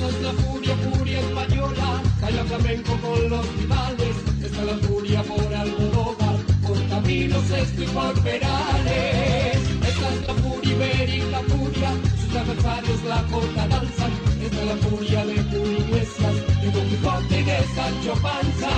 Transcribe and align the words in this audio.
Esta 0.00 0.16
es 0.16 0.22
la 0.22 0.32
furia, 0.32 0.76
furia 0.76 1.20
española, 1.20 2.02
calla 2.20 2.44
flamenco 2.44 2.96
con 3.02 3.28
los 3.28 3.56
rivales. 3.56 4.16
Esta 4.42 4.60
es 4.60 4.66
la 4.66 4.88
furia 4.88 5.22
por 5.24 5.54
Almodóvar, 5.54 6.36
por 6.66 6.88
Camilo 6.88 7.42
Sexto 7.42 7.82
y 7.82 7.86
por 7.88 8.22
Perales. 8.22 9.58
Esta 9.86 10.08
es 10.08 10.26
la 10.26 10.34
furia 10.36 10.72
ibérica, 10.72 11.40
furia, 11.48 11.92
sus 12.18 12.34
adversarios 12.34 13.04
la 13.04 13.22
corta 13.24 13.68
danzan. 13.68 14.12
Esta 14.42 14.60
es 14.62 14.66
la 14.68 14.76
furia 14.88 15.26
de 15.26 15.34
Iglesias, 15.34 16.34
de 16.62 16.70
Don 16.70 16.88
Quijote 16.88 17.40
y 17.40 17.44
de 17.44 17.58
Sancho 17.74 18.14
Panza. 18.22 18.70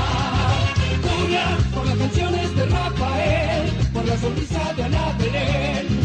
Por 1.73 1.87
las 1.87 1.99
canciones 1.99 2.57
de 2.57 2.67
Rafael, 2.67 3.71
por 3.93 4.05
la 4.07 4.19
sonrisa 4.19 4.75
de 4.75 4.83
Ana. 4.83 6.02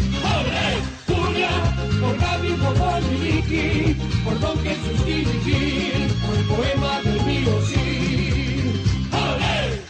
Por 2.00 2.18
Gaby, 2.18 2.52
por 2.54 2.76
Vicky, 3.20 3.96
por 4.24 4.40
Don 4.40 4.58
Jesús 4.64 5.02
Gil, 5.44 6.14
por 6.26 6.36
el 6.38 6.46
poema 6.46 7.02
del 7.02 7.26
mío 7.26 7.52
sí. 7.68 8.82
¡Ole! 9.12 9.82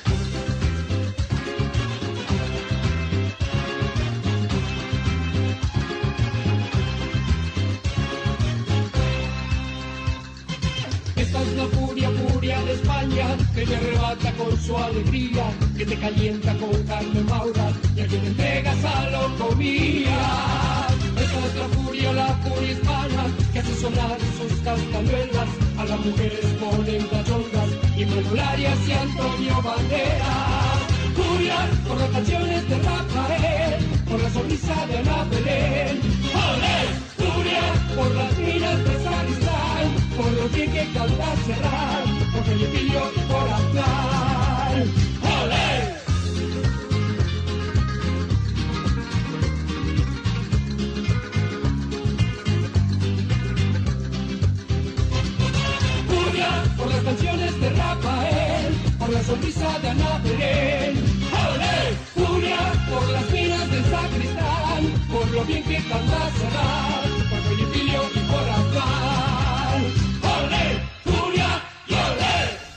Esta 11.15 11.41
es 11.41 11.53
la 11.57 11.65
furia, 11.65 12.09
furia 12.11 12.61
de 12.61 12.73
España, 12.73 13.37
que 13.53 13.65
te 13.65 13.75
arrebata 13.75 14.31
con 14.33 14.57
su 14.57 14.77
alegría, 14.77 15.51
que 15.77 15.85
te 15.85 15.97
calienta 15.97 16.53
con 16.57 16.83
carne 16.83 17.21
maura 17.21 17.71
y 17.95 18.01
a 18.01 18.07
quien 18.07 18.25
entregas 18.25 18.83
a 18.85 19.09
locomía. 19.09 20.87
Esta 20.89 20.96
es 21.45 21.55
la 21.55 21.67
furia, 21.69 22.13
la 22.13 22.27
furia 22.43 22.71
hispana, 22.71 23.23
que 23.53 23.59
hace 23.59 23.75
sonar 23.75 24.17
sus 24.37 24.59
castañuelas, 24.61 25.49
a 25.77 25.85
las 25.85 25.99
mujeres 26.05 26.45
ponen 26.59 27.07
cachondas, 27.07 27.69
y 27.97 28.05
Manolarias 28.05 28.79
y 28.87 28.91
Antonio 28.91 29.61
Banderas. 29.61 30.97
Furia 31.15 31.69
por 31.87 31.97
las 31.99 32.09
canciones 32.09 32.69
de 32.69 32.77
Rafael, 32.79 33.85
por 34.09 34.21
la 34.21 34.29
sonrisa 34.29 34.85
de 34.87 34.97
Ana 34.99 35.23
Belén. 35.31 36.01
¡Olé! 36.33 36.77
Furia 37.17 37.63
por 37.95 38.15
las 38.15 38.37
minas 38.37 38.77
de 38.85 39.03
Sacristán, 39.03 39.85
por 40.15 40.31
lo 40.31 40.51
que 40.51 40.65
canta 40.93 41.35
cerrar, 41.45 42.03
por 42.33 42.43
Felipillo 42.43 43.11
y 43.15 43.19
por 43.31 43.49
Aznar. 43.49 45.06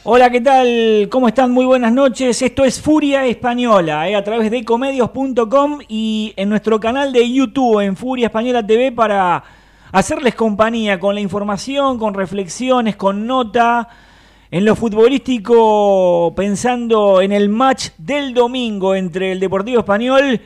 Hola, 0.05 0.31
¿qué 0.31 0.41
tal? 0.41 1.08
¿Cómo 1.11 1.27
están? 1.27 1.51
Muy 1.51 1.64
buenas 1.64 1.92
noches. 1.92 2.41
Esto 2.42 2.64
es 2.64 2.81
Furia 2.81 3.27
Española, 3.27 4.08
eh, 4.08 4.14
a 4.14 4.23
través 4.23 4.53
de 4.53 4.64
comedios.com 4.64 5.81
y 5.89 6.33
en 6.36 6.48
nuestro 6.48 6.78
canal 6.78 7.12
de 7.12 7.28
YouTube 7.28 7.81
en 7.81 7.97
Furia 7.97 8.27
Española 8.27 8.64
TV 8.64 8.92
para 8.92 9.42
hacerles 9.91 10.36
compañía 10.36 11.01
con 11.01 11.17
la 11.17 11.20
información, 11.20 11.98
con 11.98 12.14
reflexiones, 12.14 12.95
con 12.95 13.27
nota. 13.27 13.89
En 14.53 14.65
lo 14.65 14.75
futbolístico, 14.75 16.33
pensando 16.34 17.20
en 17.20 17.31
el 17.31 17.48
match 17.48 17.91
del 17.98 18.34
domingo 18.34 18.97
entre 18.97 19.31
el 19.31 19.39
Deportivo 19.39 19.79
Español 19.79 20.41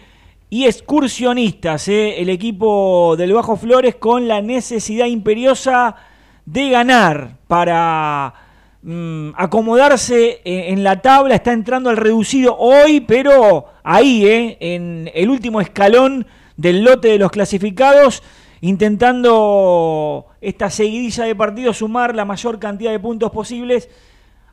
y 0.50 0.66
Excursionistas, 0.66 1.88
eh, 1.88 2.20
el 2.20 2.28
equipo 2.28 3.14
del 3.16 3.32
Bajo 3.32 3.56
Flores 3.56 3.94
con 3.94 4.28
la 4.28 4.42
necesidad 4.42 5.06
imperiosa 5.06 5.96
de 6.44 6.68
ganar 6.68 7.38
para 7.48 8.34
mm, 8.82 9.30
acomodarse 9.36 10.42
en, 10.44 10.74
en 10.74 10.84
la 10.84 11.00
tabla. 11.00 11.36
Está 11.36 11.54
entrando 11.54 11.88
al 11.88 11.96
reducido 11.96 12.58
hoy, 12.58 13.00
pero 13.00 13.68
ahí, 13.82 14.26
eh, 14.26 14.58
en 14.60 15.10
el 15.14 15.30
último 15.30 15.62
escalón 15.62 16.26
del 16.58 16.84
lote 16.84 17.08
de 17.08 17.18
los 17.18 17.30
clasificados, 17.30 18.22
intentando 18.64 20.24
esta 20.40 20.70
seguidilla 20.70 21.24
de 21.24 21.34
partidos 21.34 21.76
sumar 21.76 22.14
la 22.14 22.24
mayor 22.24 22.58
cantidad 22.58 22.92
de 22.92 22.98
puntos 22.98 23.30
posibles. 23.30 23.90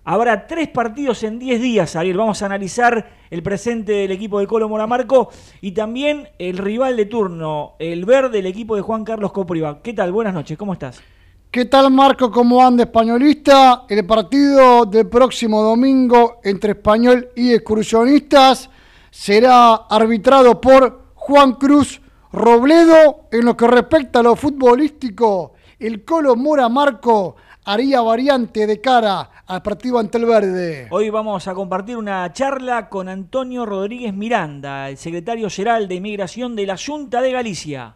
Habrá 0.03 0.47
tres 0.47 0.67
partidos 0.67 1.23
en 1.23 1.39
10 1.39 1.61
días, 1.61 1.95
Ariel. 1.95 2.17
Vamos 2.17 2.41
a 2.41 2.47
analizar 2.47 3.09
el 3.29 3.41
presente 3.41 3.93
del 3.93 4.11
equipo 4.11 4.41
de 4.41 4.47
Colo 4.47 4.67
Moramarco 4.67 5.29
y 5.61 5.71
también 5.71 6.27
el 6.39 6.57
rival 6.57 6.97
de 6.97 7.05
turno, 7.05 7.75
el 7.79 8.03
verde, 8.03 8.39
el 8.39 8.47
equipo 8.47 8.75
de 8.75 8.81
Juan 8.81 9.05
Carlos 9.05 9.31
Copriva. 9.31 9.81
¿Qué 9.81 9.93
tal? 9.93 10.11
Buenas 10.11 10.33
noches, 10.33 10.57
¿cómo 10.57 10.73
estás? 10.73 11.01
¿Qué 11.49 11.63
tal 11.63 11.89
Marco? 11.89 12.29
¿Cómo 12.29 12.61
anda 12.61 12.83
españolista? 12.83 13.85
El 13.87 14.05
partido 14.05 14.85
del 14.87 15.07
próximo 15.07 15.61
domingo 15.61 16.41
entre 16.43 16.71
español 16.71 17.29
y 17.33 17.53
excursionistas 17.53 18.69
será 19.09 19.75
arbitrado 19.89 20.59
por 20.59 21.13
Juan 21.13 21.53
Cruz 21.53 22.01
Robledo. 22.31 23.27
En 23.31 23.45
lo 23.45 23.55
que 23.55 23.67
respecta 23.67 24.19
a 24.19 24.23
lo 24.23 24.35
futbolístico, 24.35 25.53
el 25.79 26.03
Colo 26.03 26.35
Mora 26.35 26.69
Marco 26.69 27.35
haría 27.63 28.01
variante 28.01 28.65
de 28.67 28.81
cara 28.81 29.43
al 29.45 29.61
partido 29.61 29.99
ante 29.99 30.17
el 30.17 30.25
Verde. 30.25 30.87
Hoy 30.89 31.09
vamos 31.09 31.47
a 31.47 31.53
compartir 31.53 31.97
una 31.97 32.31
charla 32.33 32.89
con 32.89 33.09
Antonio 33.09 33.65
Rodríguez 33.65 34.13
Miranda, 34.13 34.89
el 34.89 34.97
secretario 34.97 35.49
general 35.49 35.87
de 35.87 35.95
Inmigración 35.95 36.55
de 36.55 36.65
la 36.65 36.77
Junta 36.77 37.21
de 37.21 37.31
Galicia. 37.31 37.95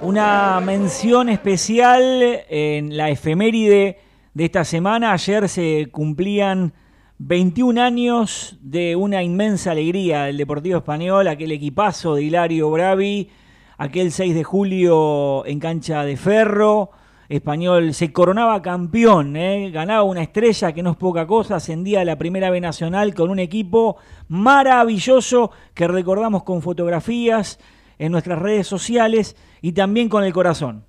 Una 0.00 0.60
mención 0.60 1.28
especial 1.28 2.44
en 2.48 2.96
la 2.96 3.10
efeméride 3.10 3.98
de 4.34 4.44
esta 4.44 4.64
semana. 4.64 5.12
Ayer 5.12 5.48
se 5.48 5.88
cumplían 5.90 6.72
21 7.18 7.82
años 7.82 8.58
de 8.60 8.94
una 8.94 9.24
inmensa 9.24 9.72
alegría 9.72 10.26
del 10.26 10.36
Deportivo 10.36 10.78
Español, 10.78 11.26
aquel 11.26 11.50
equipazo 11.50 12.14
de 12.14 12.22
Hilario 12.22 12.70
Bravi, 12.70 13.28
aquel 13.78 14.12
6 14.12 14.34
de 14.34 14.44
julio 14.44 15.44
en 15.46 15.60
cancha 15.60 16.04
de 16.04 16.16
ferro. 16.16 16.90
Español 17.28 17.92
se 17.92 18.12
coronaba 18.12 18.62
campeón, 18.62 19.36
¿eh? 19.36 19.70
ganaba 19.72 20.04
una 20.04 20.22
estrella 20.22 20.72
que 20.72 20.82
no 20.82 20.92
es 20.92 20.96
poca 20.96 21.26
cosa, 21.26 21.56
ascendía 21.56 22.02
a 22.02 22.04
la 22.04 22.16
primera 22.16 22.50
B 22.50 22.60
Nacional 22.60 23.14
con 23.14 23.30
un 23.30 23.40
equipo 23.40 23.96
maravilloso 24.28 25.50
que 25.74 25.88
recordamos 25.88 26.44
con 26.44 26.62
fotografías 26.62 27.58
en 27.98 28.12
nuestras 28.12 28.38
redes 28.38 28.68
sociales 28.68 29.34
y 29.60 29.72
también 29.72 30.08
con 30.08 30.22
el 30.22 30.32
corazón. 30.32 30.84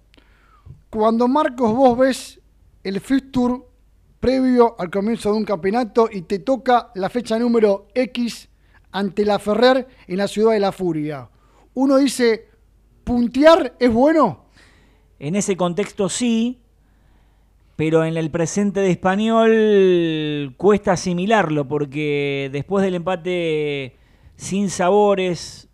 Cuando 0.92 1.28
Marcos 1.28 1.74
vos 1.74 1.98
ves 1.98 2.40
el 2.83 3.01
fixture 3.01 3.63
previo 4.19 4.75
al 4.78 4.90
comienzo 4.90 5.31
de 5.31 5.38
un 5.38 5.45
campeonato 5.45 6.07
y 6.12 6.22
te 6.22 6.40
toca 6.40 6.92
la 6.95 7.10
fecha 7.10 7.40
número 7.40 7.88
X 7.95 8.50
ante 8.92 9.25
la 9.25 9.40
Ferrer 9.40 9.88
en 10.07 10.18
la 10.18 10.28
ciudad 10.28 10.54
de 10.54 10.60
la 10.60 10.72
Furia. 10.72 11.30
Uno 11.74 11.98
dice, 11.98 12.48
¿puntear 13.07 13.74
es 13.80 13.92
bueno? 13.92 14.44
En 15.18 15.38
ese 15.38 15.56
contexto 15.56 16.09
sí, 16.09 16.59
pero 17.77 18.04
en 18.04 18.18
el 18.18 18.30
presente 18.30 18.81
de 18.81 18.92
español 18.92 20.54
cuesta 20.57 20.92
asimilarlo 20.92 21.69
porque 21.69 22.50
después 22.51 22.83
del 22.83 22.95
empate 22.95 23.95
sin 24.36 24.69
sabores 24.69 25.69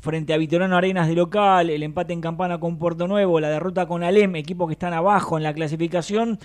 frente 0.00 0.32
a 0.32 0.38
Vitorano 0.38 0.74
Arenas 0.74 1.08
de 1.08 1.14
local, 1.14 1.68
el 1.68 1.82
empate 1.82 2.14
en 2.14 2.22
Campana 2.22 2.58
con 2.58 2.78
Puerto 2.78 3.06
Nuevo, 3.06 3.38
la 3.38 3.50
derrota 3.50 3.86
con 3.86 4.02
Alem, 4.02 4.34
equipos 4.36 4.66
que 4.66 4.72
están 4.72 4.94
abajo 4.94 5.36
en 5.36 5.42
la 5.42 5.52
clasificación, 5.52 6.38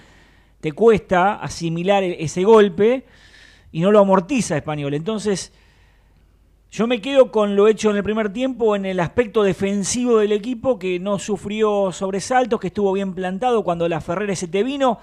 te 0.59 0.73
cuesta 0.73 1.35
asimilar 1.35 2.03
e-, 2.03 2.21
ese 2.21 2.43
golpe 2.43 3.05
y 3.71 3.79
no 3.79 3.91
lo 3.91 3.99
amortiza 3.99 4.57
español. 4.57 4.93
Entonces, 4.93 5.53
yo 6.69 6.85
me 6.85 6.99
quedo 7.01 7.31
con 7.31 7.55
lo 7.55 7.67
hecho 7.67 7.89
en 7.91 7.97
el 7.97 8.03
primer 8.03 8.33
tiempo 8.33 8.75
en 8.75 8.85
el 8.85 8.99
aspecto 8.99 9.43
defensivo 9.43 10.17
del 10.17 10.33
equipo 10.33 10.77
que 10.77 10.99
no 10.99 11.17
sufrió 11.17 11.91
sobresaltos, 11.93 12.59
que 12.59 12.67
estuvo 12.67 12.91
bien 12.91 13.13
plantado 13.13 13.63
cuando 13.63 13.87
la 13.87 14.01
Ferrera 14.01 14.35
se 14.35 14.49
te 14.49 14.63
vino. 14.63 14.99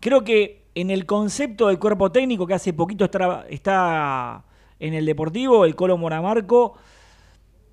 Creo 0.00 0.24
que 0.24 0.64
en 0.74 0.90
el 0.90 1.06
concepto 1.06 1.68
del 1.68 1.78
cuerpo 1.78 2.10
técnico 2.10 2.46
que 2.46 2.54
hace 2.54 2.72
poquito 2.72 3.04
está, 3.48 4.44
en 4.80 4.92
el 4.92 5.06
Deportivo, 5.06 5.64
el 5.64 5.76
Colo 5.76 5.96
Moramarco 5.96 6.74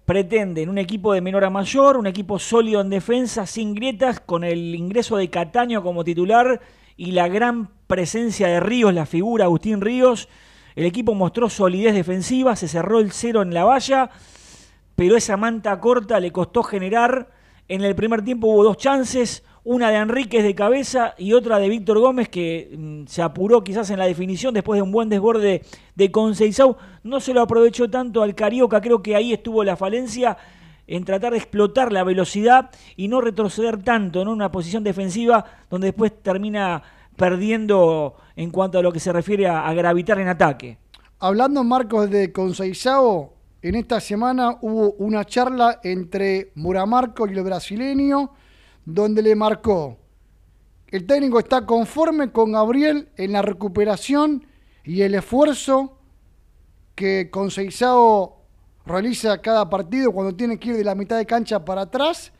pretende 0.06 0.62
en 0.62 0.70
un 0.70 0.78
equipo 0.78 1.14
de 1.14 1.22
menor 1.22 1.44
a 1.44 1.50
mayor, 1.50 1.98
un 1.98 2.06
equipo 2.06 2.38
sólido 2.38 2.80
en 2.80 2.90
defensa, 2.90 3.48
sin 3.48 3.74
grietas, 3.74 4.20
con 4.20 4.44
el 4.44 4.76
ingreso 4.76 5.18
de 5.18 5.30
Cataño 5.32 5.82
como 5.82 6.04
titular 6.04 6.62
y 6.96 7.12
la 7.12 7.28
gran 7.28 7.70
presencia 7.88 8.48
de 8.48 8.60
Ríos, 8.60 8.94
la 8.94 9.08
figura 9.08 9.46
Agustín 9.46 9.82
Ríos 9.82 10.30
el 10.76 10.86
equipo 10.86 11.14
mostró 11.14 11.50
solidez 11.50 11.94
defensiva, 11.94 12.56
se 12.56 12.68
cerró 12.68 13.00
el 13.00 13.12
cero 13.12 13.42
en 13.42 13.54
la 13.54 13.64
valla, 13.64 14.10
pero 14.96 15.18
esa 15.18 15.38
manta 15.38 15.80
corta 15.80 16.20
le 16.20 16.32
costó 16.32 16.64
generar. 16.64 17.30
En 17.68 17.82
el 17.82 17.96
primer 17.96 18.24
tiempo 18.24 18.48
hubo 18.48 18.64
dos 18.64 18.78
chances, 18.78 19.44
una 19.64 19.90
de 19.90 19.98
Enríquez 19.98 20.44
de 20.44 20.56
cabeza 20.56 21.14
y 21.18 21.34
otra 21.34 21.60
de 21.60 21.70
Víctor 21.70 22.00
Gómez 22.00 22.30
que 22.30 22.76
mm, 22.78 23.06
se 23.08 23.22
apuró 23.22 23.64
quizás 23.64 23.90
en 23.90 24.00
la 24.00 24.06
definición 24.06 24.54
después 24.54 24.78
de 24.78 24.82
un 24.82 24.92
buen 24.92 25.10
desborde 25.10 25.62
de 25.96 26.12
Conceizao. 26.12 26.78
No 27.04 27.20
se 27.20 27.34
lo 27.34 27.42
aprovechó 27.42 27.90
tanto 27.90 28.24
al 28.24 28.36
Carioca, 28.36 28.82
creo 28.82 29.02
que 29.02 29.16
ahí 29.16 29.34
estuvo 29.34 29.64
la 29.64 29.76
falencia 29.76 30.38
en 30.88 31.06
tratar 31.06 31.32
de 31.32 31.38
explotar 31.38 31.94
la 31.94 32.04
velocidad 32.04 32.72
y 32.96 33.08
no 33.08 33.22
retroceder 33.22 33.82
tanto 33.82 34.22
en 34.22 34.28
una 34.28 34.52
posición 34.52 34.84
defensiva 34.84 35.46
donde 35.70 35.88
después 35.88 36.12
termina 36.22 36.84
perdiendo 37.22 38.16
en 38.36 38.50
cuanto 38.50 38.80
a 38.80 38.82
lo 38.82 38.92
que 38.92 39.00
se 39.00 39.14
refiere 39.14 39.48
a, 39.48 39.72
gravitar 39.76 40.20
en 40.20 40.28
ataque. 40.28 40.80
Hablando, 41.20 41.64
Marcos, 41.64 42.10
de 42.10 42.32
Conceizao, 42.32 43.36
en 43.62 43.76
esta 43.76 44.00
semana 44.00 44.58
hubo 44.62 44.94
una 44.94 45.24
charla 45.24 45.80
entre 45.84 46.52
Muramarco 46.56 47.28
y 47.28 47.38
el 47.38 47.44
brasileño, 47.44 48.32
donde 48.84 49.22
le 49.22 49.36
marcó, 49.36 50.00
el 50.88 51.06
técnico 51.06 51.38
está 51.38 51.64
conforme 51.64 52.32
con 52.32 52.54
Gabriel 52.54 53.10
en 53.18 53.34
la 53.34 53.44
recuperación 53.44 54.44
y 54.84 55.04
el 55.04 55.14
esfuerzo 55.14 56.00
que 56.96 57.30
Conceizao 57.30 58.48
realiza 58.84 59.44
cada 59.44 59.70
partido 59.70 60.12
cuando 60.12 60.36
tiene 60.36 60.58
que 60.58 60.70
ir 60.70 60.78
de 60.78 60.84
la 60.84 60.96
mitad 60.96 61.18
de 61.18 61.28
cancha 61.28 61.64
para 61.64 61.82
atrás, 61.82 62.34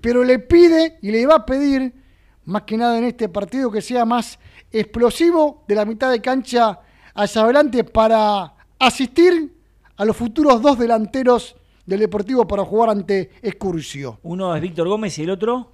pero 0.00 0.24
le 0.24 0.40
pide 0.40 0.98
y 1.02 1.12
le 1.12 1.24
va 1.24 1.36
a 1.36 1.46
pedir 1.46 2.03
más 2.46 2.62
que 2.62 2.76
nada 2.76 2.98
en 2.98 3.04
este 3.04 3.28
partido, 3.28 3.70
que 3.70 3.82
sea 3.82 4.04
más 4.04 4.38
explosivo 4.70 5.64
de 5.66 5.74
la 5.74 5.84
mitad 5.84 6.10
de 6.10 6.20
cancha 6.20 6.80
hacia 7.14 7.42
adelante 7.42 7.84
para 7.84 8.54
asistir 8.78 9.54
a 9.96 10.04
los 10.04 10.16
futuros 10.16 10.60
dos 10.60 10.78
delanteros 10.78 11.56
del 11.86 12.00
Deportivo 12.00 12.46
para 12.46 12.64
jugar 12.64 12.90
ante 12.90 13.30
Escurcio. 13.42 14.18
Uno 14.22 14.54
es 14.54 14.62
Víctor 14.62 14.88
Gómez 14.88 15.18
y 15.18 15.22
el 15.22 15.30
otro 15.30 15.72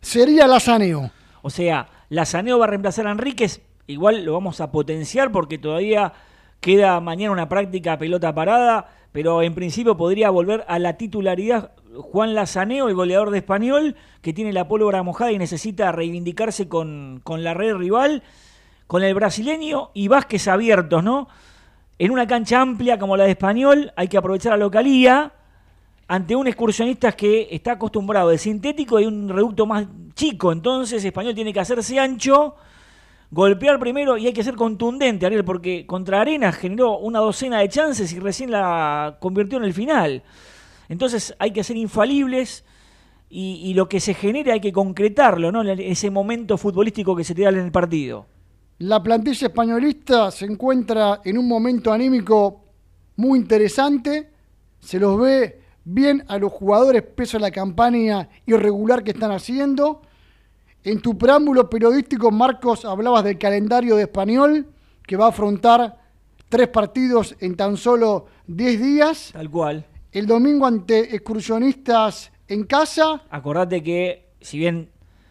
sería 0.00 0.46
Lazaneo. 0.46 1.10
O 1.42 1.50
sea, 1.50 1.88
Lazaneo 2.08 2.58
va 2.58 2.66
a 2.66 2.68
reemplazar 2.68 3.06
a 3.06 3.12
Enríquez, 3.12 3.62
igual 3.86 4.24
lo 4.24 4.32
vamos 4.34 4.60
a 4.60 4.70
potenciar 4.70 5.32
porque 5.32 5.58
todavía 5.58 6.12
queda 6.60 7.00
mañana 7.00 7.32
una 7.32 7.48
práctica 7.48 7.98
pelota 7.98 8.34
parada, 8.34 8.88
pero 9.12 9.42
en 9.42 9.54
principio 9.54 9.96
podría 9.96 10.30
volver 10.30 10.64
a 10.68 10.78
la 10.78 10.96
titularidad 10.96 11.72
Juan 11.94 12.34
Lazaneo, 12.34 12.88
el 12.88 12.94
goleador 12.94 13.30
de 13.30 13.38
español, 13.38 13.96
que 14.20 14.32
tiene 14.32 14.52
la 14.52 14.68
pólvora 14.68 15.02
mojada 15.02 15.32
y 15.32 15.38
necesita 15.38 15.92
reivindicarse 15.92 16.68
con, 16.68 17.20
con 17.24 17.44
la 17.44 17.54
red 17.54 17.74
rival, 17.76 18.22
con 18.86 19.02
el 19.02 19.14
brasileño 19.14 19.90
y 19.94 20.08
Vázquez 20.08 20.48
abiertos, 20.48 21.04
¿no? 21.04 21.28
En 21.98 22.10
una 22.10 22.26
cancha 22.26 22.60
amplia 22.60 22.98
como 22.98 23.16
la 23.16 23.24
de 23.24 23.30
español 23.30 23.92
hay 23.96 24.08
que 24.08 24.16
aprovechar 24.16 24.52
la 24.52 24.58
localía 24.58 25.32
ante 26.08 26.34
un 26.34 26.46
excursionista 26.46 27.12
que 27.12 27.48
está 27.50 27.72
acostumbrado 27.72 28.30
de 28.30 28.38
sintético 28.38 28.98
y 28.98 29.06
un 29.06 29.28
reducto 29.28 29.66
más 29.66 29.86
chico, 30.14 30.52
entonces 30.52 31.04
español 31.04 31.34
tiene 31.34 31.52
que 31.52 31.60
hacerse 31.60 31.98
ancho 31.98 32.56
golpear 33.30 33.78
primero 33.78 34.18
y 34.18 34.26
hay 34.26 34.32
que 34.32 34.44
ser 34.44 34.54
contundente, 34.54 35.24
Ariel, 35.24 35.44
porque 35.44 35.86
contra 35.86 36.20
Arenas 36.20 36.56
generó 36.56 36.98
una 36.98 37.18
docena 37.18 37.60
de 37.60 37.68
chances 37.70 38.12
y 38.12 38.20
recién 38.20 38.50
la 38.50 39.16
convirtió 39.20 39.58
en 39.58 39.64
el 39.64 39.72
final. 39.72 40.22
Entonces 40.92 41.34
hay 41.38 41.52
que 41.52 41.64
ser 41.64 41.78
infalibles 41.78 42.66
y, 43.30 43.72
lo 43.72 43.88
que 43.88 43.98
se 43.98 44.12
genere 44.12 44.52
hay 44.52 44.60
que 44.60 44.74
concretarlo, 44.74 45.50
¿no? 45.50 45.62
Ese 45.62 46.10
momento 46.10 46.58
futbolístico 46.58 47.16
que 47.16 47.24
se 47.24 47.34
te 47.34 47.40
da 47.40 47.48
en 47.48 47.60
el 47.60 47.72
partido. 47.72 48.26
La 48.76 49.02
plantilla 49.02 49.46
españolista 49.46 50.30
se 50.30 50.44
encuentra 50.44 51.22
en 51.24 51.38
un 51.38 51.48
momento 51.48 51.94
anímico 51.94 52.60
muy 53.16 53.38
interesante. 53.38 54.32
Se 54.80 54.98
los 54.98 55.18
ve 55.18 55.62
bien 55.82 56.24
a 56.28 56.36
los 56.36 56.52
jugadores, 56.52 57.02
peso 57.02 57.38
a 57.38 57.40
la 57.40 57.50
campaña 57.50 58.28
irregular 58.44 59.02
que 59.02 59.12
están 59.12 59.32
haciendo. 59.32 60.02
En 60.84 61.00
tu 61.00 61.16
preámbulo 61.16 61.70
periodístico, 61.70 62.30
Marcos, 62.30 62.84
hablabas 62.84 63.24
del 63.24 63.38
calendario 63.38 63.96
de 63.96 64.02
español 64.02 64.66
que 65.06 65.16
va 65.16 65.24
a 65.24 65.28
afrontar 65.30 66.02
tres 66.50 66.68
partidos 66.68 67.34
en 67.40 67.56
tan 67.56 67.78
solo 67.78 68.26
10 68.46 68.82
días. 68.82 69.30
Tal 69.32 69.48
cual. 69.48 69.86
El 70.12 70.26
domingo 70.26 70.66
ante 70.66 71.16
excursionistas 71.16 72.32
en 72.46 72.64
casa. 72.64 73.22
Acordate 73.30 73.82
que, 73.82 74.34
si 74.42 74.58
bien 74.58 74.90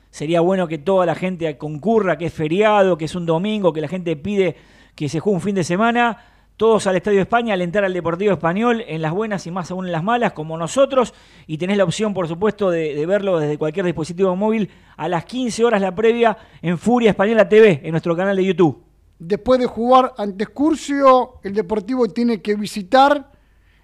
sería 0.09 0.41
bueno 0.41 0.67
que 0.67 0.79
toda 0.79 1.05
la 1.05 1.13
gente 1.13 1.55
concurra, 1.59 2.17
que 2.17 2.25
es 2.25 2.33
feriado, 2.33 2.97
que 2.97 3.05
es 3.05 3.13
un 3.13 3.27
domingo, 3.27 3.73
que 3.73 3.81
la 3.81 3.87
gente 3.87 4.15
pide 4.15 4.55
que 4.95 5.07
se 5.07 5.19
juegue 5.19 5.35
un 5.35 5.41
fin 5.41 5.53
de 5.53 5.63
semana, 5.63 6.17
todos 6.57 6.87
al 6.87 6.95
Estadio 6.95 7.21
España, 7.21 7.53
alentar 7.53 7.85
al 7.85 7.93
Deportivo 7.93 8.33
Español 8.33 8.83
en 8.87 9.03
las 9.03 9.11
buenas 9.11 9.45
y 9.45 9.51
más 9.51 9.69
aún 9.69 9.85
en 9.85 9.91
las 9.91 10.03
malas, 10.03 10.33
como 10.33 10.57
nosotros, 10.57 11.13
y 11.45 11.59
tenés 11.59 11.77
la 11.77 11.83
opción, 11.83 12.15
por 12.15 12.27
supuesto, 12.27 12.71
de, 12.71 13.05
verlo 13.05 13.37
desde 13.37 13.59
cualquier 13.59 13.85
dispositivo 13.85 14.35
móvil 14.35 14.67
a 14.97 15.07
las 15.07 15.25
15 15.25 15.63
horas 15.63 15.79
la 15.79 15.93
previa 15.93 16.35
en 16.63 16.79
Furia 16.79 17.11
Española 17.11 17.47
TV, 17.47 17.81
en 17.83 17.91
nuestro 17.91 18.15
canal 18.15 18.35
de 18.35 18.45
YouTube. 18.45 18.81
Después 19.19 19.59
de 19.59 19.67
jugar 19.67 20.15
ante 20.17 20.43
Excursio, 20.43 21.39
el 21.43 21.53
Deportivo 21.53 22.07
tiene 22.07 22.41
que 22.41 22.55
visitar 22.55 23.29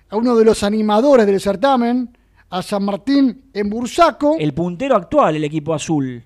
a 0.10 0.16
uno 0.16 0.36
de 0.36 0.46
los 0.46 0.64
animadores 0.64 1.26
del 1.26 1.40
certamen, 1.40 2.18
a 2.50 2.62
San 2.62 2.84
Martín 2.84 3.50
en 3.54 3.70
Bursaco. 3.70 4.36
El 4.40 4.54
puntero 4.54 4.96
actual, 4.96 5.36
el 5.36 5.44
equipo 5.44 5.74
azul. 5.74 6.24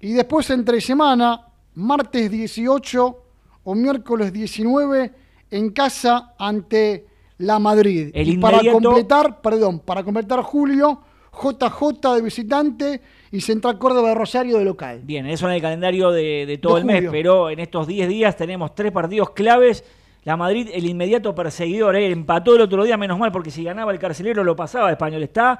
Y 0.00 0.12
después 0.12 0.48
entre 0.50 0.80
semana, 0.80 1.46
martes 1.74 2.30
18 2.30 3.22
o 3.64 3.74
miércoles 3.74 4.32
19 4.32 5.12
en 5.50 5.70
casa 5.70 6.34
ante 6.38 7.06
la 7.38 7.58
Madrid. 7.58 8.10
y 8.14 8.38
para 8.38 8.60
completar, 8.70 9.40
perdón, 9.40 9.80
para 9.80 10.02
completar 10.02 10.40
Julio, 10.42 11.00
JJ 11.32 12.14
de 12.14 12.22
visitante 12.22 13.00
y 13.30 13.40
Central 13.40 13.78
Córdoba 13.78 14.10
de 14.10 14.14
Rosario 14.14 14.58
de 14.58 14.64
local. 14.64 15.00
Bien, 15.04 15.26
eso 15.26 15.46
en 15.48 15.54
el 15.54 15.60
calendario 15.60 16.10
de, 16.10 16.58
todo 16.62 16.78
el 16.78 16.84
mes, 16.84 17.04
pero 17.10 17.50
en 17.50 17.58
estos 17.58 17.86
10 17.86 18.08
días 18.08 18.36
tenemos 18.36 18.74
tres 18.74 18.92
partidos 18.92 19.30
claves. 19.30 19.84
La 20.26 20.36
Madrid, 20.36 20.70
el 20.72 20.84
inmediato 20.84 21.32
perseguidor, 21.36 21.94
¿eh? 21.94 22.10
empató 22.10 22.56
el 22.56 22.62
otro 22.62 22.82
día, 22.82 22.96
menos 22.96 23.16
mal, 23.16 23.30
porque 23.30 23.52
si 23.52 23.62
ganaba 23.62 23.92
el 23.92 23.98
carcelero 24.00 24.42
lo 24.42 24.56
pasaba. 24.56 24.90
Español 24.90 25.22
está 25.22 25.56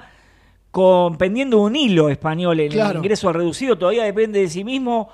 compendiendo 0.72 1.60
un 1.60 1.76
hilo 1.76 2.08
español 2.08 2.58
en 2.58 2.72
el 2.72 2.96
ingreso 2.96 3.28
al 3.28 3.34
reducido, 3.34 3.78
todavía 3.78 4.02
depende 4.02 4.40
de 4.40 4.48
sí 4.48 4.64
mismo. 4.64 5.10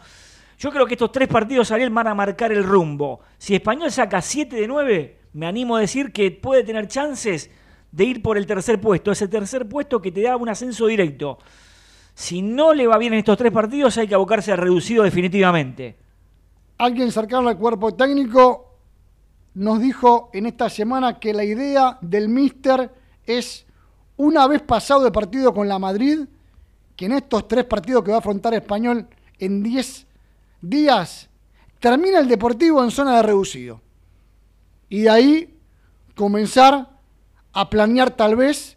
Yo 0.59 0.71
creo 0.71 0.87
que 0.87 0.95
estos 0.95 1.13
tres 1.13 1.29
partidos, 1.29 1.71
Ariel, 1.71 1.91
van 1.91 2.07
a 2.07 2.15
marcar 2.15 2.51
el 2.51 2.65
rumbo. 2.65 3.21
Si 3.37 3.55
Español 3.55 3.93
saca 3.93 4.23
7 4.23 4.57
de 4.57 4.67
9, 4.67 5.19
me 5.35 5.47
animo 5.47 5.77
a 5.77 5.81
decir 5.81 6.13
que 6.13 6.31
puede 6.31 6.65
tener 6.65 6.89
chances 6.89 7.51
de 7.91 8.05
ir 8.05 8.23
por 8.23 8.39
el 8.39 8.47
tercer 8.47 8.81
puesto. 8.81 9.13
Ese 9.13 9.29
tercer 9.29 9.69
puesto 9.69 10.01
que 10.01 10.11
te 10.11 10.23
da 10.23 10.39
un 10.39 10.49
ascenso 10.49 10.87
directo. 10.87 11.37
Si 12.15 12.41
no 12.41 12.73
le 12.73 12.87
va 12.87 12.97
bien 12.97 13.13
en 13.13 13.19
estos 13.19 13.37
tres 13.37 13.53
partidos, 13.53 13.99
hay 13.99 14.09
que 14.09 14.15
abocarse 14.15 14.51
al 14.51 14.57
reducido 14.57 15.03
definitivamente. 15.03 15.99
Alguien 16.79 17.13
cercano 17.13 17.51
al 17.51 17.59
cuerpo 17.59 17.95
técnico 17.95 18.72
nos 19.55 19.81
dijo 19.81 20.31
en 20.33 20.47
esta 20.47 20.71
semana 20.71 21.19
que 21.19 21.35
la 21.35 21.45
idea 21.45 21.99
del 22.01 22.29
Mister 22.29 22.93
es, 23.27 23.67
una 24.17 24.47
vez 24.47 24.63
pasado 24.63 25.07
el 25.07 25.13
partido 25.13 25.53
con 25.53 25.69
la 25.69 25.79
Madrid, 25.79 26.21
que 26.97 27.07
en 27.07 27.13
estos 27.13 27.49
tres 27.49 27.65
partidos 27.65 28.03
que 28.03 28.11
va 28.11 28.17
a 28.17 28.21
afrontar 28.21 28.55
Español 28.55 29.07
en 29.39 29.63
10 29.63 30.07
días 30.61 31.29
termina 31.81 32.19
el 32.19 32.29
Deportivo 32.29 32.83
en 32.83 32.91
zona 32.91 33.17
de 33.17 33.23
reducido. 33.23 33.81
Y 34.89 35.03
de 35.03 35.11
ahí 35.11 35.59
comenzar 36.15 36.91
a 37.53 37.71
planear 37.71 38.11
tal 38.11 38.37
vez 38.37 38.77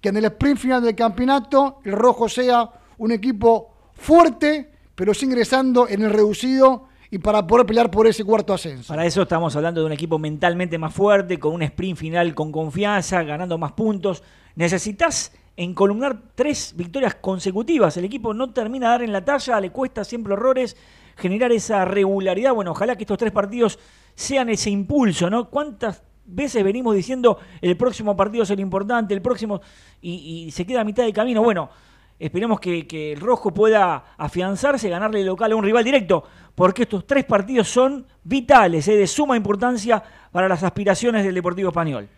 que 0.00 0.10
en 0.10 0.16
el 0.16 0.26
sprint 0.26 0.58
final 0.58 0.82
del 0.82 0.94
campeonato 0.94 1.80
el 1.84 1.92
rojo 1.92 2.28
sea 2.28 2.70
un 2.98 3.12
equipo 3.12 3.74
fuerte, 3.94 4.72
pero 4.94 5.14
sí 5.14 5.26
ingresando 5.26 5.88
en 5.88 6.02
el 6.02 6.10
reducido 6.10 6.87
y 7.10 7.18
para 7.18 7.46
poder 7.46 7.66
pelear 7.66 7.90
por 7.90 8.06
ese 8.06 8.24
cuarto 8.24 8.52
ascenso. 8.52 8.92
Para 8.92 9.06
eso 9.06 9.22
estamos 9.22 9.54
hablando 9.56 9.80
de 9.80 9.86
un 9.86 9.92
equipo 9.92 10.18
mentalmente 10.18 10.78
más 10.78 10.92
fuerte, 10.92 11.38
con 11.38 11.54
un 11.54 11.62
sprint 11.62 11.98
final 11.98 12.34
con 12.34 12.52
confianza, 12.52 13.22
ganando 13.22 13.56
más 13.56 13.72
puntos. 13.72 14.22
Necesitas 14.56 15.32
encolumnar 15.56 16.20
tres 16.34 16.74
victorias 16.76 17.16
consecutivas. 17.16 17.96
El 17.96 18.04
equipo 18.04 18.34
no 18.34 18.50
termina 18.52 18.86
de 18.86 18.92
dar 18.92 19.02
en 19.02 19.12
la 19.12 19.24
talla, 19.24 19.60
le 19.60 19.70
cuesta 19.70 20.04
siempre 20.04 20.34
errores, 20.34 20.76
generar 21.16 21.50
esa 21.52 21.84
regularidad. 21.84 22.54
Bueno, 22.54 22.72
ojalá 22.72 22.96
que 22.96 23.04
estos 23.04 23.18
tres 23.18 23.32
partidos 23.32 23.78
sean 24.14 24.50
ese 24.50 24.70
impulso, 24.70 25.30
¿no? 25.30 25.48
¿Cuántas 25.48 26.02
veces 26.26 26.62
venimos 26.62 26.94
diciendo 26.94 27.38
el 27.60 27.76
próximo 27.76 28.16
partido 28.16 28.44
es 28.44 28.50
el 28.50 28.60
importante, 28.60 29.14
el 29.14 29.22
próximo, 29.22 29.60
y, 30.00 30.50
se 30.52 30.66
queda 30.66 30.82
a 30.82 30.84
mitad 30.84 31.04
de 31.04 31.12
camino? 31.12 31.42
Bueno, 31.42 31.70
esperemos 32.18 32.60
que, 32.60 33.12
el 33.12 33.20
rojo 33.20 33.52
pueda 33.52 34.14
afianzarse, 34.16 34.88
ganarle 34.88 35.24
local 35.24 35.52
a 35.52 35.56
un 35.56 35.64
rival 35.64 35.84
directo, 35.84 36.24
porque 36.54 36.82
estos 36.82 37.06
tres 37.06 37.24
partidos 37.24 37.68
son 37.68 38.06
vitales, 38.24 38.88
¿eh? 38.88 38.96
de 38.96 39.06
suma 39.06 39.36
importancia 39.36 40.02
para 40.32 40.48
las 40.48 40.62
aspiraciones 40.62 41.24
del 41.24 41.34
Deportivo 41.34 41.68
Español. 41.68 42.08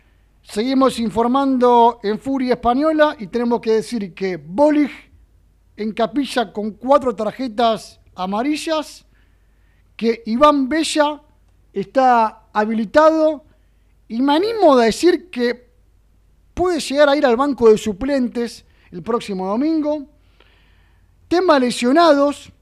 Seguimos 0.43 0.99
informando 0.99 2.01
en 2.03 2.19
Furia 2.19 2.55
Española 2.55 3.15
y 3.19 3.27
tenemos 3.27 3.61
que 3.61 3.73
decir 3.73 4.15
que 4.15 4.37
Bolig 4.39 4.91
en 5.77 5.93
capilla 5.93 6.53
con 6.53 6.73
cuatro 6.73 7.15
tarjetas 7.15 8.01
amarillas, 8.15 9.07
que 9.97 10.23
Iván 10.27 10.69
Bella 10.69 11.21
está 11.73 12.49
habilitado 12.53 13.45
y 14.09 14.21
me 14.21 14.35
animo 14.35 14.77
a 14.77 14.85
decir 14.85 15.31
que 15.31 15.71
puede 16.55 16.81
llegar 16.81 17.09
a 17.09 17.17
ir 17.17 17.25
al 17.25 17.37
banco 17.37 17.71
de 17.71 17.79
suplentes 17.79 18.65
el 18.91 19.03
próximo 19.03 19.47
domingo. 19.47 20.07
Tema 21.29 21.59
lesionados, 21.59 22.53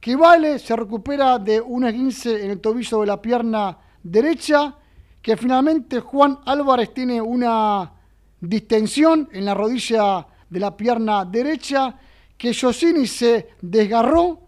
que 0.00 0.16
Vale 0.16 0.58
se 0.58 0.74
recupera 0.76 1.38
de 1.38 1.60
un 1.60 1.84
esguince 1.84 2.44
en 2.44 2.52
el 2.52 2.60
tobillo 2.60 3.00
de 3.00 3.06
la 3.06 3.20
pierna 3.20 3.78
derecha, 4.02 4.74
que 5.20 5.36
finalmente 5.36 6.00
Juan 6.00 6.38
Álvarez 6.44 6.94
tiene 6.94 7.20
una 7.20 7.92
distensión 8.40 9.28
en 9.32 9.44
la 9.44 9.54
rodilla 9.54 10.26
de 10.48 10.60
la 10.60 10.76
pierna 10.76 11.24
derecha, 11.24 11.98
que 12.36 12.54
Josini 12.54 13.06
se 13.06 13.50
desgarró 13.60 14.40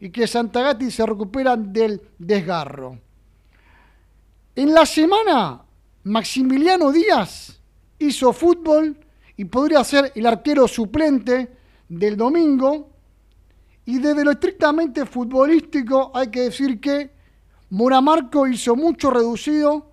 y 0.00 0.10
que 0.10 0.26
Santagati 0.26 0.90
se 0.90 1.06
recupera 1.06 1.56
del 1.56 2.00
desgarro. 2.18 2.98
En 4.54 4.74
la 4.74 4.84
semana, 4.84 5.62
Maximiliano 6.04 6.90
Díaz 6.90 7.60
hizo 7.98 8.32
fútbol 8.32 9.05
y 9.36 9.44
podría 9.44 9.84
ser 9.84 10.12
el 10.14 10.26
arquero 10.26 10.66
suplente 10.66 11.50
del 11.88 12.16
domingo. 12.16 12.90
Y 13.84 13.98
desde 13.98 14.24
lo 14.24 14.32
estrictamente 14.32 15.06
futbolístico 15.06 16.10
hay 16.14 16.28
que 16.28 16.42
decir 16.42 16.80
que 16.80 17.10
Moramarco 17.70 18.46
hizo 18.46 18.74
mucho 18.74 19.10
reducido, 19.10 19.90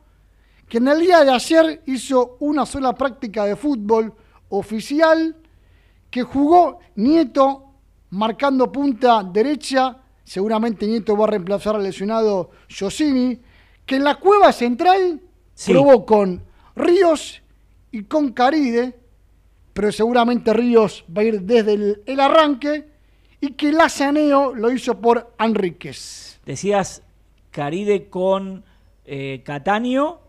que 0.67 0.77
en 0.77 0.87
el 0.87 1.01
día 1.01 1.23
de 1.23 1.31
ayer 1.31 1.83
hizo 1.85 2.37
una 2.39 2.65
sola 2.65 2.93
práctica 2.93 3.45
de 3.45 3.55
fútbol 3.55 4.13
oficial, 4.49 5.35
que 6.09 6.23
jugó 6.23 6.79
Nieto 6.95 7.65
marcando 8.11 8.71
punta 8.71 9.23
derecha, 9.23 9.97
seguramente 10.23 10.87
Nieto 10.87 11.17
va 11.17 11.25
a 11.25 11.31
reemplazar 11.31 11.75
al 11.75 11.83
lesionado 11.83 12.51
Josini, 12.69 13.39
que 13.85 13.95
en 13.95 14.03
la 14.03 14.15
cueva 14.15 14.51
central 14.51 15.19
probó 15.65 16.05
con 16.05 16.43
Ríos 16.75 17.41
y 17.91 18.03
con 18.03 18.31
Caride, 18.31 19.02
pero 19.73 19.91
seguramente 19.91 20.53
Ríos 20.53 21.03
va 21.15 21.21
a 21.21 21.25
ir 21.25 21.41
desde 21.41 21.73
el, 22.05 22.19
arranque 22.19 22.87
y 23.41 23.51
que 23.51 23.71
Lazaneo 23.71 24.53
lo 24.53 24.71
hizo 24.71 24.99
por 25.01 25.33
Enríquez. 25.39 26.39
Decías 26.45 27.03
Caride 27.51 28.07
con 28.09 28.63
eh, 29.05 29.41
Cataño, 29.43 30.19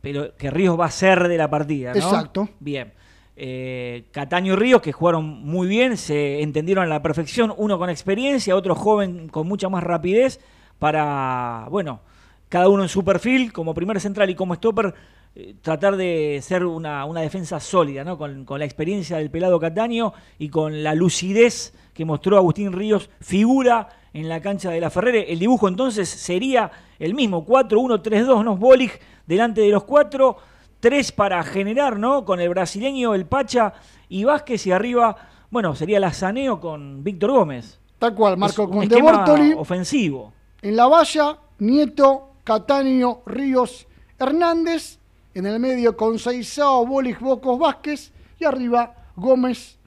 pero 0.00 0.36
que 0.36 0.50
Ríos 0.50 0.78
va 0.78 0.86
a 0.86 0.90
ser 0.90 1.28
de 1.28 1.36
la 1.36 1.48
partida, 1.48 1.92
¿no? 1.92 1.98
Exacto. 1.98 2.48
Bien. 2.58 2.92
Eh, 3.36 4.04
Cataño 4.10 4.54
y 4.54 4.56
Ríos, 4.56 4.82
que 4.82 4.92
jugaron 4.92 5.24
muy 5.24 5.66
bien, 5.66 5.96
se 5.96 6.42
entendieron 6.42 6.84
a 6.84 6.88
la 6.88 7.02
perfección, 7.02 7.54
uno 7.56 7.78
con 7.78 7.88
experiencia, 7.88 8.54
otro 8.56 8.74
joven 8.74 9.28
con 9.28 9.46
mucha 9.46 9.68
más 9.68 9.82
rapidez, 9.82 10.40
para, 10.78 11.66
bueno, 11.70 12.00
cada 12.48 12.68
uno 12.68 12.82
en 12.82 12.88
su 12.88 13.04
perfil, 13.04 13.52
como 13.52 13.72
primer 13.72 14.00
central 14.00 14.28
y 14.28 14.34
como 14.34 14.54
stopper, 14.54 14.94
eh, 15.34 15.54
tratar 15.62 15.96
de 15.96 16.40
ser 16.42 16.62
una, 16.64 17.06
defensa 17.22 17.58
sólida, 17.58 18.04
¿no? 18.04 18.18
Con, 18.18 18.44
la 18.46 18.64
experiencia 18.66 19.16
del 19.16 19.30
pelado 19.30 19.58
Cataño 19.58 20.12
y 20.38 20.50
con 20.50 20.82
la 20.82 20.94
lucidez 20.94 21.72
que 21.94 22.04
mostró 22.04 22.36
Agustín 22.36 22.72
Ríos, 22.72 23.08
figura 23.20 23.88
en 24.12 24.28
la 24.28 24.42
cancha 24.42 24.70
de 24.70 24.80
la 24.80 24.90
Ferrere. 24.90 25.32
El 25.32 25.38
dibujo 25.38 25.68
entonces 25.68 26.08
sería 26.08 26.70
el 26.98 27.14
mismo, 27.14 27.46
4-1-3-2, 27.46 28.44
¿no? 28.44 28.56
Bolig 28.58 28.92
delante 29.26 29.62
de 29.62 29.70
los 29.70 29.84
cuatro, 29.84 30.36
tres 30.80 31.12
para 31.12 31.42
generar, 31.44 31.98
¿no? 31.98 32.26
Con 32.26 32.38
el 32.38 32.50
brasileño, 32.50 33.14
el 33.14 33.24
Pacha 33.24 33.72
y 34.10 34.24
Vázquez 34.24 34.66
y 34.66 34.72
arriba, 34.72 35.16
bueno, 35.50 35.74
sería 35.74 35.98
la 35.98 36.12
Saneo 36.12 36.60
con 36.60 37.02
Víctor 37.02 37.30
Gómez. 37.30 37.80
Tal 37.98 38.14
cual, 38.14 38.36
Marco, 38.36 38.68
con 38.68 38.86
De 38.86 39.00
Bortoli. 39.00 39.54
Ofensivo. 39.54 40.34
En 40.60 40.76
la 40.76 40.88
valla, 40.88 41.38
Nieto, 41.58 42.32
Cataño, 42.44 43.20
Ríos, 43.24 43.86
Hernández 44.18 44.98
en 45.34 45.46
el 45.46 45.58
medio 45.60 45.96
con 45.96 46.18
Seisao, 46.18 46.86
Bolis, 46.86 47.18
Bocos, 47.20 47.58
Vázquez 47.58 48.12
y 48.38 48.44
arriba 48.44 48.94
Gómez 49.16 49.78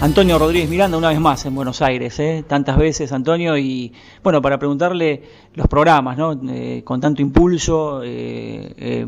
Antonio 0.00 0.38
Rodríguez 0.38 0.70
Miranda 0.70 0.96
una 0.96 1.08
vez 1.08 1.18
más 1.18 1.44
en 1.44 1.56
Buenos 1.56 1.82
Aires, 1.82 2.20
¿eh? 2.20 2.44
tantas 2.46 2.78
veces 2.78 3.10
Antonio, 3.10 3.58
y 3.58 3.92
bueno, 4.22 4.40
para 4.40 4.56
preguntarle 4.56 5.20
los 5.54 5.66
programas, 5.66 6.16
¿no? 6.16 6.40
Eh, 6.48 6.82
con 6.84 7.00
tanto 7.00 7.20
impulso, 7.20 8.02
eh, 8.04 9.04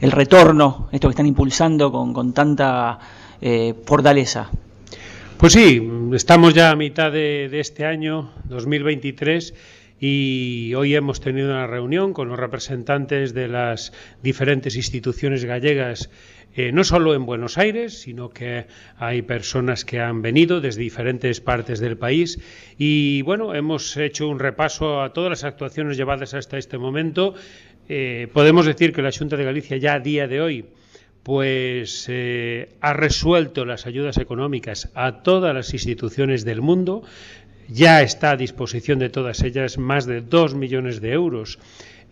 el 0.00 0.10
retorno, 0.10 0.88
esto 0.92 1.08
que 1.08 1.12
están 1.12 1.26
impulsando 1.26 1.92
con, 1.92 2.14
con 2.14 2.32
tanta 2.32 2.98
fortaleza. 3.84 4.50
Pues 5.36 5.52
sí, 5.52 5.86
estamos 6.14 6.54
ya 6.54 6.70
a 6.70 6.76
mitad 6.76 7.12
de, 7.12 7.48
de 7.50 7.60
este 7.60 7.84
año, 7.84 8.30
2023, 8.44 9.54
y 10.00 10.72
hoy 10.74 10.94
hemos 10.94 11.20
tenido 11.20 11.50
una 11.50 11.66
reunión 11.66 12.14
con 12.14 12.28
los 12.28 12.38
representantes 12.38 13.34
de 13.34 13.48
las 13.48 13.92
diferentes 14.22 14.74
instituciones 14.74 15.44
gallegas 15.44 16.08
eh, 16.54 16.72
no 16.72 16.82
solo 16.84 17.14
en 17.14 17.26
Buenos 17.26 17.58
Aires, 17.58 18.00
sino 18.00 18.30
que 18.30 18.66
hay 18.98 19.22
personas 19.22 19.84
que 19.84 20.00
han 20.00 20.20
venido 20.20 20.60
desde 20.60 20.82
diferentes 20.82 21.40
partes 21.40 21.78
del 21.78 21.96
país. 21.96 22.40
Y 22.76 23.22
bueno, 23.22 23.54
hemos 23.54 23.96
hecho 23.96 24.28
un 24.28 24.38
repaso 24.38 25.00
a 25.00 25.12
todas 25.12 25.30
las 25.30 25.44
actuaciones 25.44 25.96
llevadas 25.96 26.34
hasta 26.34 26.58
este 26.58 26.78
momento. 26.78 27.34
Eh, 27.88 28.28
podemos 28.32 28.66
decir 28.66 28.92
que 28.92 29.02
la 29.02 29.12
Junta 29.12 29.36
de 29.36 29.44
Galicia 29.44 29.76
ya 29.76 29.94
a 29.94 30.00
día 30.00 30.26
de 30.26 30.40
hoy 30.40 30.64
pues 31.22 32.06
eh, 32.08 32.70
ha 32.80 32.92
resuelto 32.94 33.64
las 33.64 33.86
ayudas 33.86 34.16
económicas 34.16 34.90
a 34.94 35.22
todas 35.22 35.54
las 35.54 35.72
instituciones 35.74 36.44
del 36.44 36.62
mundo, 36.62 37.02
ya 37.68 38.02
está 38.02 38.32
a 38.32 38.36
disposición 38.36 38.98
de 38.98 39.10
todas 39.10 39.42
ellas 39.42 39.78
más 39.78 40.06
de 40.06 40.22
dos 40.22 40.54
millones 40.54 41.00
de 41.00 41.12
euros 41.12 41.58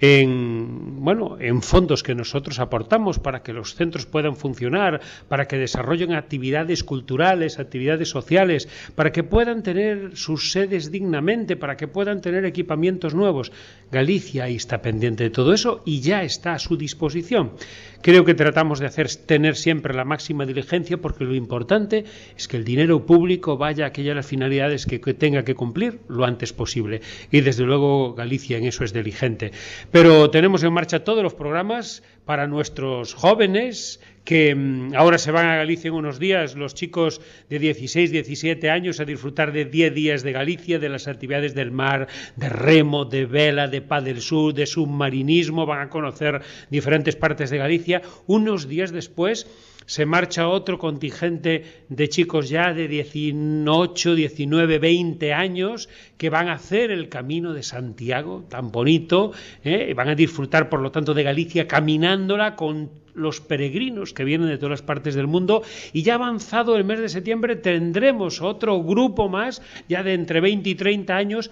en, 0.01 1.05
bueno, 1.05 1.37
en 1.41 1.63
fondos 1.63 2.03
que 2.03 2.15
nosotros 2.15 2.59
aportamos 2.59 3.19
para 3.19 3.43
que 3.43 3.53
los 3.53 3.75
centros 3.75 4.07
puedan 4.07 4.37
funcionar, 4.37 5.01
para 5.29 5.47
que 5.47 5.57
desarrollen 5.57 6.13
actividades 6.15 6.85
culturales, 6.85 7.59
actividades 7.59 8.09
sociales, 8.09 8.69
para 8.95 9.13
que 9.13 9.25
puedan 9.25 9.63
tener 9.63 10.17
sus 10.17 10.53
sedes 10.53 10.91
dignamente, 10.91 11.57
para 11.57 11.77
que 11.77 11.89
puedan 11.89 12.21
tener 12.21 12.45
equipamientos 12.45 13.15
nuevos. 13.15 13.53
Galicia 13.91 14.49
está 14.49 14.83
pendiente 14.83 15.25
de 15.25 15.31
todo 15.31 15.53
eso 15.53 15.83
y 15.85 16.01
ya 16.01 16.23
está 16.23 16.55
a 16.55 16.59
su 16.59 16.77
disposición. 16.77 17.53
Creo 18.01 18.25
que 18.25 18.35
tratamos 18.35 18.79
de 18.79 18.87
hacer 18.87 19.09
tener 19.27 19.57
siempre 19.57 19.93
la 19.93 20.05
máxima 20.05 20.47
diligencia 20.47 20.99
porque 20.99 21.25
lo 21.25 21.35
importante 21.35 22.05
es 22.37 22.47
que 22.47 22.57
el 22.57 22.65
dinero 22.65 23.05
público 23.05 23.57
vaya 23.57 23.85
a 23.85 23.89
aquellas 23.89 24.25
finalidades 24.25 24.87
que, 24.87 25.01
que 25.01 25.15
tenga 25.15 25.45
que 25.45 25.55
cumplir 25.55 25.99
lo 26.09 26.25
antes 26.25 26.53
posible. 26.53 27.01
Y 27.33 27.41
desde 27.41 27.65
luego 27.65 28.15
Galicia 28.15 28.57
en 28.57 28.67
eso 28.67 28.85
es 28.85 28.93
diligente. 28.93 29.51
Pero 29.91 30.31
tenemos 30.31 30.63
en 30.63 30.73
marcha 30.73 31.03
todos 31.03 31.23
los 31.23 31.35
programas 31.35 32.03
para 32.29 32.47
nuestros 32.47 33.15
jóvenes 33.15 34.01
que 34.23 34.55
mm, 34.55 34.95
ahora 34.95 35.17
se 35.17 35.31
van 35.31 35.47
a 35.47 35.57
Galicia 35.57 35.89
en 35.89 35.95
unos 35.95 36.19
días, 36.19 36.57
los 36.57 36.75
chicos 36.75 37.23
de 37.49 37.59
16, 37.59 38.11
17 38.11 38.69
años, 38.69 39.01
a 39.01 39.07
disfrutar 39.07 39.51
de 39.51 39.65
10 39.65 39.95
días 39.95 40.23
de 40.23 40.33
Galicia, 40.33 40.79
de 40.79 40.91
las 40.91 41.09
actividades 41.09 41.55
del 41.55 41.71
mar, 41.71 42.07
de 42.37 42.51
remo, 42.51 43.07
de 43.07 43.25
vela, 43.25 43.67
de 43.67 43.81
del 43.81 44.21
sur, 44.21 44.53
de 44.53 44.67
submarinismo, 44.67 45.65
van 45.65 45.81
a 45.81 45.89
conocer 45.89 46.43
diferentes 46.69 47.17
partes 47.17 47.49
de 47.49 47.57
Galicia. 47.57 48.03
Unos 48.27 48.69
días 48.69 48.93
después 48.93 49.47
se 49.89 50.05
marcha 50.05 50.49
otro 50.49 50.79
contingente 50.79 51.65
de 51.89 52.09
chicos 52.11 52.51
ya 52.51 52.75
de 52.75 52.89
18, 52.89 54.15
19, 54.15 54.79
20 54.79 55.33
años 55.33 55.89
que 56.19 56.29
van 56.29 56.49
a 56.49 56.53
hacer 56.53 56.91
el 56.91 57.09
camino 57.09 57.55
de 57.55 57.63
Santiago, 57.63 58.45
tan 58.51 58.71
bonito, 58.71 59.33
¿eh? 59.65 59.95
van 59.97 60.11
a 60.11 60.15
disfrutar 60.15 60.69
por 60.69 60.81
lo 60.81 60.93
tanto 60.93 61.15
de 61.15 61.23
Galicia 61.23 61.67
caminándola 61.67 62.55
con 62.55 62.91
los 63.15 63.41
peregrinos 63.41 64.13
que 64.13 64.25
vienen 64.25 64.49
de 64.49 64.59
todas 64.59 64.73
las 64.73 64.83
partes 64.83 65.15
del 65.15 65.27
mundo 65.27 65.63
y 65.95 66.03
ya 66.03 66.17
avanzado 66.17 66.77
el 66.77 66.85
mes 66.85 67.01
de 67.01 67.09
septiembre 67.09 67.57
tendremos 67.57 68.43
otro 68.43 68.83
grupo 68.83 69.31
más, 69.31 69.63
ya 69.89 70.03
de 70.03 70.13
entre 70.13 70.43
20 70.43 70.69
y 70.69 70.75
30 70.75 71.17
años, 71.17 71.51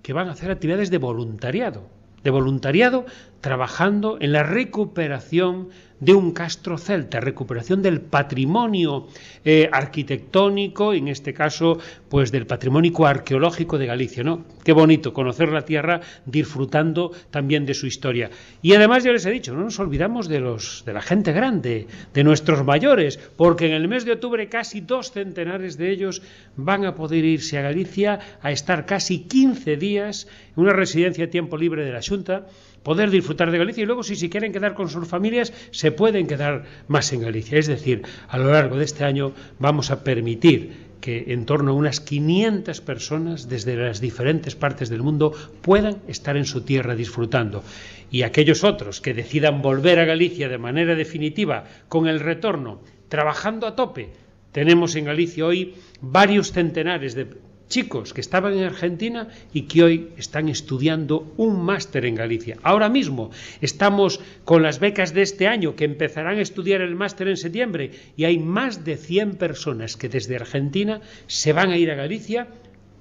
que 0.00 0.14
van 0.14 0.28
a 0.28 0.32
hacer 0.32 0.50
actividades 0.50 0.90
de 0.90 0.96
voluntariado, 0.96 1.86
de 2.22 2.30
voluntariado 2.30 3.04
trabajando 3.42 4.16
en 4.20 4.32
la 4.32 4.42
recuperación 4.42 5.68
de 6.04 6.12
un 6.12 6.32
castro 6.32 6.76
celta, 6.76 7.20
recuperación 7.20 7.80
del 7.80 8.00
patrimonio 8.00 9.08
eh, 9.44 9.68
arquitectónico, 9.72 10.92
en 10.92 11.08
este 11.08 11.32
caso, 11.32 11.78
pues 12.08 12.30
del 12.30 12.46
patrimonio 12.46 13.06
arqueológico 13.06 13.78
de 13.78 13.86
Galicia, 13.86 14.22
¿no? 14.22 14.44
Qué 14.62 14.72
bonito 14.72 15.12
conocer 15.12 15.48
la 15.50 15.64
tierra 15.64 16.00
disfrutando 16.26 17.12
también 17.30 17.64
de 17.64 17.74
su 17.74 17.86
historia. 17.86 18.30
Y 18.60 18.74
además 18.74 19.04
ya 19.04 19.12
les 19.12 19.24
he 19.24 19.30
dicho, 19.30 19.54
no 19.54 19.64
nos 19.64 19.78
olvidamos 19.78 20.28
de 20.28 20.40
los 20.40 20.82
de 20.84 20.92
la 20.92 21.00
gente 21.00 21.32
grande, 21.32 21.86
de 22.12 22.24
nuestros 22.24 22.64
mayores, 22.64 23.18
porque 23.36 23.66
en 23.66 23.72
el 23.72 23.88
mes 23.88 24.04
de 24.04 24.12
octubre 24.12 24.48
casi 24.48 24.80
dos 24.80 25.12
centenares 25.12 25.78
de 25.78 25.90
ellos 25.90 26.22
van 26.56 26.84
a 26.84 26.94
poder 26.94 27.24
irse 27.24 27.58
a 27.58 27.62
Galicia 27.62 28.20
a 28.42 28.50
estar 28.50 28.84
casi 28.86 29.20
15 29.20 29.76
días 29.76 30.28
en 30.56 30.64
una 30.64 30.72
residencia 30.72 31.24
a 31.24 31.30
tiempo 31.30 31.56
libre 31.56 31.84
de 31.84 31.92
la 31.92 32.00
Junta 32.06 32.46
poder 32.84 33.10
disfrutar 33.10 33.50
de 33.50 33.58
Galicia 33.58 33.82
y 33.82 33.86
luego 33.86 34.04
si 34.04 34.14
se 34.14 34.30
quieren 34.30 34.52
quedar 34.52 34.74
con 34.74 34.88
sus 34.88 35.08
familias 35.08 35.52
se 35.72 35.90
pueden 35.90 36.28
quedar 36.28 36.64
más 36.86 37.12
en 37.12 37.22
Galicia. 37.22 37.58
Es 37.58 37.66
decir, 37.66 38.02
a 38.28 38.38
lo 38.38 38.52
largo 38.52 38.76
de 38.76 38.84
este 38.84 39.04
año 39.04 39.32
vamos 39.58 39.90
a 39.90 40.04
permitir 40.04 40.94
que 41.00 41.34
en 41.34 41.44
torno 41.44 41.72
a 41.72 41.74
unas 41.74 42.00
500 42.00 42.80
personas 42.80 43.48
desde 43.48 43.76
las 43.76 44.00
diferentes 44.00 44.54
partes 44.54 44.88
del 44.88 45.02
mundo 45.02 45.32
puedan 45.60 45.98
estar 46.08 46.36
en 46.36 46.46
su 46.46 46.62
tierra 46.62 46.94
disfrutando. 46.94 47.62
Y 48.10 48.22
aquellos 48.22 48.64
otros 48.64 49.00
que 49.00 49.12
decidan 49.12 49.60
volver 49.60 49.98
a 49.98 50.06
Galicia 50.06 50.48
de 50.48 50.56
manera 50.56 50.94
definitiva 50.94 51.64
con 51.88 52.06
el 52.06 52.20
retorno, 52.20 52.80
trabajando 53.08 53.66
a 53.66 53.76
tope, 53.76 54.12
tenemos 54.52 54.94
en 54.94 55.04
Galicia 55.04 55.44
hoy 55.44 55.74
varios 56.00 56.52
centenares 56.52 57.14
de 57.14 57.26
chicos 57.68 58.12
que 58.12 58.20
estaban 58.20 58.54
en 58.54 58.64
Argentina 58.64 59.28
y 59.52 59.62
que 59.62 59.82
hoy 59.82 60.08
están 60.16 60.48
estudiando 60.48 61.32
un 61.36 61.62
máster 61.64 62.04
en 62.04 62.14
Galicia. 62.14 62.56
Ahora 62.62 62.88
mismo 62.88 63.30
estamos 63.60 64.20
con 64.44 64.62
las 64.62 64.80
becas 64.80 65.14
de 65.14 65.22
este 65.22 65.48
año 65.48 65.76
que 65.76 65.84
empezarán 65.84 66.38
a 66.38 66.42
estudiar 66.42 66.80
el 66.80 66.94
máster 66.94 67.28
en 67.28 67.36
septiembre 67.36 67.90
y 68.16 68.24
hay 68.24 68.38
más 68.38 68.84
de 68.84 68.96
100 68.96 69.36
personas 69.36 69.96
que 69.96 70.08
desde 70.08 70.36
Argentina 70.36 71.00
se 71.26 71.52
van 71.52 71.70
a 71.70 71.76
ir 71.76 71.90
a 71.90 71.96
Galicia, 71.96 72.48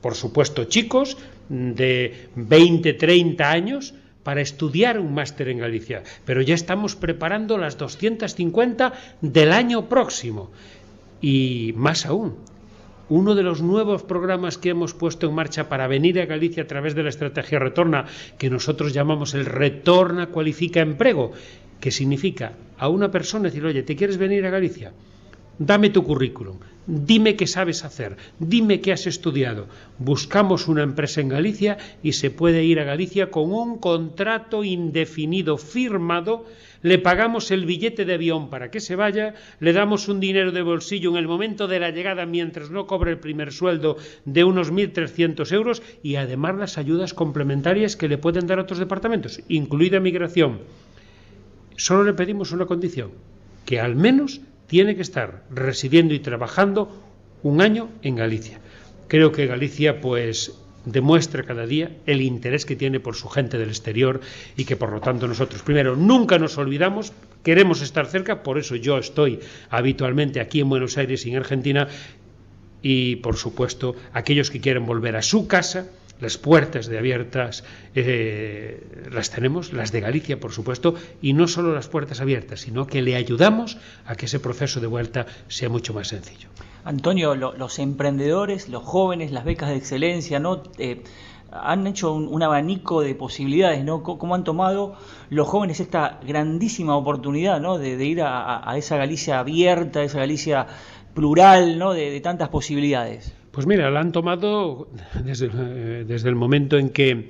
por 0.02 0.15
supuesto 0.15 0.65
chicos 0.65 1.17
de 1.49 2.28
20, 2.36 2.93
30 2.93 3.52
años, 3.52 3.93
para 4.23 4.41
estudiar 4.41 4.99
un 4.99 5.13
máster 5.13 5.49
en 5.49 5.60
Galicia, 5.60 6.04
pero 6.26 6.41
ya 6.41 6.56
estamos 6.56 6.95
preparando 6.95 7.58
las 7.58 7.78
250 7.78 8.93
del 9.21 9.52
año 9.52 9.89
próximo. 9.89 10.49
Y 11.21 11.73
más 11.76 12.06
aún, 12.06 12.38
uno 13.13 13.36
de 13.36 13.43
los 13.43 13.62
nuevos 13.62 14.02
programas 14.02 14.58
que 14.58 14.69
hemos 14.69 14.95
puesto 14.95 15.28
en 15.28 15.36
marcha 15.36 15.69
para 15.69 15.86
venir 15.86 16.19
a 16.19 16.26
Galicia 16.26 16.63
a 16.63 16.67
través 16.67 16.95
de 16.95 17.04
la 17.04 17.10
estrategia 17.10 17.60
Retorna, 17.60 18.06
que 18.39 18.49
nosotros 18.49 18.91
llamamos 18.91 19.36
el 19.36 19.45
Retorna 19.45 20.28
Cualifica 20.28 20.80
Emprego, 20.80 21.32
que 21.80 21.91
significa 21.91 22.54
a 22.76 22.89
una 22.89 23.12
persona 23.12 23.49
decir, 23.49 23.63
oye, 23.65 23.84
¿te 23.84 23.95
quieres 23.95 24.17
venir 24.17 24.43
a 24.47 24.49
Galicia? 24.49 24.93
Dame 25.60 25.91
tu 25.91 26.04
currículum, 26.04 26.58
dime 26.87 27.35
qué 27.35 27.47
sabes 27.47 27.83
hacer, 27.83 28.17
dime 28.39 28.81
qué 28.81 28.91
has 28.91 29.07
estudiado. 29.07 29.67
Buscamos 29.97 30.67
una 30.67 30.83
empresa 30.83 31.21
en 31.21 31.29
Galicia 31.29 31.77
y 32.01 32.13
se 32.13 32.31
puede 32.31 32.63
ir 32.63 32.79
a 32.79 32.83
Galicia 32.83 33.31
con 33.31 33.51
un 33.51 33.77
contrato 33.77 34.63
indefinido 34.63 35.57
firmado 35.57 36.45
le 36.83 36.99
pagamos 36.99 37.49
el 37.49 37.65
billete 37.65 38.05
de 38.05 38.13
avión 38.13 38.49
para 38.49 38.69
que 38.69 38.81
se 38.81 38.95
vaya, 38.95 39.33
le 39.59 39.73
damos 39.73 40.09
un 40.09 40.19
dinero 40.19 40.51
de 40.51 40.61
bolsillo 40.61 41.11
en 41.11 41.15
el 41.15 41.27
momento 41.27 41.67
de 41.67 41.79
la 41.79 41.91
llegada 41.91 42.25
mientras 42.25 42.69
no 42.69 42.85
cobre 42.85 43.11
el 43.11 43.19
primer 43.19 43.53
sueldo 43.53 43.97
de 44.25 44.43
unos 44.43 44.71
1.300 44.71 45.51
euros 45.53 45.81
y 46.03 46.15
además 46.15 46.55
las 46.57 46.77
ayudas 46.77 47.13
complementarias 47.13 47.95
que 47.95 48.09
le 48.09 48.17
pueden 48.17 48.47
dar 48.47 48.59
otros 48.59 48.79
departamentos, 48.79 49.41
incluida 49.47 50.01
migración. 50.01 50.59
Solo 51.77 52.03
le 52.03 52.13
pedimos 52.13 52.51
una 52.51 52.65
condición, 52.65 53.11
que 53.65 53.79
al 53.79 53.95
menos 53.95 54.41
tiene 54.73 54.95
que 54.95 55.03
estar 55.03 55.43
residiendo 55.51 56.15
y 56.15 56.19
trabajando 56.19 56.89
un 57.43 57.62
año 57.62 57.89
en 58.01 58.15
Galicia. 58.15 58.59
Creo 59.07 59.31
que 59.31 59.45
Galicia, 59.45 60.01
pues, 60.01 60.57
demuestra 60.83 61.43
cada 61.43 61.67
día 61.67 61.91
el 62.07 62.23
interés 62.23 62.65
que 62.65 62.75
tiene 62.75 62.99
por 62.99 63.13
su 63.15 63.29
gente 63.29 63.59
del 63.59 63.69
exterior 63.69 64.19
y 64.57 64.65
que 64.65 64.75
por 64.75 64.91
lo 64.91 64.99
tanto 64.99 65.27
nosotros, 65.27 65.62
primero, 65.62 65.95
nunca 65.95 66.39
nos 66.39 66.57
olvidamos, 66.57 67.13
queremos 67.43 67.83
estar 67.83 68.07
cerca, 68.07 68.41
por 68.41 68.57
eso 68.57 68.75
yo 68.75 68.97
estoy 68.97 69.41
habitualmente 69.69 70.39
aquí 70.39 70.62
en 70.62 70.69
Buenos 70.69 70.97
Aires 70.97 71.23
y 71.27 71.29
en 71.29 71.38
Argentina 71.38 71.88
y 72.81 73.17
por 73.17 73.38
supuesto 73.38 73.95
aquellos 74.12 74.49
que 74.49 74.59
quieren 74.59 74.88
volver 74.88 75.15
a 75.15 75.21
su 75.21 75.45
casa, 75.45 75.86
las 76.23 76.39
puertas 76.39 76.88
de 76.88 76.97
abiertas 76.97 77.63
eh, 77.93 79.07
las 79.12 79.29
tenemos, 79.29 79.73
las 79.73 79.91
de 79.91 80.01
Galicia, 80.01 80.39
por 80.39 80.51
supuesto, 80.51 80.95
y 81.21 81.33
no 81.33 81.47
solo 81.47 81.73
las 81.75 81.88
puertas 81.88 82.21
abiertas, 82.21 82.62
sino 82.62 82.88
que 82.88 83.03
le 83.03 83.15
ayudamos 83.15 83.77
a 84.07 84.15
que 84.15 84.25
ese 84.25 84.39
proceso 84.39 84.79
de 84.79 84.88
vuelta 84.88 85.27
sea 85.47 85.69
mucho 85.69 85.93
más 85.93 86.07
sencillo. 86.07 86.49
Antonio, 86.86 87.36
los 87.36 87.79
emprendedores, 87.79 88.67
los 88.67 88.83
jóvenes, 88.83 89.31
las 89.31 89.45
becas 89.45 89.69
de 89.69 89.75
excelencia, 89.75 90.39
¿no? 90.39 90.63
Eh, 90.77 91.03
han 91.51 91.86
hecho 91.86 92.13
un, 92.13 92.41
abanico 92.41 93.01
de 93.01 93.13
posibilidades, 93.15 93.83
¿no? 93.83 94.01
¿Cómo 94.01 94.36
han 94.36 94.43
tomado 94.43 94.95
los 95.29 95.47
jóvenes 95.47 95.79
esta 95.79 96.19
grandísima 96.25 96.95
oportunidad, 96.97 97.62
¿no? 97.62 97.77
De, 97.77 98.03
ir 98.03 98.21
a, 98.21 98.73
esa 98.75 98.97
Galicia 98.97 99.39
abierta, 99.39 100.03
esa 100.03 100.19
Galicia 100.19 100.67
plural, 101.13 101.77
¿no? 101.77 101.93
De, 101.93 102.19
tantas 102.21 102.49
posibilidades. 102.49 103.33
Pues 103.53 103.67
mira, 103.67 103.91
la 103.91 103.99
han 103.99 104.11
tomado 104.11 104.87
desde, 105.23 105.45
eh, 105.53 106.05
desde 106.07 106.27
el 106.27 106.33
momento 106.33 106.79
en 106.79 106.89
que 106.89 107.29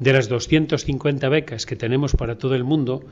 de 0.00 0.12
las 0.12 0.28
250 0.28 1.30
becas 1.30 1.64
que 1.64 1.76
tenemos 1.76 2.12
para 2.12 2.36
todo 2.36 2.54
el 2.54 2.62
mundo, 2.62 3.06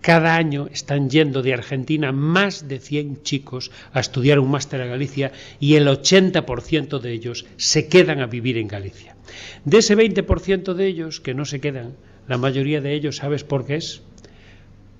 cada 0.00 0.34
año 0.36 0.70
están 0.72 1.10
yendo 1.10 1.42
de 1.42 1.52
Argentina 1.52 2.10
más 2.10 2.66
de 2.66 2.78
100 2.78 3.24
chicos 3.24 3.70
a 3.92 4.00
estudiar 4.00 4.38
un 4.38 4.50
máster 4.50 4.80
a 4.80 4.86
Galicia 4.86 5.32
y 5.60 5.74
el 5.74 5.86
80% 5.86 6.98
de 6.98 7.12
ellos 7.12 7.44
se 7.58 7.88
quedan 7.88 8.20
a 8.20 8.26
vivir 8.26 8.56
en 8.56 8.68
Galicia. 8.68 9.14
De 9.66 9.76
ese 9.76 9.94
20% 9.94 10.72
de 10.72 10.86
ellos 10.86 11.20
que 11.20 11.34
no 11.34 11.44
se 11.44 11.60
quedan, 11.60 11.94
la 12.26 12.38
mayoría 12.38 12.80
de 12.80 12.94
ellos, 12.94 13.16
¿sabes 13.16 13.44
por 13.44 13.66
qué 13.66 13.76
es? 13.76 14.02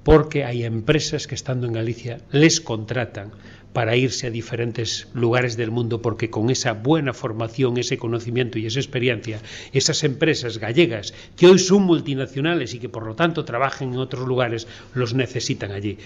Porque 0.08 0.46
hay 0.46 0.64
empresas 0.64 1.26
que 1.26 1.34
estando 1.34 1.66
en 1.66 1.74
Galicia 1.74 2.22
les 2.32 2.62
contratan 2.62 3.30
para 3.74 3.94
irse 3.94 4.26
a 4.26 4.30
diferentes 4.30 5.06
lugares 5.12 5.58
del 5.58 5.70
mundo 5.70 6.00
porque 6.00 6.30
con 6.30 6.48
esa 6.48 6.72
buena 6.72 7.12
formación, 7.12 7.76
ese 7.76 7.98
conocimiento 7.98 8.58
y 8.58 8.64
esa 8.64 8.80
experiencia, 8.80 9.42
esas 9.74 10.04
empresas 10.04 10.56
gallegas 10.56 11.12
que 11.36 11.46
hoy 11.46 11.58
son 11.58 11.82
multinacionales 11.82 12.72
y 12.72 12.78
que 12.78 12.88
por 12.88 13.04
lo 13.04 13.16
tanto 13.16 13.44
trabajan 13.44 13.92
en 13.92 13.98
otros 13.98 14.26
lugares, 14.26 14.66
los 14.94 15.12
necesitan 15.12 15.72
allí. 15.72 15.98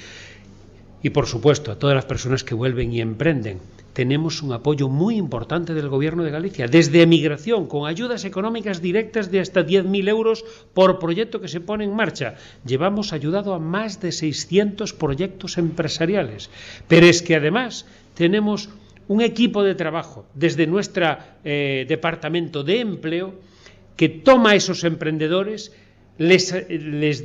Y 1.03 1.11
por 1.11 1.27
supuesto, 1.27 1.73
a 1.73 1.79
todas 1.79 1.97
las 1.97 2.07
personas 2.07 2.45
que 2.45 2.55
vuelven 2.55 2.93
y 2.93 3.01
emprenden, 3.01 3.59
tenemos 3.93 4.43
un 4.43 4.53
apoyo 4.53 4.89
muy 4.89 5.17
importante 5.17 5.75
del 5.75 5.89
Gobierno 5.89 6.23
de 6.23 6.31
Galicia, 6.31 6.69
desde 6.69 7.03
emigración, 7.03 7.67
con 7.67 7.87
ayudas 7.89 8.25
económicas 8.25 8.81
directas 8.81 9.31
de 9.31 9.41
hasta 9.41 9.67
10.000 9.67 10.09
euros 10.09 10.45
por 10.73 10.99
proyecto 10.99 11.41
que 11.41 11.49
se 11.49 11.61
pone 11.61 11.85
en 11.85 11.95
marcha. 11.95 12.37
Llevamos 12.65 13.13
ayudado 13.13 13.53
a 13.53 13.59
más 13.59 14.01
de 14.01 14.13
600 14.13 14.95
proyectos 14.95 15.59
empresariales. 15.59 16.51
Pero 16.89 17.07
es 17.07 17.21
que 17.21 17.37
además 17.37 17.85
tenemos 18.15 18.71
un 19.09 19.21
equipo 19.21 19.63
de 19.63 19.75
trabajo 19.75 20.25
desde 20.35 20.67
nuestro 20.67 21.19
eh, 21.45 21.85
departamento 21.89 22.63
de 22.63 22.81
empleo 22.81 23.35
que 23.97 24.09
toma 24.09 24.51
a 24.51 24.55
esos 24.55 24.85
emprendedores 24.85 25.73
les, 26.19 26.53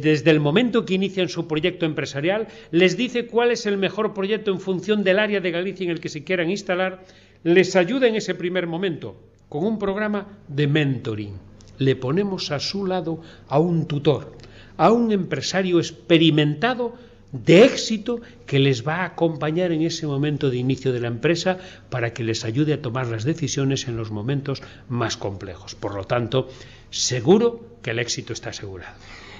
desde 0.02 0.32
el 0.32 0.40
momento 0.40 0.86
que 0.86 0.94
inician 0.94 1.30
su 1.30 1.48
proyecto 1.48 1.86
empresarial, 1.86 2.48
les 2.72 2.98
dice 2.98 3.28
cuál 3.28 3.52
es 3.52 3.66
el 3.66 3.78
mejor 3.78 4.14
proyecto 4.14 4.52
en 4.52 4.60
función 4.60 5.04
del 5.04 5.20
área 5.20 5.40
de 5.40 5.52
Galicia 5.52 5.86
en 5.86 5.92
el 5.92 6.00
que 6.00 6.10
se 6.10 6.24
quieran 6.24 6.50
instalar, 6.50 7.04
les 7.44 7.76
ayuda 7.76 8.08
en 8.08 8.16
ese 8.16 8.36
primer 8.36 8.68
momento 8.68 9.16
con 9.50 9.66
un 9.66 9.80
programa 9.80 10.28
de 10.48 10.68
mentoring. 10.68 11.34
Le 11.78 11.96
ponemos 11.96 12.52
a 12.52 12.60
su 12.60 12.86
lado 12.86 13.22
a 13.48 13.60
un 13.60 13.88
tutor, 13.88 14.36
a 14.78 14.92
un 14.92 15.12
empresario 15.12 15.80
experimentado 15.80 16.96
de 17.32 17.66
éxito 17.66 18.22
que 18.46 18.58
les 18.58 18.88
va 18.88 18.98
a 18.98 19.06
acompañar 19.06 19.72
en 19.72 19.82
ese 19.82 20.08
momento 20.08 20.50
de 20.50 20.58
inicio 20.58 20.94
de 20.94 21.02
la 21.02 21.10
empresa 21.10 21.58
para 21.90 22.14
que 22.14 22.24
les 22.24 22.46
ayude 22.46 22.74
a 22.74 22.82
tomar 22.82 23.08
las 23.08 23.26
decisiones 23.26 23.88
en 23.88 23.98
los 23.98 24.12
momentos 24.12 24.62
más 24.88 25.18
complejos. 25.18 25.76
Por 25.76 25.94
lo 25.94 26.06
tanto, 26.06 26.48
seguro 26.90 27.62
que 27.82 27.92
el 27.92 28.00
éxito 28.00 28.34
está 28.34 28.50
asegurado. 28.50 28.96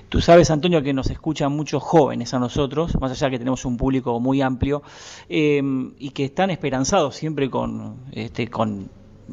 Tú 0.10 0.22
sabes, 0.22 0.52
Antonio, 0.52 0.82
que 0.82 0.94
nos 0.94 1.10
escuchan 1.10 1.52
muchos 1.52 1.84
jóvenes 1.84 2.34
a 2.34 2.40
nosotros, 2.40 2.98
más 3.02 3.12
allá 3.12 3.30
que 3.30 3.40
tenemos 3.40 3.66
un 3.66 3.76
público 3.76 4.20
muy 4.22 4.42
amplio, 4.42 4.82
eh, 5.28 5.62
y 6.00 6.12
que 6.12 6.26
están 6.26 6.50
esperanzados 6.50 7.16
siempre 7.16 7.50
con, 7.50 7.98
este, 8.14 8.48
con 8.48 8.90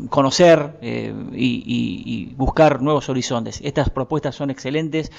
conocer 0.09 0.78
eh, 0.83 1.12
y, 1.33 2.33
buscar 2.37 2.83
nuevos 2.83 3.09
horizontes. 3.09 3.61
Estas 3.62 3.90
propuestas 3.90 4.35
son 4.35 4.50
excelentes. 4.50 5.11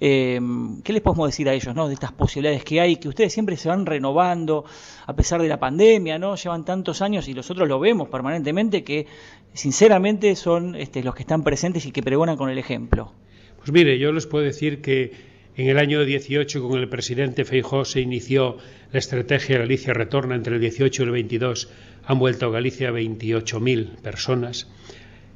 Eh, 0.00 0.40
¿Qué 0.82 0.92
les 0.92 1.02
podemos 1.02 1.28
decir 1.28 1.48
a 1.48 1.54
ellos, 1.54 1.74
no? 1.74 1.88
De 1.88 1.94
estas 1.94 2.12
posibilidades 2.12 2.64
que 2.64 2.80
hay, 2.80 2.96
que 2.96 3.08
ustedes 3.08 3.32
siempre 3.32 3.56
se 3.56 3.68
van 3.68 3.86
renovando 3.86 4.64
a 5.06 5.14
pesar 5.14 5.42
de 5.42 5.48
la 5.48 5.58
pandemia, 5.58 6.18
¿no? 6.18 6.36
Llevan 6.36 6.64
tantos 6.64 7.02
años 7.02 7.28
y 7.28 7.34
nosotros 7.34 7.68
lo 7.68 7.78
vemos 7.78 8.08
permanentemente 8.08 8.84
que, 8.84 9.06
sinceramente, 9.52 10.34
son 10.36 10.74
este, 10.74 11.02
los 11.02 11.14
que 11.14 11.22
están 11.22 11.42
presentes 11.44 11.86
y 11.86 11.92
que 11.92 12.02
pregonan 12.02 12.36
con 12.36 12.50
el 12.50 12.58
ejemplo. 12.58 13.12
Pues 13.58 13.72
mire, 13.72 13.98
yo 13.98 14.12
les 14.12 14.26
puedo 14.26 14.44
decir 14.44 14.82
que 14.82 15.32
en 15.54 15.68
el 15.68 15.78
año 15.78 16.04
18, 16.04 16.66
con 16.66 16.80
el 16.80 16.88
presidente 16.88 17.44
Feijó, 17.44 17.84
se 17.84 18.00
inició 18.00 18.56
la 18.90 18.98
estrategia 18.98 19.58
Galicia 19.58 19.92
Retorna 19.92 20.34
entre 20.34 20.54
el 20.54 20.60
18 20.60 21.02
y 21.02 21.04
el 21.04 21.10
22 21.10 21.70
han 22.04 22.18
vuelto 22.18 22.46
a 22.46 22.50
Galicia 22.50 22.90
28.000 22.90 23.96
personas. 23.96 24.68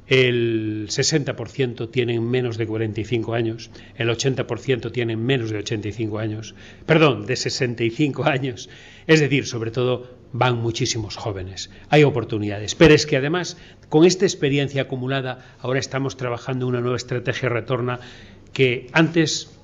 El 0.07 0.87
60% 0.87 1.91
tienen 1.91 2.29
menos 2.29 2.57
de 2.57 2.65
45 2.65 3.33
años, 3.33 3.69
el 3.97 4.09
80% 4.09 4.91
tienen 4.93 5.21
menos 5.21 5.49
de 5.49 5.57
85 5.57 6.19
años, 6.19 6.55
perdón, 6.85 7.25
de 7.25 7.35
65 7.35 8.23
años. 8.23 8.69
Es 9.05 9.19
decir, 9.19 9.45
sobre 9.45 9.71
todo, 9.71 10.17
van 10.31 10.57
muchísimos 10.61 11.17
jóvenes. 11.17 11.69
Hay 11.89 12.03
oportunidades. 12.03 12.73
Pero 12.75 12.93
es 12.93 13.05
que 13.05 13.17
además, 13.17 13.57
con 13.89 14.05
esta 14.05 14.25
experiencia 14.25 14.83
acumulada, 14.83 15.39
ahora 15.59 15.79
estamos 15.79 16.15
trabajando 16.15 16.67
una 16.67 16.79
nueva 16.79 16.97
estrategia 16.97 17.49
retorna 17.49 17.99
que 18.53 18.87
antes 18.93 19.56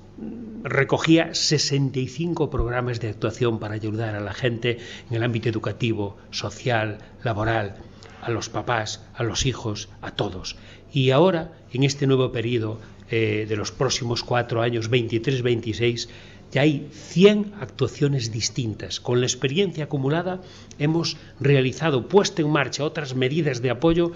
recogía 0.62 1.34
65 1.34 2.50
programas 2.50 3.00
de 3.00 3.08
actuación 3.08 3.58
para 3.58 3.74
ayudar 3.74 4.14
a 4.14 4.20
la 4.20 4.32
gente 4.32 4.78
en 5.10 5.16
el 5.16 5.22
ámbito 5.22 5.48
educativo, 5.48 6.16
social, 6.30 6.98
laboral, 7.22 7.76
a 8.22 8.30
los 8.30 8.48
papás, 8.48 9.04
a 9.14 9.22
los 9.22 9.44
hijos, 9.46 9.88
a 10.00 10.12
todos. 10.12 10.56
Y 10.92 11.10
ahora, 11.10 11.52
en 11.72 11.82
este 11.82 12.06
nuevo 12.06 12.32
periodo 12.32 12.80
eh, 13.10 13.46
de 13.48 13.56
los 13.56 13.72
próximos 13.72 14.22
cuatro 14.22 14.62
años, 14.62 14.90
23-26, 14.90 16.08
ya 16.50 16.62
hay 16.62 16.88
100 16.92 17.54
actuaciones 17.60 18.30
distintas. 18.30 19.00
Con 19.00 19.20
la 19.20 19.26
experiencia 19.26 19.84
acumulada 19.84 20.40
hemos 20.78 21.16
realizado, 21.40 22.08
puesto 22.08 22.42
en 22.42 22.50
marcha 22.50 22.84
otras 22.84 23.14
medidas 23.14 23.60
de 23.60 23.70
apoyo 23.70 24.12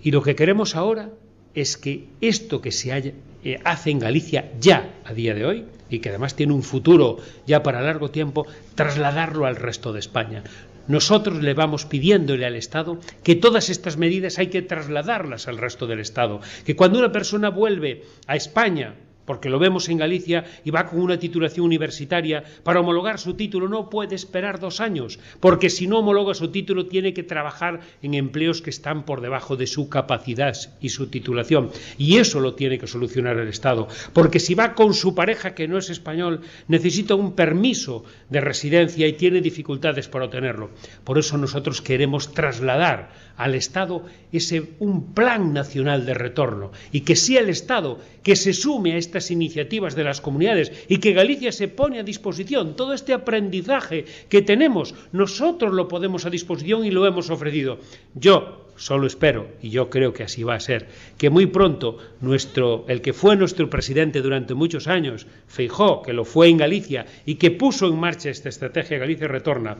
y 0.00 0.12
lo 0.12 0.22
que 0.22 0.36
queremos 0.36 0.76
ahora 0.76 1.10
es 1.54 1.76
que 1.76 2.08
esto 2.20 2.60
que 2.60 2.72
se 2.72 3.14
eh, 3.44 3.60
hace 3.64 3.90
en 3.90 3.98
Galicia 3.98 4.52
ya 4.60 5.00
a 5.04 5.12
día 5.12 5.34
de 5.34 5.44
hoy 5.44 5.64
y 5.90 5.98
que 5.98 6.08
además 6.08 6.34
tiene 6.34 6.54
un 6.54 6.62
futuro 6.62 7.18
ya 7.46 7.62
para 7.62 7.82
largo 7.82 8.10
tiempo, 8.10 8.46
trasladarlo 8.74 9.46
al 9.46 9.56
resto 9.56 9.92
de 9.92 10.00
España. 10.00 10.42
Nosotros 10.88 11.42
le 11.42 11.54
vamos 11.54 11.84
pidiéndole 11.84 12.46
al 12.46 12.56
Estado 12.56 12.98
que 13.22 13.36
todas 13.36 13.70
estas 13.70 13.96
medidas 13.98 14.38
hay 14.38 14.48
que 14.48 14.62
trasladarlas 14.62 15.46
al 15.46 15.58
resto 15.58 15.86
del 15.86 16.00
Estado, 16.00 16.40
que 16.64 16.74
cuando 16.74 16.98
una 16.98 17.12
persona 17.12 17.50
vuelve 17.50 18.02
a 18.26 18.36
España 18.36 18.94
porque 19.24 19.48
lo 19.48 19.58
vemos 19.58 19.88
en 19.88 19.98
Galicia 19.98 20.44
y 20.64 20.70
va 20.70 20.86
con 20.86 21.00
una 21.00 21.18
titulación 21.18 21.66
universitaria, 21.66 22.44
para 22.62 22.80
homologar 22.80 23.18
su 23.18 23.34
título 23.34 23.68
no 23.68 23.88
puede 23.90 24.14
esperar 24.14 24.58
dos 24.58 24.80
años, 24.80 25.18
porque 25.40 25.70
si 25.70 25.86
no 25.86 25.98
homologa 25.98 26.34
su 26.34 26.48
título 26.48 26.86
tiene 26.86 27.14
que 27.14 27.22
trabajar 27.22 27.80
en 28.02 28.14
empleos 28.14 28.62
que 28.62 28.70
están 28.70 29.04
por 29.04 29.20
debajo 29.20 29.56
de 29.56 29.66
su 29.66 29.88
capacidad 29.88 30.56
y 30.80 30.88
su 30.88 31.06
titulación. 31.08 31.70
Y 31.98 32.18
eso 32.18 32.40
lo 32.40 32.54
tiene 32.54 32.78
que 32.78 32.86
solucionar 32.86 33.38
el 33.38 33.48
Estado, 33.48 33.88
porque 34.12 34.40
si 34.40 34.54
va 34.54 34.74
con 34.74 34.94
su 34.94 35.14
pareja 35.14 35.54
que 35.54 35.68
no 35.68 35.78
es 35.78 35.90
español, 35.90 36.40
necesita 36.68 37.14
un 37.14 37.32
permiso 37.34 38.04
de 38.30 38.40
residencia 38.40 39.06
y 39.06 39.14
tiene 39.14 39.40
dificultades 39.40 40.08
para 40.08 40.26
obtenerlo. 40.26 40.70
Por 41.04 41.18
eso 41.18 41.38
nosotros 41.38 41.80
queremos 41.82 42.32
trasladar 42.32 43.10
al 43.36 43.54
Estado 43.54 44.04
ese 44.30 44.74
un 44.78 45.14
plan 45.14 45.52
nacional 45.52 46.06
de 46.06 46.14
retorno 46.14 46.72
y 46.92 47.00
que 47.00 47.16
sea 47.16 47.40
el 47.40 47.48
Estado 47.48 47.98
que 48.22 48.36
se 48.36 48.52
sume 48.52 48.92
a 48.92 48.98
estas 49.12 49.30
iniciativas 49.30 49.94
de 49.94 50.04
las 50.04 50.22
comunidades 50.22 50.72
y 50.88 50.96
que 50.96 51.12
Galicia 51.12 51.52
se 51.52 51.68
pone 51.68 52.00
a 52.00 52.02
disposición. 52.02 52.76
Todo 52.76 52.94
este 52.94 53.12
aprendizaje 53.12 54.06
que 54.30 54.40
tenemos 54.40 54.94
nosotros 55.12 55.74
lo 55.74 55.86
podemos 55.86 56.24
a 56.24 56.30
disposición 56.30 56.86
y 56.86 56.90
lo 56.90 57.06
hemos 57.06 57.28
ofrecido. 57.28 57.78
Yo 58.14 58.70
solo 58.76 59.06
espero 59.06 59.48
y 59.60 59.68
yo 59.68 59.90
creo 59.90 60.14
que 60.14 60.22
así 60.22 60.44
va 60.44 60.54
a 60.54 60.60
ser 60.60 60.88
que 61.18 61.28
muy 61.28 61.44
pronto 61.44 61.98
nuestro 62.22 62.86
el 62.88 63.02
que 63.02 63.12
fue 63.12 63.36
nuestro 63.36 63.68
presidente 63.68 64.22
durante 64.22 64.54
muchos 64.54 64.88
años 64.88 65.26
Feijó 65.46 66.00
que 66.00 66.14
lo 66.14 66.24
fue 66.24 66.48
en 66.48 66.56
Galicia 66.56 67.04
y 67.26 67.34
que 67.34 67.50
puso 67.50 67.86
en 67.86 68.00
marcha 68.00 68.30
esta 68.30 68.48
estrategia 68.48 68.96
Galicia 68.96 69.28
retorna 69.28 69.76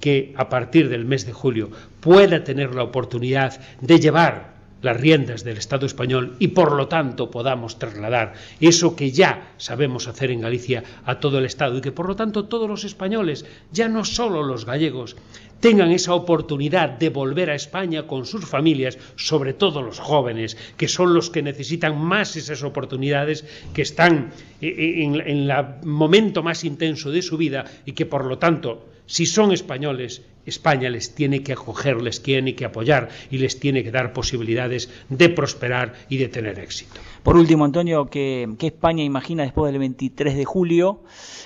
que 0.00 0.34
a 0.36 0.48
partir 0.48 0.88
del 0.88 1.04
mes 1.04 1.26
de 1.26 1.32
julio 1.32 1.70
pueda 2.00 2.42
tener 2.42 2.74
la 2.74 2.82
oportunidad 2.82 3.60
de 3.80 4.00
llevar 4.00 4.53
las 4.84 5.00
riendas 5.00 5.42
del 5.42 5.56
Estado 5.56 5.86
español 5.86 6.36
y 6.38 6.48
por 6.48 6.72
lo 6.72 6.86
tanto 6.88 7.30
podamos 7.30 7.78
trasladar 7.78 8.34
eso 8.60 8.94
que 8.94 9.10
ya 9.10 9.54
sabemos 9.56 10.06
hacer 10.06 10.30
en 10.30 10.42
Galicia 10.42 10.84
a 11.04 11.18
todo 11.18 11.38
el 11.38 11.46
Estado 11.46 11.78
y 11.78 11.80
que 11.80 11.92
por 11.92 12.06
lo 12.06 12.16
tanto 12.16 12.44
todos 12.44 12.68
los 12.68 12.84
españoles, 12.84 13.46
ya 13.72 13.88
no 13.88 14.04
solo 14.04 14.42
los 14.42 14.66
gallegos, 14.66 15.16
tengan 15.60 15.92
esa 15.92 16.12
oportunidad 16.12 16.90
de 16.90 17.08
volver 17.08 17.48
a 17.48 17.54
España 17.54 18.06
con 18.06 18.26
sus 18.26 18.44
familias, 18.44 18.98
sobre 19.16 19.54
todo 19.54 19.80
los 19.80 19.98
jóvenes, 19.98 20.58
que 20.76 20.88
son 20.88 21.14
los 21.14 21.30
que 21.30 21.40
necesitan 21.40 21.98
más 21.98 22.36
esas 22.36 22.62
oportunidades, 22.62 23.46
que 23.72 23.80
están 23.80 24.32
en 24.60 25.14
el 25.14 25.50
momento 25.84 26.42
más 26.42 26.64
intenso 26.64 27.10
de 27.10 27.22
su 27.22 27.38
vida 27.38 27.64
y 27.86 27.92
que 27.92 28.04
por 28.04 28.26
lo 28.26 28.36
tanto 28.36 28.93
si 29.06 29.26
son 29.26 29.52
españoles, 29.52 30.22
España 30.46 30.90
les 30.90 31.14
tiene 31.14 31.42
que 31.42 31.52
acoger, 31.52 32.00
les 32.02 32.22
tiene 32.22 32.54
que 32.54 32.64
apoyar 32.64 33.08
y 33.30 33.38
les 33.38 33.58
tiene 33.58 33.82
que 33.82 33.90
dar 33.90 34.12
posibilidades 34.12 34.90
de 35.08 35.28
prosperar 35.28 35.94
y 36.08 36.18
de 36.18 36.28
tener 36.28 36.58
éxito. 36.58 37.00
Por 37.22 37.36
último, 37.36 37.64
Antonio, 37.64 38.06
¿qué, 38.06 38.48
España 38.60 39.02
imagina 39.02 39.42
después 39.42 39.72
del 39.72 39.78
23 39.78 40.36
de 40.36 40.44
julio? 40.44 41.02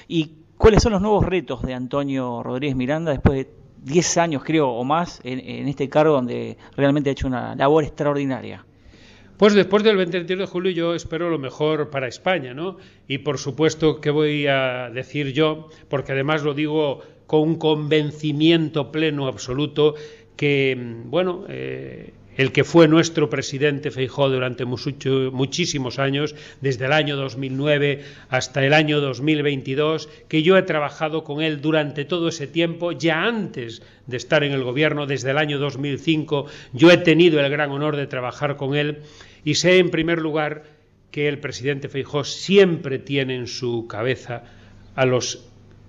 ¿Y 0.08 0.32
cuáles 0.56 0.82
son 0.82 0.92
los 0.92 1.02
nuevos 1.02 1.24
retos 1.24 1.62
de 1.62 1.74
Antonio 1.74 2.42
Rodríguez 2.42 2.76
Miranda 2.76 3.12
después 3.12 3.46
de 3.46 3.50
10 3.84 4.16
años, 4.18 4.42
creo, 4.44 4.70
o 4.70 4.84
más, 4.84 5.20
en, 5.22 5.68
este 5.68 5.88
cargo 5.88 6.14
donde 6.14 6.56
realmente 6.76 7.10
ha 7.10 7.12
hecho 7.12 7.28
una 7.28 7.54
labor 7.54 7.84
extraordinaria? 7.84 8.64
Pues 9.36 9.54
después 9.54 9.84
del 9.84 9.96
23 9.96 10.36
de 10.36 10.46
julio 10.46 10.72
yo 10.72 10.94
espero 10.94 11.30
lo 11.30 11.38
mejor 11.38 11.90
para 11.90 12.08
España, 12.08 12.54
¿no? 12.54 12.76
Y 13.06 13.18
por 13.18 13.38
supuesto, 13.38 14.00
¿qué 14.00 14.10
voy 14.10 14.48
a 14.48 14.90
decir 14.90 15.32
yo? 15.32 15.68
Porque 15.88 16.10
además 16.10 16.42
lo 16.42 16.54
digo 16.54 17.02
con 17.28 17.42
un 17.42 17.56
convencimiento 17.56 18.90
pleno, 18.90 19.28
absoluto, 19.28 19.94
que, 20.34 20.74
mm, 20.74 21.10
bueno, 21.10 21.44
eh, 21.48 22.14
el 22.38 22.52
que 22.52 22.64
fue 22.64 22.88
nuestro 22.88 23.28
presidente 23.28 23.90
Feijó 23.90 24.30
durante 24.30 24.64
muchísimos 24.64 25.98
años, 25.98 26.34
desde 26.62 26.86
el 26.86 26.92
año 26.92 27.16
2009 27.16 28.02
hasta 28.30 28.64
el 28.64 28.72
año 28.72 29.00
2022, 29.02 30.08
que 30.28 30.42
yo 30.42 30.56
he 30.56 30.62
trabajado 30.62 31.22
con 31.22 31.42
él 31.42 31.60
durante 31.60 32.06
todo 32.06 32.28
ese 32.28 32.46
tiempo, 32.46 32.92
ya 32.92 33.24
antes 33.24 33.82
de 34.06 34.16
estar 34.16 34.42
en 34.42 34.52
el 34.52 34.62
gobierno, 34.62 35.04
desde 35.04 35.32
el 35.32 35.38
año 35.38 35.58
2005, 35.58 36.46
yo 36.72 36.90
he 36.90 36.96
tenido 36.96 37.40
el 37.40 37.50
gran 37.50 37.72
honor 37.72 37.96
de 37.96 38.06
trabajar 38.06 38.56
con 38.56 38.74
él 38.74 39.00
y 39.44 39.56
sé, 39.56 39.78
en 39.78 39.90
primer 39.90 40.20
lugar, 40.20 40.64
que 41.10 41.28
el 41.28 41.40
presidente 41.40 41.90
Feijó 41.90 42.24
siempre 42.24 42.98
tiene 42.98 43.34
en 43.34 43.48
su 43.48 43.86
cabeza 43.86 44.44
a 44.94 45.04
los 45.06 45.47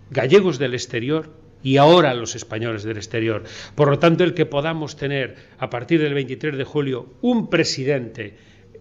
gallegos 0.09 0.59
del 0.59 0.73
exterior 0.73 1.31
y 1.61 1.77
ahora 1.77 2.13
los 2.13 2.35
españoles 2.35 2.83
del 2.83 2.97
exterior. 2.97 3.43
Por 3.75 3.89
lo 3.89 3.99
tanto, 3.99 4.23
el 4.23 4.33
que 4.33 4.45
podamos 4.45 4.95
tener 4.95 5.35
a 5.57 5.69
partir 5.69 6.01
del 6.01 6.13
23 6.13 6.57
de 6.57 6.63
julio 6.63 7.13
un 7.21 7.49
presidente 7.49 8.37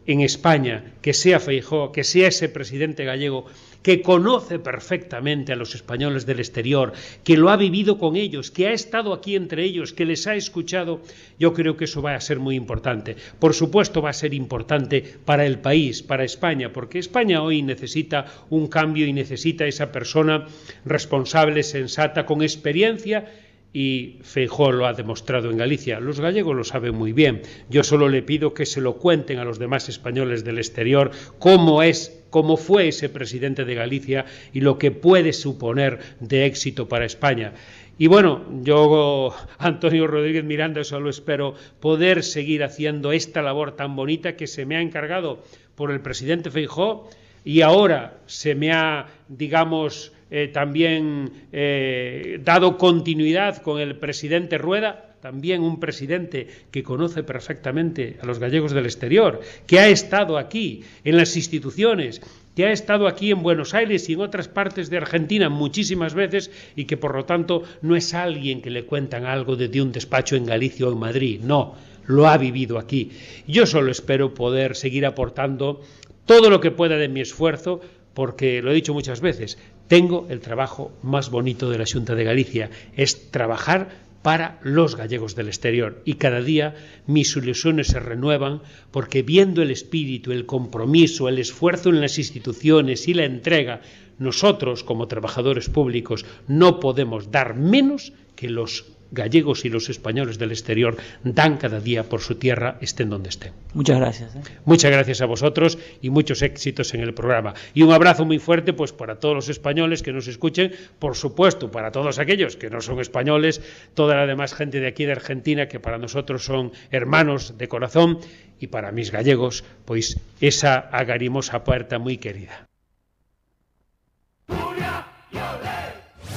en 0.06 0.20
España 0.20 0.94
que 1.02 1.12
sea 1.12 1.40
Feijó, 1.40 1.92
que 1.92 2.04
sea 2.04 2.28
ese 2.28 2.48
presidente 2.48 3.04
gallego 3.04 3.46
que 3.82 4.02
conoce 4.02 4.58
perfectamente 4.58 5.52
a 5.52 5.56
los 5.56 5.74
españoles 5.74 6.26
del 6.26 6.40
exterior, 6.40 6.92
que 7.24 7.36
lo 7.36 7.50
ha 7.50 7.56
vivido 7.56 7.98
con 7.98 8.16
ellos, 8.16 8.50
que 8.50 8.66
ha 8.66 8.72
estado 8.72 9.12
aquí 9.12 9.36
entre 9.36 9.64
ellos, 9.64 9.92
que 9.92 10.04
les 10.04 10.26
ha 10.26 10.34
escuchado, 10.34 11.00
yo 11.38 11.54
creo 11.54 11.76
que 11.76 11.84
eso 11.84 12.02
va 12.02 12.14
a 12.14 12.20
ser 12.20 12.38
muy 12.38 12.56
importante. 12.56 13.16
Por 13.38 13.54
supuesto 13.54 14.02
va 14.02 14.10
a 14.10 14.14
ser 14.14 14.34
importante 14.34 15.02
para 15.24 15.46
el 15.46 15.58
país, 15.58 16.02
para 16.02 16.24
España, 16.24 16.72
porque 16.72 16.98
España 16.98 17.42
hoy 17.42 17.62
necesita 17.62 18.26
un 18.50 18.66
cambio 18.66 19.06
y 19.06 19.12
necesita 19.12 19.66
esa 19.66 19.92
persona 19.92 20.46
responsable, 20.84 21.62
sensata, 21.62 22.26
con 22.26 22.42
experiencia 22.42 23.26
y 23.72 24.18
Feijó 24.22 24.72
lo 24.72 24.86
ha 24.86 24.94
demostrado 24.94 25.50
en 25.50 25.58
Galicia. 25.58 26.00
Los 26.00 26.20
gallegos 26.20 26.56
lo 26.56 26.64
saben 26.64 26.94
muy 26.94 27.12
bien. 27.12 27.42
Yo 27.68 27.84
solo 27.84 28.08
le 28.08 28.22
pido 28.22 28.54
que 28.54 28.66
se 28.66 28.80
lo 28.80 28.96
cuenten 28.96 29.38
a 29.38 29.44
los 29.44 29.58
demás 29.58 29.88
españoles 29.88 30.44
del 30.44 30.58
exterior 30.58 31.10
cómo 31.38 31.82
es, 31.82 32.22
cómo 32.30 32.56
fue 32.56 32.88
ese 32.88 33.08
presidente 33.08 33.64
de 33.64 33.74
Galicia 33.74 34.24
y 34.52 34.60
lo 34.60 34.78
que 34.78 34.90
puede 34.90 35.32
suponer 35.32 35.98
de 36.20 36.46
éxito 36.46 36.88
para 36.88 37.04
España. 37.04 37.52
Y 37.98 38.06
bueno, 38.06 38.44
yo, 38.62 39.34
Antonio 39.58 40.06
Rodríguez 40.06 40.44
Miranda, 40.44 40.84
solo 40.84 41.10
espero 41.10 41.54
poder 41.80 42.22
seguir 42.22 42.62
haciendo 42.62 43.12
esta 43.12 43.42
labor 43.42 43.72
tan 43.72 43.96
bonita 43.96 44.36
que 44.36 44.46
se 44.46 44.64
me 44.64 44.76
ha 44.76 44.80
encargado 44.80 45.42
por 45.74 45.90
el 45.90 46.00
presidente 46.00 46.50
Feijó 46.50 47.10
y 47.44 47.60
ahora 47.62 48.18
se 48.26 48.54
me 48.54 48.72
ha, 48.72 49.06
digamos, 49.28 50.12
eh, 50.30 50.48
también 50.48 51.30
eh, 51.52 52.40
dado 52.44 52.76
continuidad 52.76 53.62
con 53.62 53.80
el 53.80 53.96
presidente 53.96 54.58
Rueda, 54.58 55.16
también 55.20 55.62
un 55.62 55.80
presidente 55.80 56.46
que 56.70 56.82
conoce 56.82 57.22
perfectamente 57.22 58.18
a 58.22 58.26
los 58.26 58.38
gallegos 58.38 58.72
del 58.72 58.84
exterior, 58.84 59.40
que 59.66 59.80
ha 59.80 59.88
estado 59.88 60.38
aquí 60.38 60.84
en 61.04 61.16
las 61.16 61.36
instituciones, 61.36 62.20
que 62.54 62.66
ha 62.66 62.72
estado 62.72 63.08
aquí 63.08 63.30
en 63.30 63.42
Buenos 63.42 63.74
Aires 63.74 64.08
y 64.08 64.14
en 64.14 64.20
otras 64.20 64.48
partes 64.48 64.90
de 64.90 64.98
Argentina 64.98 65.48
muchísimas 65.48 66.14
veces 66.14 66.50
y 66.76 66.84
que 66.84 66.96
por 66.96 67.14
lo 67.14 67.24
tanto 67.24 67.62
no 67.82 67.96
es 67.96 68.14
alguien 68.14 68.62
que 68.62 68.70
le 68.70 68.84
cuentan 68.84 69.24
algo 69.24 69.56
desde 69.56 69.82
un 69.82 69.92
despacho 69.92 70.36
en 70.36 70.46
Galicia 70.46 70.86
o 70.86 70.92
en 70.92 70.98
Madrid, 70.98 71.40
no, 71.42 71.74
lo 72.06 72.28
ha 72.28 72.36
vivido 72.36 72.78
aquí. 72.78 73.12
Yo 73.46 73.66
solo 73.66 73.90
espero 73.90 74.34
poder 74.34 74.76
seguir 74.76 75.06
aportando 75.06 75.82
todo 76.26 76.50
lo 76.50 76.60
que 76.60 76.70
pueda 76.70 76.96
de 76.96 77.08
mi 77.08 77.20
esfuerzo 77.20 77.80
porque 78.14 78.60
lo 78.62 78.72
he 78.72 78.74
dicho 78.74 78.94
muchas 78.94 79.20
veces, 79.20 79.58
tengo 79.88 80.26
el 80.30 80.40
trabajo 80.40 80.92
más 81.02 81.30
bonito 81.30 81.70
de 81.70 81.78
la 81.78 81.86
Junta 81.90 82.14
de 82.14 82.24
Galicia, 82.24 82.70
es 82.96 83.30
trabajar 83.30 84.06
para 84.22 84.58
los 84.62 84.96
gallegos 84.96 85.34
del 85.34 85.48
exterior. 85.48 86.02
Y 86.04 86.14
cada 86.14 86.42
día 86.42 86.74
mis 87.06 87.34
ilusiones 87.36 87.88
se 87.88 88.00
renuevan 88.00 88.60
porque 88.90 89.22
viendo 89.22 89.62
el 89.62 89.70
espíritu, 89.70 90.32
el 90.32 90.46
compromiso, 90.46 91.28
el 91.28 91.38
esfuerzo 91.38 91.88
en 91.88 92.00
las 92.00 92.18
instituciones 92.18 93.08
y 93.08 93.14
la 93.14 93.24
entrega, 93.24 93.80
nosotros 94.18 94.84
como 94.84 95.08
trabajadores 95.08 95.68
públicos 95.70 96.26
no 96.46 96.80
podemos 96.80 97.30
dar 97.30 97.54
menos 97.54 98.12
que 98.34 98.50
los 98.50 98.84
gallegos 99.10 99.64
y 99.64 99.68
los 99.68 99.88
españoles 99.88 100.38
del 100.38 100.50
exterior 100.50 100.96
dan 101.24 101.56
cada 101.56 101.80
día 101.80 102.04
por 102.04 102.20
su 102.20 102.36
tierra, 102.36 102.78
estén 102.80 103.10
donde 103.10 103.28
estén. 103.28 103.52
Muchas 103.74 103.98
gracias. 103.98 104.36
¿eh? 104.36 104.40
Muchas 104.64 104.90
gracias 104.90 105.20
a 105.20 105.26
vosotros 105.26 105.78
y 106.02 106.10
muchos 106.10 106.42
éxitos 106.42 106.94
en 106.94 107.00
el 107.00 107.14
programa. 107.14 107.54
Y 107.74 107.82
un 107.82 107.92
abrazo 107.92 108.24
muy 108.24 108.38
fuerte 108.38 108.72
pues 108.72 108.92
para 108.92 109.18
todos 109.18 109.34
los 109.34 109.48
españoles 109.48 110.02
que 110.02 110.12
nos 110.12 110.28
escuchen, 110.28 110.72
por 110.98 111.16
supuesto, 111.16 111.70
para 111.70 111.92
todos 111.92 112.18
aquellos 112.18 112.56
que 112.56 112.70
no 112.70 112.80
son 112.80 113.00
españoles, 113.00 113.62
toda 113.94 114.16
la 114.16 114.26
demás 114.26 114.54
gente 114.54 114.80
de 114.80 114.88
aquí 114.88 115.04
de 115.04 115.12
Argentina 115.12 115.68
que 115.68 115.80
para 115.80 115.98
nosotros 115.98 116.44
son 116.44 116.72
hermanos 116.90 117.56
de 117.58 117.68
corazón 117.68 118.18
y 118.60 118.68
para 118.68 118.92
mis 118.92 119.10
gallegos, 119.10 119.64
pues 119.84 120.18
esa 120.40 120.78
agarimosa 120.78 121.64
puerta 121.64 121.98
muy 121.98 122.18
querida. 122.18 122.66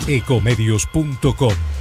Ecomedios.com 0.07 1.80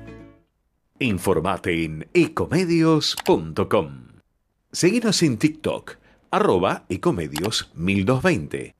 Informate 1.01 1.83
en 1.83 2.07
ecomedios.com. 2.13 3.87
Seguinos 4.71 5.23
en 5.23 5.39
TikTok, 5.39 5.95
arroba 6.29 6.83
ecomedios 6.89 7.71
1220. 7.73 8.75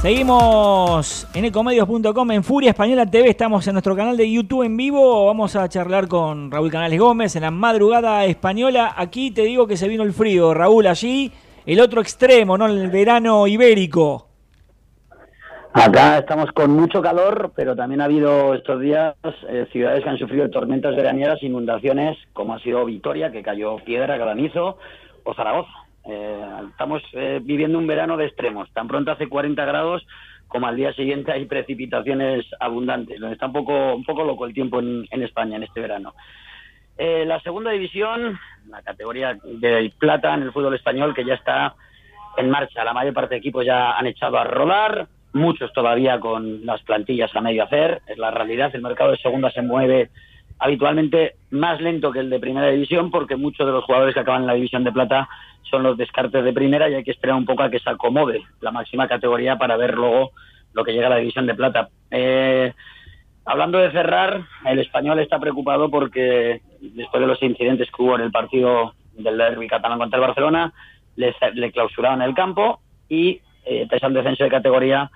Seguimos 0.00 1.26
en 1.34 1.44
ecomedios.com 1.46 2.30
en 2.30 2.44
Furia 2.44 2.70
Española 2.70 3.10
TV. 3.10 3.30
Estamos 3.30 3.66
en 3.66 3.72
nuestro 3.72 3.96
canal 3.96 4.16
de 4.16 4.30
YouTube 4.30 4.62
en 4.62 4.76
vivo. 4.76 5.26
Vamos 5.26 5.56
a 5.56 5.68
charlar 5.68 6.06
con 6.06 6.52
Raúl 6.52 6.70
Canales 6.70 7.00
Gómez 7.00 7.34
en 7.34 7.42
la 7.42 7.50
madrugada 7.50 8.24
española. 8.26 8.94
Aquí 8.96 9.32
te 9.32 9.42
digo 9.42 9.66
que 9.66 9.76
se 9.76 9.88
vino 9.88 10.04
el 10.04 10.12
frío, 10.12 10.54
Raúl, 10.54 10.86
allí 10.86 11.32
el 11.66 11.80
otro 11.80 12.00
extremo, 12.00 12.56
¿no? 12.56 12.66
El 12.66 12.90
verano 12.90 13.48
ibérico. 13.48 14.28
Acá 15.74 16.18
estamos 16.18 16.52
con 16.52 16.70
mucho 16.70 17.00
calor, 17.00 17.52
pero 17.56 17.74
también 17.74 18.02
ha 18.02 18.04
habido 18.04 18.52
estos 18.54 18.78
días 18.78 19.14
eh, 19.48 19.66
ciudades 19.72 20.04
que 20.04 20.10
han 20.10 20.18
sufrido 20.18 20.50
tormentas 20.50 20.94
veraniegas, 20.94 21.42
inundaciones, 21.42 22.18
como 22.34 22.54
ha 22.54 22.58
sido 22.58 22.84
Vitoria, 22.84 23.32
que 23.32 23.42
cayó 23.42 23.76
piedra, 23.76 24.18
granizo, 24.18 24.76
o 25.24 25.34
Zaragoza. 25.34 25.72
Eh, 26.04 26.44
estamos 26.70 27.02
eh, 27.14 27.40
viviendo 27.42 27.78
un 27.78 27.86
verano 27.86 28.18
de 28.18 28.26
extremos. 28.26 28.70
Tan 28.74 28.86
pronto 28.86 29.12
hace 29.12 29.28
40 29.28 29.64
grados 29.64 30.06
como 30.46 30.66
al 30.66 30.76
día 30.76 30.92
siguiente 30.92 31.32
hay 31.32 31.46
precipitaciones 31.46 32.44
abundantes. 32.60 33.18
Donde 33.18 33.32
está 33.32 33.46
un 33.46 33.54
poco, 33.54 33.94
un 33.94 34.04
poco 34.04 34.24
loco 34.24 34.44
el 34.44 34.52
tiempo 34.52 34.78
en, 34.78 35.06
en 35.10 35.22
España 35.22 35.56
en 35.56 35.62
este 35.62 35.80
verano. 35.80 36.14
La 36.98 37.40
segunda 37.40 37.72
división, 37.72 38.38
la 38.68 38.82
categoría 38.82 39.36
de 39.42 39.92
plata 39.98 40.34
en 40.34 40.42
el 40.42 40.52
fútbol 40.52 40.74
español, 40.74 41.14
que 41.14 41.24
ya 41.24 41.34
está 41.34 41.74
en 42.36 42.50
marcha. 42.50 42.84
La 42.84 42.92
mayor 42.92 43.14
parte 43.14 43.34
de 43.34 43.38
equipos 43.38 43.64
ya 43.64 43.92
han 43.92 44.06
echado 44.06 44.38
a 44.38 44.44
rodar, 44.44 45.08
muchos 45.32 45.72
todavía 45.72 46.20
con 46.20 46.64
las 46.66 46.82
plantillas 46.82 47.34
a 47.34 47.40
medio 47.40 47.64
hacer. 47.64 48.02
Es 48.06 48.18
la 48.18 48.30
realidad. 48.30 48.70
El 48.74 48.82
mercado 48.82 49.12
de 49.12 49.18
segunda 49.18 49.50
se 49.50 49.62
mueve 49.62 50.10
habitualmente 50.58 51.34
más 51.50 51.80
lento 51.80 52.12
que 52.12 52.20
el 52.20 52.30
de 52.30 52.38
primera 52.38 52.68
división 52.68 53.10
porque 53.10 53.36
muchos 53.36 53.66
de 53.66 53.72
los 53.72 53.84
jugadores 53.84 54.14
que 54.14 54.20
acaban 54.20 54.42
en 54.42 54.46
la 54.46 54.54
división 54.54 54.84
de 54.84 54.92
plata 54.92 55.28
son 55.62 55.82
los 55.82 55.96
descartes 55.96 56.44
de 56.44 56.52
primera 56.52 56.88
y 56.88 56.94
hay 56.94 57.02
que 57.02 57.10
esperar 57.10 57.36
un 57.36 57.46
poco 57.46 57.62
a 57.62 57.70
que 57.70 57.78
se 57.78 57.90
acomode 57.90 58.42
la 58.60 58.70
máxima 58.70 59.08
categoría 59.08 59.56
para 59.56 59.76
ver 59.76 59.94
luego 59.94 60.30
lo 60.72 60.84
que 60.84 60.92
llega 60.92 61.06
a 61.06 61.10
la 61.10 61.16
división 61.16 61.46
de 61.46 61.54
plata. 61.54 61.88
Eh, 62.10 62.72
hablando 63.44 63.78
de 63.78 63.90
cerrar, 63.90 64.42
el 64.66 64.78
español 64.78 65.18
está 65.18 65.40
preocupado 65.40 65.90
porque 65.90 66.60
después 66.80 67.20
de 67.20 67.26
los 67.26 67.42
incidentes 67.42 67.88
que 67.90 68.02
hubo 68.02 68.14
en 68.14 68.22
el 68.22 68.30
partido 68.30 68.94
del 69.14 69.38
derby 69.38 69.66
catalán 69.66 69.98
contra 69.98 70.18
el 70.18 70.26
Barcelona, 70.26 70.72
le, 71.16 71.34
le 71.54 71.72
clausuraron 71.72 72.22
el 72.22 72.34
campo 72.34 72.80
y, 73.08 73.40
eh, 73.64 73.86
pese 73.88 74.06
al 74.06 74.14
descenso 74.14 74.44
de 74.44 74.50
categoría, 74.50 75.10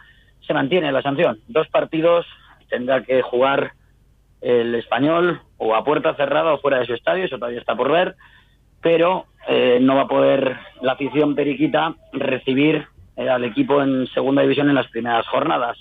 se 0.47 0.55
mantiene 0.55 0.93
la 0.93 1.03
sanción. 1.03 1.41
Dos 1.49 1.69
partidos 1.69 2.27
tendrá 2.69 3.03
que 3.03 3.23
jugar 3.23 3.73
el 4.41 4.75
español 4.75 5.41
o 5.57 5.75
a 5.75 5.85
puerta 5.85 6.15
cerrada 6.15 6.53
o 6.53 6.59
fuera 6.59 6.79
de 6.79 6.87
su 6.87 6.95
estadio, 6.95 7.25
eso 7.25 7.39
todavía 7.39 7.61
está 7.61 7.75
por 7.75 7.91
ver, 7.91 8.15
pero 8.81 9.27
eh, 9.49 9.79
no 9.81 9.97
va 9.97 10.03
a 10.03 10.09
poder 10.09 10.57
la 10.83 10.93
afición 10.93 11.35
periquita 11.35 11.95
recibir 12.13 12.87
eh, 13.17 13.29
al 13.29 13.45
equipo 13.45 13.83
en 13.83 14.07
segunda 14.09 14.43
división 14.43 14.69
en 14.69 14.75
las 14.75 14.89
primeras 14.89 15.27
jornadas. 15.27 15.79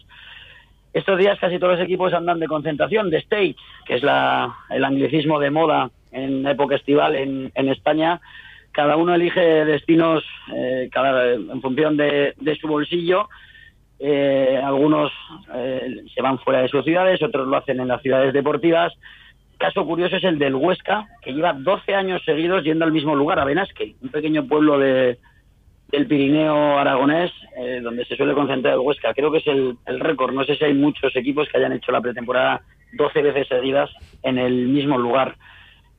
Estos 0.93 1.19
días 1.19 1.37
casi 1.39 1.59
todos 1.59 1.77
los 1.77 1.85
equipos 1.85 2.13
andan 2.13 2.39
de 2.39 2.47
concentración, 2.47 3.09
de 3.09 3.17
stage, 3.17 3.55
que 3.85 3.95
es 3.95 4.03
la, 4.03 4.55
el 4.69 4.85
anglicismo 4.85 5.39
de 5.39 5.51
moda 5.51 5.89
en 6.11 6.47
época 6.47 6.75
estival 6.75 7.15
en, 7.15 7.51
en 7.53 7.67
España. 7.67 8.21
Cada 8.75 8.97
uno 8.97 9.15
elige 9.15 9.39
destinos 9.39 10.21
eh, 10.53 10.89
cada, 10.91 11.33
en 11.33 11.61
función 11.61 11.95
de, 11.95 12.35
su 12.59 12.67
bolsillo 12.67 13.29
eh, 13.99 14.59
algunos 14.61 15.13
eh, 15.53 16.03
se 16.13 16.21
van 16.21 16.39
fuera 16.39 16.61
de 16.61 16.67
sus 16.67 16.83
ciudades, 16.83 17.23
otros 17.23 17.47
lo 17.47 17.55
hacen 17.55 17.79
en 17.79 17.87
las 17.87 18.01
ciudades 18.01 18.33
deportivas. 18.33 18.91
Caso 19.57 19.85
curioso 19.85 20.17
es 20.17 20.25
el 20.25 20.37
del 20.37 20.55
Huesca, 20.55 21.07
que 21.21 21.31
lleva 21.31 21.53
12 21.53 21.95
años 21.95 22.21
seguidos 22.25 22.65
yendo 22.65 22.83
al 22.83 22.91
mismo 22.91 23.15
lugar, 23.15 23.39
a 23.39 23.45
Benasque, 23.45 23.95
un 24.01 24.09
pequeño 24.09 24.45
pueblo 24.45 24.77
de, 24.77 25.19
del 25.87 26.07
Pirineo 26.07 26.77
aragonés, 26.77 27.31
eh, 27.57 27.79
donde 27.81 28.03
se 28.03 28.17
suele 28.17 28.33
concentrar 28.33 28.73
el 28.73 28.81
Huesca. 28.81 29.13
Creo 29.13 29.31
que 29.31 29.37
es 29.37 29.47
el, 29.47 29.77
el 29.85 30.01
récord. 30.01 30.33
No 30.33 30.43
sé 30.43 30.57
si 30.57 30.65
hay 30.65 30.73
muchos 30.73 31.15
equipos 31.15 31.47
que 31.47 31.57
hayan 31.57 31.71
hecho 31.71 31.93
la 31.93 32.01
pretemporada 32.01 32.61
12 32.97 33.21
veces 33.21 33.47
seguidas 33.47 33.89
en 34.23 34.37
el 34.37 34.67
mismo 34.67 34.97
lugar. 34.97 35.37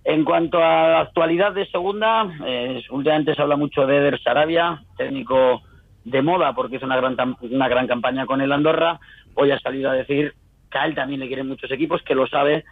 En 0.08 0.22
cuanto 0.22 0.58
a 0.58 0.88
la 0.88 1.00
actualidad 1.00 1.52
de 1.52 1.66
segunda, 1.66 2.32
eh, 2.46 2.80
últimamente 2.90 3.34
se 3.34 3.42
habla 3.42 3.56
mucho 3.56 3.88
de 3.88 3.96
Eder 3.96 4.20
Sarabia, 4.22 4.80
técnico 4.96 5.62
de 6.04 6.22
moda 6.22 6.52
porque 6.52 6.76
hizo 6.76 6.86
una 6.86 6.96
gran, 6.96 7.16
una 7.40 7.68
gran 7.68 7.88
campaña 7.88 8.24
con 8.24 8.40
el 8.40 8.52
Andorra, 8.52 9.00
hoy 9.34 9.50
ha 9.50 9.58
salido 9.58 9.90
a 9.90 9.94
decir 9.94 10.34
que 10.70 10.78
a 10.78 10.86
él 10.86 10.94
también 10.94 11.18
le 11.18 11.26
quieren 11.26 11.48
muchos 11.48 11.68
equipos, 11.72 12.02
que 12.02 12.14
lo 12.14 12.28
sabe, 12.28 12.64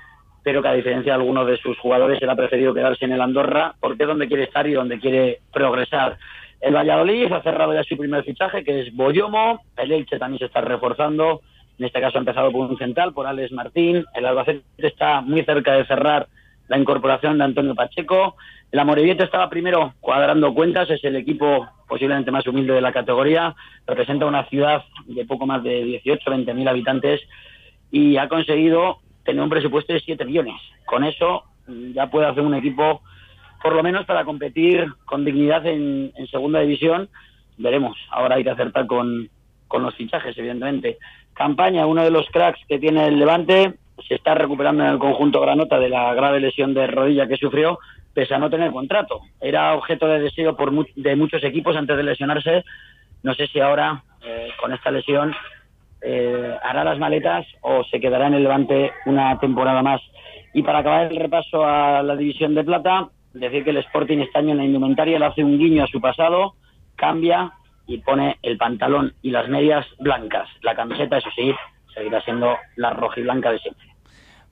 pero 0.44 0.62
que 0.62 0.68
a 0.68 0.74
diferencia 0.74 1.12
de 1.12 1.18
algunos 1.18 1.48
de 1.48 1.56
sus 1.56 1.76
jugadores, 1.80 2.22
él 2.22 2.30
ha 2.30 2.36
preferido 2.36 2.72
quedarse 2.72 3.04
en 3.04 3.10
el 3.10 3.20
Andorra 3.20 3.74
porque 3.80 4.04
es 4.04 4.08
donde 4.08 4.28
quiere 4.28 4.44
estar 4.44 4.64
y 4.68 4.74
donde 4.74 5.00
quiere 5.00 5.40
progresar. 5.52 6.18
El 6.60 6.76
Valladolid 6.76 7.32
ha 7.32 7.42
cerrado 7.42 7.74
ya 7.74 7.82
su 7.82 7.96
primer 7.96 8.22
fichaje, 8.22 8.62
que 8.62 8.82
es 8.82 8.94
Boyomo, 8.94 9.60
el 9.76 9.90
Elche 9.90 10.20
también 10.20 10.38
se 10.38 10.44
está 10.44 10.60
reforzando, 10.60 11.40
en 11.80 11.86
este 11.86 12.00
caso 12.00 12.16
ha 12.16 12.20
empezado 12.20 12.52
por 12.52 12.70
un 12.70 12.78
central, 12.78 13.12
por 13.12 13.26
Alex 13.26 13.50
Martín, 13.50 14.04
el 14.14 14.24
Albacete 14.24 14.62
está 14.78 15.20
muy 15.20 15.42
cerca 15.42 15.72
de 15.72 15.84
cerrar 15.86 16.28
la 16.68 16.78
incorporación 16.78 17.38
de 17.38 17.44
Antonio 17.44 17.74
Pacheco, 17.74 18.36
el 18.72 18.78
Amorebieta 18.78 19.24
estaba 19.24 19.48
primero 19.48 19.94
cuadrando 20.00 20.52
cuentas, 20.54 20.90
es 20.90 21.04
el 21.04 21.16
equipo 21.16 21.68
posiblemente 21.88 22.30
más 22.30 22.46
humilde 22.46 22.72
de 22.72 22.80
la 22.80 22.92
categoría, 22.92 23.54
representa 23.86 24.26
una 24.26 24.46
ciudad 24.46 24.82
de 25.06 25.24
poco 25.24 25.46
más 25.46 25.62
de 25.62 25.84
18, 25.84 26.30
20 26.30 26.54
mil 26.54 26.66
habitantes 26.66 27.20
y 27.90 28.16
ha 28.16 28.28
conseguido 28.28 28.98
tener 29.24 29.42
un 29.42 29.50
presupuesto 29.50 29.92
de 29.92 30.00
7 30.00 30.24
millones. 30.24 30.56
Con 30.86 31.04
eso 31.04 31.44
mm, 31.66 31.92
ya 31.92 32.10
puede 32.10 32.26
hacer 32.26 32.42
un 32.42 32.54
equipo, 32.54 33.02
por 33.62 33.74
lo 33.74 33.82
menos 33.82 34.06
para 34.06 34.24
competir 34.24 34.86
con 35.04 35.24
dignidad 35.24 35.66
en, 35.66 36.12
en 36.16 36.26
segunda 36.26 36.60
división. 36.60 37.08
Veremos, 37.56 37.96
ahora 38.10 38.36
hay 38.36 38.44
que 38.44 38.50
acertar 38.50 38.86
con, 38.86 39.28
con 39.68 39.82
los 39.82 39.94
fichajes, 39.94 40.36
evidentemente. 40.36 40.98
Campaña, 41.34 41.86
uno 41.86 42.02
de 42.02 42.10
los 42.10 42.28
cracks 42.30 42.60
que 42.68 42.78
tiene 42.78 43.06
el 43.06 43.18
Levante, 43.18 43.74
se 44.06 44.14
está 44.14 44.34
recuperando 44.34 44.84
en 44.84 44.90
el 44.90 44.98
conjunto 44.98 45.40
Granota 45.40 45.78
de 45.78 45.88
la 45.88 46.12
grave 46.14 46.40
lesión 46.40 46.74
de 46.74 46.86
rodilla 46.86 47.26
que 47.26 47.36
sufrió, 47.36 47.78
pese 48.12 48.34
a 48.34 48.38
no 48.38 48.50
tener 48.50 48.72
contrato. 48.72 49.20
Era 49.40 49.74
objeto 49.74 50.06
de 50.06 50.20
deseo 50.20 50.56
por 50.56 50.70
mu 50.70 50.84
de 50.96 51.16
muchos 51.16 51.42
equipos 51.44 51.76
antes 51.76 51.96
de 51.96 52.02
lesionarse. 52.02 52.64
No 53.22 53.34
sé 53.34 53.46
si 53.46 53.60
ahora, 53.60 54.02
eh, 54.24 54.48
con 54.60 54.72
esta 54.72 54.90
lesión, 54.90 55.34
eh, 56.02 56.54
hará 56.62 56.84
las 56.84 56.98
maletas 56.98 57.46
o 57.62 57.82
se 57.84 57.98
quedará 58.00 58.26
en 58.26 58.34
el 58.34 58.42
Levante 58.42 58.92
una 59.06 59.38
temporada 59.38 59.82
más. 59.82 60.00
Y 60.52 60.62
para 60.62 60.78
acabar 60.80 61.10
el 61.10 61.18
repaso 61.18 61.64
a 61.64 62.02
la 62.02 62.16
división 62.16 62.54
de 62.54 62.64
plata, 62.64 63.08
decir 63.32 63.64
que 63.64 63.70
el 63.70 63.78
Sporting 63.78 64.18
este 64.18 64.38
año 64.38 64.52
en 64.52 64.58
la 64.58 64.64
indumentaria 64.64 65.18
le 65.18 65.26
hace 65.26 65.42
un 65.42 65.58
guiño 65.58 65.84
a 65.84 65.88
su 65.88 66.00
pasado, 66.00 66.54
cambia 66.96 67.52
y 67.86 67.98
pone 67.98 68.38
el 68.42 68.56
pantalón 68.56 69.14
y 69.22 69.30
las 69.30 69.48
medias 69.48 69.86
blancas. 69.98 70.48
La 70.62 70.74
camiseta, 70.74 71.18
eso 71.18 71.30
sí, 71.34 71.54
seguirá 71.94 72.20
siendo 72.22 72.56
la 72.76 72.90
roja 72.90 73.20
y 73.20 73.22
blanca 73.22 73.50
de 73.50 73.58
siempre. 73.58 73.94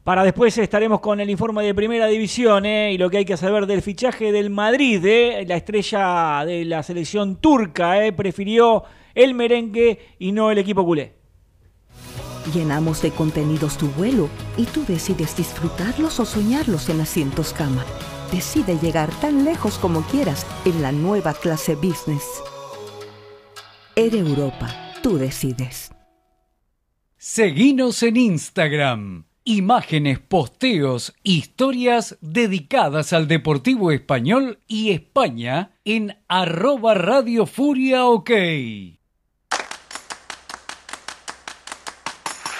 Para 0.04 0.24
después 0.24 0.58
estaremos 0.58 1.00
con 1.00 1.20
el 1.20 1.30
informe 1.30 1.62
de 1.62 1.74
Primera 1.76 2.06
División 2.06 2.66
¿eh? 2.66 2.92
y 2.92 2.98
lo 2.98 3.08
que 3.08 3.18
hay 3.18 3.24
que 3.24 3.36
saber 3.36 3.66
del 3.66 3.82
fichaje 3.82 4.32
del 4.32 4.50
Madrid. 4.50 5.04
¿eh? 5.06 5.44
La 5.46 5.54
estrella 5.54 6.44
de 6.44 6.64
la 6.64 6.82
selección 6.82 7.36
turca 7.36 8.04
¿eh? 8.04 8.12
prefirió 8.12 8.82
el 9.14 9.34
merengue 9.34 10.00
y 10.18 10.32
no 10.32 10.50
el 10.50 10.58
equipo 10.58 10.84
culé. 10.84 11.14
Llenamos 12.52 13.00
de 13.00 13.12
contenidos 13.12 13.78
tu 13.78 13.86
vuelo 13.90 14.28
y 14.56 14.64
tú 14.64 14.84
decides 14.84 15.36
disfrutarlos 15.36 16.18
o 16.18 16.24
soñarlos 16.24 16.88
en 16.88 17.00
asientos 17.00 17.52
cama. 17.52 17.84
Decide 18.32 18.78
llegar 18.78 19.08
tan 19.20 19.44
lejos 19.44 19.78
como 19.78 20.02
quieras 20.02 20.44
en 20.64 20.82
la 20.82 20.90
nueva 20.90 21.32
clase 21.32 21.76
business. 21.76 22.42
Air 23.94 24.16
Europa, 24.16 24.68
tú 25.00 25.16
decides. 25.16 25.92
Seguinos 27.24 28.02
en 28.02 28.16
Instagram. 28.16 29.26
Imágenes, 29.44 30.18
posteos, 30.18 31.14
historias 31.22 32.18
dedicadas 32.20 33.12
al 33.12 33.28
Deportivo 33.28 33.92
Español 33.92 34.58
y 34.66 34.90
España 34.90 35.70
en 35.84 36.16
arroba 36.26 36.94
Radio 36.94 37.46
Furia 37.46 38.06
OK. 38.06 38.30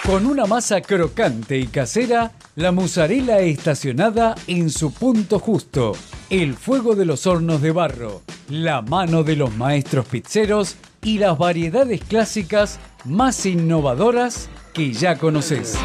Con 0.07 0.27
una 0.27 0.47
masa 0.47 0.81
crocante 0.81 1.59
y 1.59 1.67
casera, 1.67 2.31
la 2.55 2.71
mozzarella 2.71 3.41
estacionada 3.41 4.37
en 4.47 4.71
su 4.71 4.95
punto 4.95 5.41
justo, 5.41 5.97
el 6.31 6.55
fuego 6.55 6.95
de 6.95 7.05
los 7.05 7.27
hornos 7.27 7.63
de 7.63 7.73
barro, 7.73 8.23
la 8.49 8.81
mano 8.81 9.25
de 9.25 9.35
los 9.35 9.53
maestros 9.57 10.07
pizzeros 10.07 10.77
y 11.03 11.19
las 11.19 11.37
variedades 11.37 12.01
clásicas 12.05 12.79
más 13.05 13.47
innovadoras 13.47 14.51
que 14.73 14.93
ya 14.93 15.17
conoces. 15.19 15.77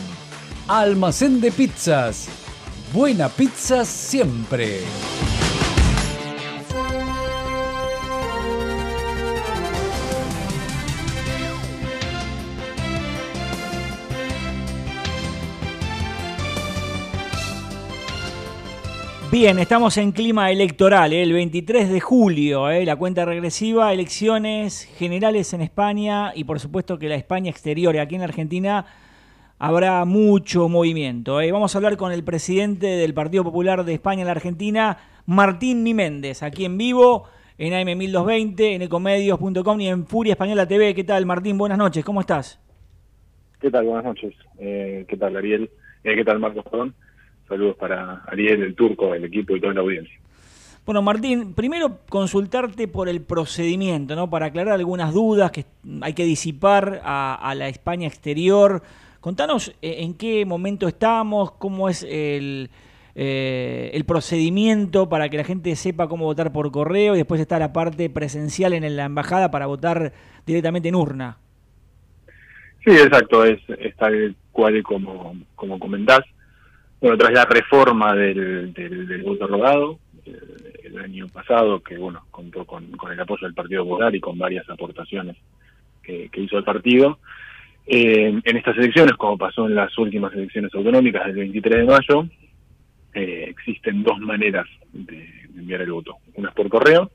Almacén 0.67 1.41
de 1.41 1.51
pizzas. 1.51 2.27
Buena 2.93 3.27
pizza 3.29 3.83
siempre. 3.85 4.81
Bien, 19.29 19.59
estamos 19.59 19.97
en 19.97 20.13
clima 20.13 20.51
electoral, 20.51 21.11
¿eh? 21.11 21.21
el 21.21 21.33
23 21.33 21.91
de 21.91 21.99
julio, 21.99 22.69
¿eh? 22.69 22.85
la 22.85 22.95
cuenta 22.95 23.25
regresiva, 23.25 23.91
elecciones 23.91 24.85
generales 24.97 25.51
en 25.51 25.59
España 25.59 26.31
y 26.33 26.45
por 26.45 26.61
supuesto 26.61 26.97
que 26.97 27.09
la 27.09 27.15
España 27.15 27.49
exterior, 27.51 27.97
aquí 27.97 28.15
en 28.15 28.21
la 28.21 28.27
Argentina 28.27 28.85
habrá 29.59 30.05
mucho 30.05 30.69
movimiento. 30.69 31.41
¿eh? 31.41 31.51
Vamos 31.51 31.75
a 31.75 31.77
hablar 31.77 31.97
con 31.97 32.13
el 32.13 32.23
presidente 32.23 32.87
del 32.87 33.13
Partido 33.13 33.43
Popular 33.43 33.83
de 33.83 33.95
España 33.95 34.21
en 34.21 34.27
la 34.27 34.31
Argentina, 34.31 34.97
Martín 35.25 35.83
Miméndez, 35.83 36.41
aquí 36.41 36.63
en 36.63 36.77
vivo, 36.77 37.25
en 37.57 37.73
AM1220, 37.73 38.75
en 38.75 38.81
ecomedios.com 38.83 39.81
y 39.81 39.89
en 39.89 40.07
Furia 40.07 40.33
Española 40.33 40.65
TV. 40.65 40.95
¿Qué 40.95 41.03
tal, 41.03 41.25
Martín? 41.25 41.57
Buenas 41.57 41.77
noches, 41.77 42.05
¿cómo 42.05 42.21
estás? 42.21 42.61
¿Qué 43.59 43.69
tal? 43.69 43.87
Buenas 43.87 44.05
noches. 44.05 44.33
Eh, 44.57 45.05
¿Qué 45.05 45.17
tal, 45.17 45.35
Ariel? 45.35 45.69
Eh, 46.05 46.15
¿Qué 46.15 46.23
tal, 46.23 46.39
Marcos? 46.39 46.63
Perdón. 46.63 46.95
Saludos 47.47 47.75
para 47.77 48.23
Ariel, 48.27 48.61
el 48.61 48.75
turco, 48.75 49.13
el 49.13 49.25
equipo 49.25 49.55
y 49.55 49.61
toda 49.61 49.73
la 49.73 49.81
audiencia. 49.81 50.17
Bueno, 50.85 51.01
Martín, 51.01 51.53
primero 51.53 51.99
consultarte 52.07 52.87
por 52.87 53.09
el 53.09 53.21
procedimiento, 53.21 54.15
¿no? 54.15 54.29
Para 54.29 54.45
aclarar 54.47 54.75
algunas 54.75 55.13
dudas 55.13 55.51
que 55.51 55.65
hay 56.01 56.13
que 56.13 56.23
disipar 56.23 57.01
a, 57.03 57.53
la 57.55 57.67
España 57.67 58.07
exterior. 58.07 58.81
Contanos 59.19 59.75
eh, 59.81 59.97
en 59.99 60.13
qué 60.13 60.45
momento 60.45 60.87
estamos, 60.87 61.51
cómo 61.51 61.89
es 61.89 62.03
el, 62.03 62.69
eh, 63.15 63.91
el 63.93 64.05
procedimiento 64.05 65.09
para 65.09 65.27
que 65.27 65.35
la 65.35 65.43
gente 65.43 65.75
sepa 65.75 66.07
cómo 66.07 66.23
votar 66.23 66.53
por 66.53 66.71
correo 66.71 67.15
y 67.15 67.17
después 67.17 67.41
está 67.41 67.59
la 67.59 67.73
parte 67.73 68.09
presencial 68.09 68.71
en 68.71 68.95
la 68.95 69.05
embajada 69.05 69.51
para 69.51 69.65
votar 69.65 70.13
directamente 70.45 70.87
en 70.87 70.95
urna. 70.95 71.37
Sí, 72.85 72.91
exacto, 72.91 73.43
es, 73.43 73.59
es 73.79 73.93
tal 73.97 74.37
cual 74.53 74.81
como, 74.83 75.35
como 75.55 75.79
comentás. 75.79 76.21
Bueno, 76.99 77.17
tras 77.17 77.31
la 77.31 77.45
reforma 77.45 78.15
del, 78.15 78.73
del, 78.73 79.21
voto 79.23 79.45
rogado 79.45 79.99
eh, 80.25 80.31
el 80.83 80.97
año 80.97 81.27
pasado, 81.27 81.79
que 81.81 81.97
bueno, 81.97 82.25
contó 82.31 82.65
con, 82.65 82.89
con, 82.91 83.11
el 83.11 83.19
apoyo 83.19 83.45
del 83.45 83.53
Partido 83.53 83.83
Popular 83.83 84.15
y 84.15 84.19
con 84.19 84.37
varias 84.37 84.67
aportaciones 84.69 85.37
que, 86.01 86.29
hizo 86.35 86.57
el 86.57 86.63
partido, 86.63 87.19
eh, 87.85 88.39
en 88.43 88.57
estas 88.57 88.77
elecciones, 88.77 89.15
como 89.17 89.37
pasó 89.37 89.67
en 89.67 89.75
las 89.75 89.95
últimas 89.97 90.33
elecciones 90.33 90.73
autonómicas 90.73 91.25
del 91.27 91.35
23 91.35 91.77
de 91.79 91.85
mayo, 91.85 92.27
eh, 93.13 93.45
existen 93.49 94.03
dos 94.03 94.19
maneras 94.19 94.67
de, 94.93 95.29
enviar 95.55 95.81
el 95.81 95.91
voto. 95.91 96.15
Una 96.35 96.49
es 96.49 96.55
por 96.55 96.69
correo, 96.69 97.11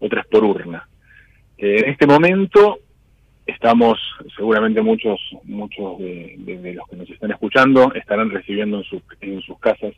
otra 0.00 0.22
es 0.22 0.26
por 0.26 0.44
urna. 0.44 0.88
en 1.56 1.88
este 1.88 2.06
momento 2.06 2.80
estamos, 3.46 3.98
seguramente 4.38 4.80
muchos 4.80 5.20
muchos 5.42 5.98
de, 5.98 6.72
los 6.74 6.88
que 6.88 6.96
nos 6.96 7.10
están 7.10 7.32
escuchando 7.32 7.92
estarán 7.92 8.30
recibiendo 8.30 8.78
en, 8.78 8.84
sus 8.84 9.02
en 9.20 9.42
sus 9.42 9.58
casas 9.58 9.92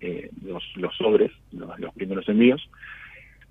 eh, 0.00 0.30
los, 0.42 0.62
sobres, 0.96 1.30
los, 1.52 1.94
primeros 1.94 2.28
envíos. 2.28 2.70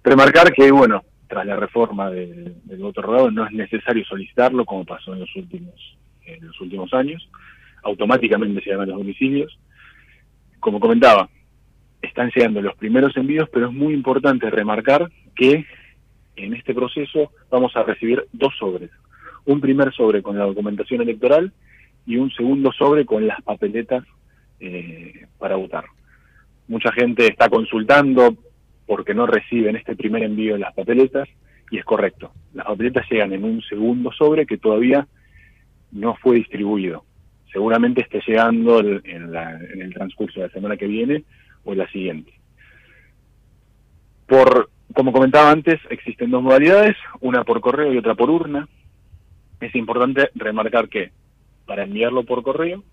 Remarcar 0.04 0.52
que, 0.54 0.72
bueno, 0.72 1.04
tras 1.28 1.46
la 1.46 1.56
reforma 1.56 2.10
del, 2.10 2.56
voto 2.80 3.02
rodado 3.02 3.32
no 3.32 3.46
es 3.46 3.52
necesario 3.52 4.06
solicitarlo 4.06 4.66
como 4.66 4.86
pasó 4.86 5.14
en 5.14 5.20
los 5.20 5.36
últimos 5.36 5.98
en 6.26 6.46
los 6.46 6.62
últimos 6.62 6.94
años, 6.94 7.28
automáticamente 7.84 8.62
llegan 8.62 8.82
a 8.82 8.86
los 8.86 8.98
domicilios. 9.00 9.60
Como 10.60 10.80
comentaba, 10.80 11.28
están 12.04 12.32
llegando 12.36 12.62
los 12.62 12.76
primeros 12.76 13.18
envíos, 13.18 13.50
pero 13.52 13.68
es 13.68 13.74
muy 13.74 13.96
importante 13.96 14.48
remarcar 14.52 15.10
que 15.36 15.66
en 16.36 16.54
este 16.54 16.76
proceso 16.76 17.32
vamos 17.50 17.76
a 17.76 17.84
recibir 17.84 18.28
dos 18.32 18.54
sobres, 18.60 18.92
un 19.46 19.62
primer 19.62 19.94
sobre 19.94 20.22
con 20.22 20.38
la 20.38 20.46
documentación 20.46 21.02
electoral 21.02 21.52
y 22.06 22.18
un 22.18 22.32
segundo 22.32 22.72
sobre 22.72 23.06
con 23.06 23.28
las 23.28 23.42
papeletas 23.42 24.04
eh, 24.60 25.28
para 25.38 25.56
votar. 25.56 25.86
Mucha 26.68 26.92
gente 26.92 27.28
está 27.28 27.50
consultando 27.50 28.36
porque 28.86 29.14
no 29.14 29.26
reciben 29.26 29.76
este 29.76 29.96
primer 29.96 30.24
envío 30.24 30.54
de 30.54 30.60
las 30.60 30.74
papeletas 30.74 31.28
y 31.72 31.78
es 31.78 31.86
correcto. 31.86 32.32
Las 32.54 32.66
papeletas 32.66 33.06
llegan 33.10 33.34
en 33.34 33.44
un 33.44 33.62
segundo 33.62 34.12
sobre 34.12 34.46
que 34.46 34.58
todavía 34.58 35.08
no 35.92 36.16
fue 36.16 36.38
distribuido. 36.38 37.06
Seguramente 37.52 38.02
esté 38.02 38.22
llegando 38.28 38.80
en, 38.80 39.02
en 39.06 39.82
el 39.82 39.94
transcurso 39.94 40.40
de 40.40 40.48
la 40.48 40.54
semana 40.54 40.78
que 40.78 40.88
viene 40.88 41.24
o 41.64 41.74
la 41.74 41.88
siguiente. 41.90 42.32
Por, 44.28 44.70
como 44.94 45.12
comentaba 45.12 45.50
antes, 45.52 45.80
existen 45.90 46.30
dos 46.30 46.44
modalidades, 46.44 46.96
una 47.22 47.44
por 47.44 47.62
correo 47.62 47.94
y 47.94 47.98
otra 47.98 48.16
por 48.16 48.30
urna 48.30 48.68
es 49.60 49.76
importante 49.76 50.30
remarcar 50.36 50.90
que 50.90 51.12
para 51.66 51.84
enviarlo 51.84 52.24
por 52.24 52.44
correo 52.44 52.84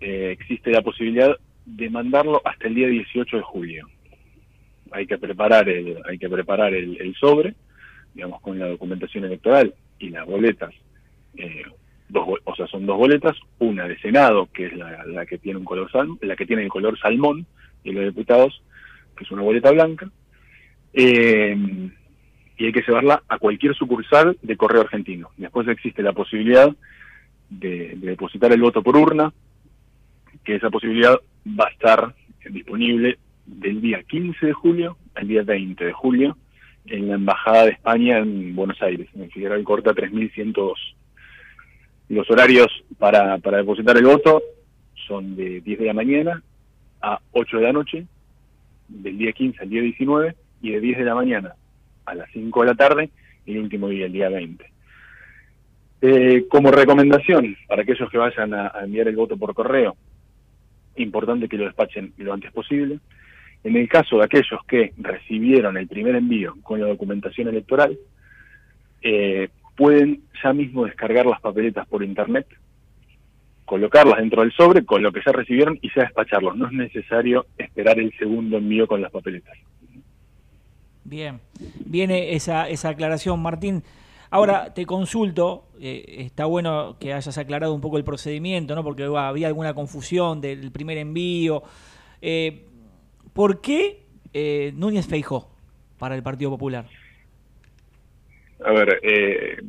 eh, 0.00 0.30
existe 0.32 0.70
la 0.70 0.82
posibilidad 0.82 1.36
de 1.64 1.90
mandarlo 1.90 2.40
hasta 2.44 2.68
el 2.68 2.74
día 2.74 2.88
18 2.88 3.36
de 3.36 3.42
julio. 3.42 3.88
Hay 4.92 5.06
que 5.06 5.18
preparar 5.18 5.68
el, 5.68 5.98
hay 6.08 6.18
que 6.18 6.28
preparar 6.28 6.72
el, 6.74 7.14
sobre, 7.18 7.54
digamos, 8.14 8.40
con 8.40 8.58
la 8.58 8.68
documentación 8.68 9.24
electoral 9.24 9.74
y 9.98 10.10
las 10.10 10.26
boletas. 10.26 10.72
Eh, 11.36 11.64
dos, 12.08 12.28
o 12.44 12.54
sea, 12.54 12.66
son 12.68 12.86
dos 12.86 12.96
boletas, 12.96 13.36
una 13.58 13.88
de 13.88 13.98
Senado, 13.98 14.48
que 14.52 14.66
es 14.66 14.72
la, 14.76 15.26
que 15.26 15.38
tiene 15.38 15.58
un 15.58 15.64
color 15.64 15.90
la 16.20 16.36
que 16.36 16.46
tiene 16.46 16.62
el 16.62 16.68
color 16.68 16.98
salmón, 16.98 17.46
y 17.82 17.92
los 17.92 18.04
diputados, 18.04 18.62
que 19.16 19.24
es 19.24 19.30
una 19.30 19.42
boleta 19.42 19.70
blanca. 19.72 20.08
Eh, 20.92 21.90
y 22.56 22.66
hay 22.66 22.72
que 22.72 22.82
llevarla 22.82 23.22
a 23.28 23.38
cualquier 23.38 23.74
sucursal 23.74 24.36
de 24.42 24.56
correo 24.56 24.80
argentino. 24.82 25.30
Después 25.36 25.68
existe 25.68 26.02
la 26.02 26.12
posibilidad 26.12 26.74
de, 27.50 27.94
depositar 27.96 28.52
el 28.52 28.62
voto 28.62 28.82
por 28.82 28.96
urna, 28.96 29.32
que 30.44 30.56
esa 30.56 30.70
posibilidad 30.70 31.16
va 31.46 31.66
a 31.66 31.70
estar 31.70 32.14
disponible 32.50 33.18
del 33.44 33.80
día 33.80 34.02
15 34.02 34.46
de 34.46 34.52
julio 34.52 34.96
al 35.14 35.28
día 35.28 35.42
20 35.42 35.84
de 35.84 35.92
julio 35.92 36.36
en 36.86 37.08
la 37.08 37.14
Embajada 37.14 37.64
de 37.64 37.72
España 37.72 38.18
en 38.18 38.54
Buenos 38.54 38.80
Aires, 38.80 39.08
en 39.14 39.30
Figueroa 39.30 39.62
Corta 39.64 39.92
3102. 39.92 40.96
Los 42.08 42.30
horarios 42.30 42.68
para, 42.98 43.38
para 43.38 43.58
depositar 43.58 43.96
el 43.96 44.06
voto 44.06 44.42
son 45.06 45.36
de 45.36 45.60
10 45.60 45.80
de 45.80 45.86
la 45.86 45.94
mañana 45.94 46.42
a 47.02 47.20
8 47.32 47.56
de 47.58 47.62
la 47.62 47.72
noche, 47.72 48.06
del 48.88 49.18
día 49.18 49.32
15 49.32 49.62
al 49.62 49.70
día 49.70 49.82
19, 49.82 50.36
y 50.62 50.70
de 50.70 50.80
10 50.80 50.98
de 50.98 51.04
la 51.04 51.14
mañana 51.14 51.54
a 52.06 52.14
las 52.14 52.30
5 52.32 52.60
de 52.62 52.66
la 52.66 52.74
tarde 52.74 53.10
y 53.44 53.52
el 53.52 53.58
último 53.58 53.88
día, 53.88 54.06
el 54.06 54.12
día 54.12 54.28
20. 54.28 54.64
Eh, 56.02 56.44
como 56.48 56.70
recomendación 56.70 57.56
para 57.66 57.82
aquellos 57.82 58.10
que 58.10 58.18
vayan 58.18 58.52
a, 58.54 58.72
enviar 58.84 59.08
el 59.08 59.16
voto 59.16 59.36
por 59.36 59.54
correo, 59.54 59.96
importante 60.96 61.48
que 61.48 61.56
lo 61.56 61.64
despachen 61.64 62.12
lo 62.18 62.32
antes 62.32 62.52
posible. 62.52 62.98
En 63.64 63.76
el 63.76 63.88
caso 63.88 64.18
de 64.18 64.24
aquellos 64.24 64.60
que 64.68 64.92
recibieron 64.98 65.76
el 65.76 65.88
primer 65.88 66.14
envío 66.14 66.54
con 66.62 66.80
la 66.80 66.86
documentación 66.86 67.48
electoral, 67.48 67.98
eh, 69.02 69.48
pueden 69.76 70.22
ya 70.42 70.52
mismo 70.52 70.84
descargar 70.84 71.26
las 71.26 71.40
papeletas 71.40 71.86
por 71.88 72.02
internet, 72.02 72.46
colocarlas 73.64 74.18
dentro 74.18 74.42
del 74.42 74.52
sobre 74.52 74.84
con 74.84 75.02
lo 75.02 75.12
que 75.12 75.22
ya 75.24 75.32
recibieron 75.32 75.78
y 75.82 75.90
ya 75.94 76.02
despacharlos. 76.02 76.56
No 76.56 76.66
es 76.66 76.72
necesario 76.72 77.46
esperar 77.58 77.98
el 77.98 78.12
segundo 78.18 78.58
envío 78.58 78.86
con 78.86 79.02
las 79.02 79.10
papeletas. 79.10 79.56
Bien, 81.08 81.40
viene 81.84 82.34
esa, 82.34 82.68
esa 82.68 82.88
aclaración, 82.88 83.40
Martín. 83.40 83.84
Ahora 84.28 84.74
te 84.74 84.84
consulto, 84.86 85.68
eh, 85.80 86.16
está 86.18 86.46
bueno 86.46 86.96
que 86.98 87.12
hayas 87.12 87.38
aclarado 87.38 87.72
un 87.72 87.80
poco 87.80 87.96
el 87.96 88.02
procedimiento, 88.02 88.74
¿no? 88.74 88.82
Porque 88.82 89.04
había 89.04 89.46
alguna 89.46 89.72
confusión 89.72 90.40
del 90.40 90.72
primer 90.72 90.98
envío. 90.98 91.62
Eh, 92.20 92.64
¿Por 93.32 93.60
qué 93.60 94.02
eh, 94.32 94.72
Núñez 94.74 95.06
Feijó 95.06 95.48
para 95.96 96.16
el 96.16 96.24
Partido 96.24 96.50
Popular? 96.50 96.86
A 98.64 98.72
ver, 98.72 98.98
eh, 99.04 99.62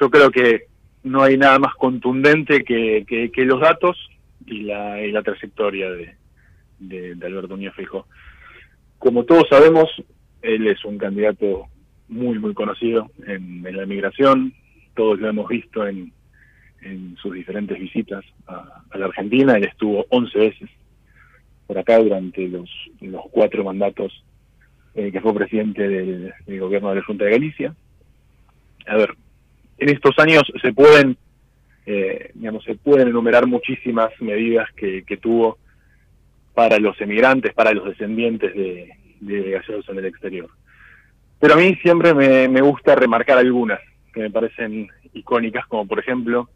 yo 0.00 0.10
creo 0.10 0.30
que 0.30 0.68
no 1.02 1.22
hay 1.22 1.36
nada 1.36 1.58
más 1.58 1.74
contundente 1.74 2.64
que, 2.64 3.04
que, 3.06 3.30
que 3.30 3.44
los 3.44 3.60
datos 3.60 3.98
y 4.46 4.62
la, 4.62 5.02
y 5.02 5.12
la 5.12 5.22
trayectoria 5.22 5.90
de, 5.90 6.16
de, 6.78 7.14
de 7.14 7.26
Alberto 7.26 7.48
Núñez 7.48 7.74
Feijó. 7.74 8.06
Como 8.98 9.24
todos 9.24 9.44
sabemos, 9.50 9.90
él 10.42 10.66
es 10.66 10.84
un 10.84 10.98
candidato 10.98 11.68
muy, 12.08 12.38
muy 12.38 12.54
conocido 12.54 13.10
en, 13.26 13.62
la 13.62 13.86
migración. 13.86 14.52
Todos 14.94 15.18
lo 15.18 15.28
hemos 15.28 15.48
visto 15.48 15.86
en, 15.86 16.12
sus 17.22 17.32
diferentes 17.32 17.78
visitas 17.78 18.24
a, 18.46 18.82
la 18.94 19.06
Argentina. 19.06 19.56
Él 19.56 19.64
estuvo 19.64 20.04
11 20.10 20.38
veces 20.38 20.70
por 21.66 21.78
acá 21.78 21.98
durante 21.98 22.48
los, 22.48 22.68
cuatro 23.30 23.64
mandatos 23.64 24.24
eh, 24.94 25.10
que 25.12 25.20
fue 25.20 25.32
presidente 25.32 25.88
del, 25.88 26.34
gobierno 26.58 26.90
de 26.90 26.96
la 26.96 27.04
Junta 27.04 27.24
de 27.24 27.30
Galicia. 27.30 27.74
A 28.86 28.96
ver, 28.96 29.14
en 29.78 29.88
estos 29.88 30.18
años 30.18 30.42
se 30.60 30.72
pueden, 30.72 31.16
eh, 31.86 32.30
digamos, 32.34 32.64
se 32.64 32.74
pueden 32.74 33.08
enumerar 33.08 33.46
muchísimas 33.46 34.10
medidas 34.20 34.68
que 34.74 35.18
tuvo 35.20 35.58
para 36.52 36.78
los 36.78 37.00
emigrantes, 37.00 37.54
para 37.54 37.72
los 37.72 37.86
descendientes 37.86 38.54
de, 38.54 38.92
de 39.22 39.50
gallegos 39.50 39.88
en 39.88 39.98
el 39.98 40.06
exterior. 40.06 40.50
Pero 41.38 41.54
a 41.54 41.56
mí 41.56 41.74
siempre 41.82 42.14
me, 42.14 42.48
me 42.48 42.60
gusta 42.60 42.94
remarcar 42.94 43.38
algunas 43.38 43.80
que 44.12 44.20
me 44.20 44.30
parecen 44.30 44.88
icónicas, 45.12 45.66
como 45.66 45.86
por 45.86 45.98
ejemplo 45.98 46.48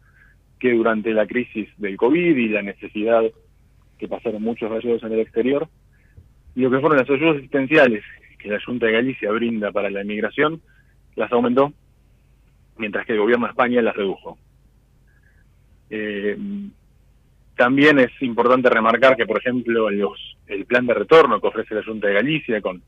que 0.59 0.73
durante 0.73 1.11
la 1.13 1.27
crisis 1.27 1.69
del 1.77 1.97
COVID 1.97 2.35
y 2.35 2.49
la 2.49 2.61
necesidad 2.61 3.23
que 3.97 4.07
pasaron 4.07 4.41
muchos 4.41 4.71
gallegos 4.71 5.03
en 5.03 5.13
el 5.13 5.19
exterior, 5.19 5.67
y 6.55 6.61
lo 6.61 6.71
que 6.71 6.79
fueron 6.79 6.97
las 6.97 7.09
ayudas 7.09 7.37
asistenciales 7.37 8.03
que 8.39 8.49
la 8.49 8.59
Junta 8.63 8.85
de 8.85 8.93
Galicia 8.93 9.31
brinda 9.31 9.71
para 9.71 9.89
la 9.89 10.03
inmigración, 10.03 10.61
las 11.15 11.31
aumentó, 11.31 11.73
mientras 12.77 13.05
que 13.05 13.13
el 13.13 13.19
gobierno 13.19 13.45
de 13.45 13.51
España 13.51 13.81
las 13.81 13.95
redujo. 13.95 14.37
Eh, 15.89 16.37
también 17.57 17.99
es 17.99 18.11
importante 18.21 18.69
remarcar 18.69 19.17
que, 19.17 19.25
por 19.25 19.39
ejemplo, 19.39 19.89
los, 19.89 20.37
el 20.45 20.65
plan 20.65 20.85
de 20.85 20.93
retorno 20.93 21.41
que 21.41 21.47
ofrece 21.47 21.75
la 21.75 21.83
Junta 21.83 22.07
de 22.07 22.13
Galicia 22.13 22.61
con, 22.61 22.81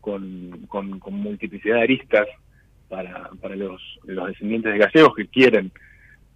con, 0.00 1.00
multiplicidad 1.10 1.76
de 1.76 1.82
aristas 1.82 2.28
para, 2.88 3.30
para 3.40 3.56
los, 3.56 3.82
los 4.04 4.28
descendientes 4.28 4.72
de 4.72 4.78
gallegos 4.78 5.14
que 5.16 5.26
quieren 5.26 5.72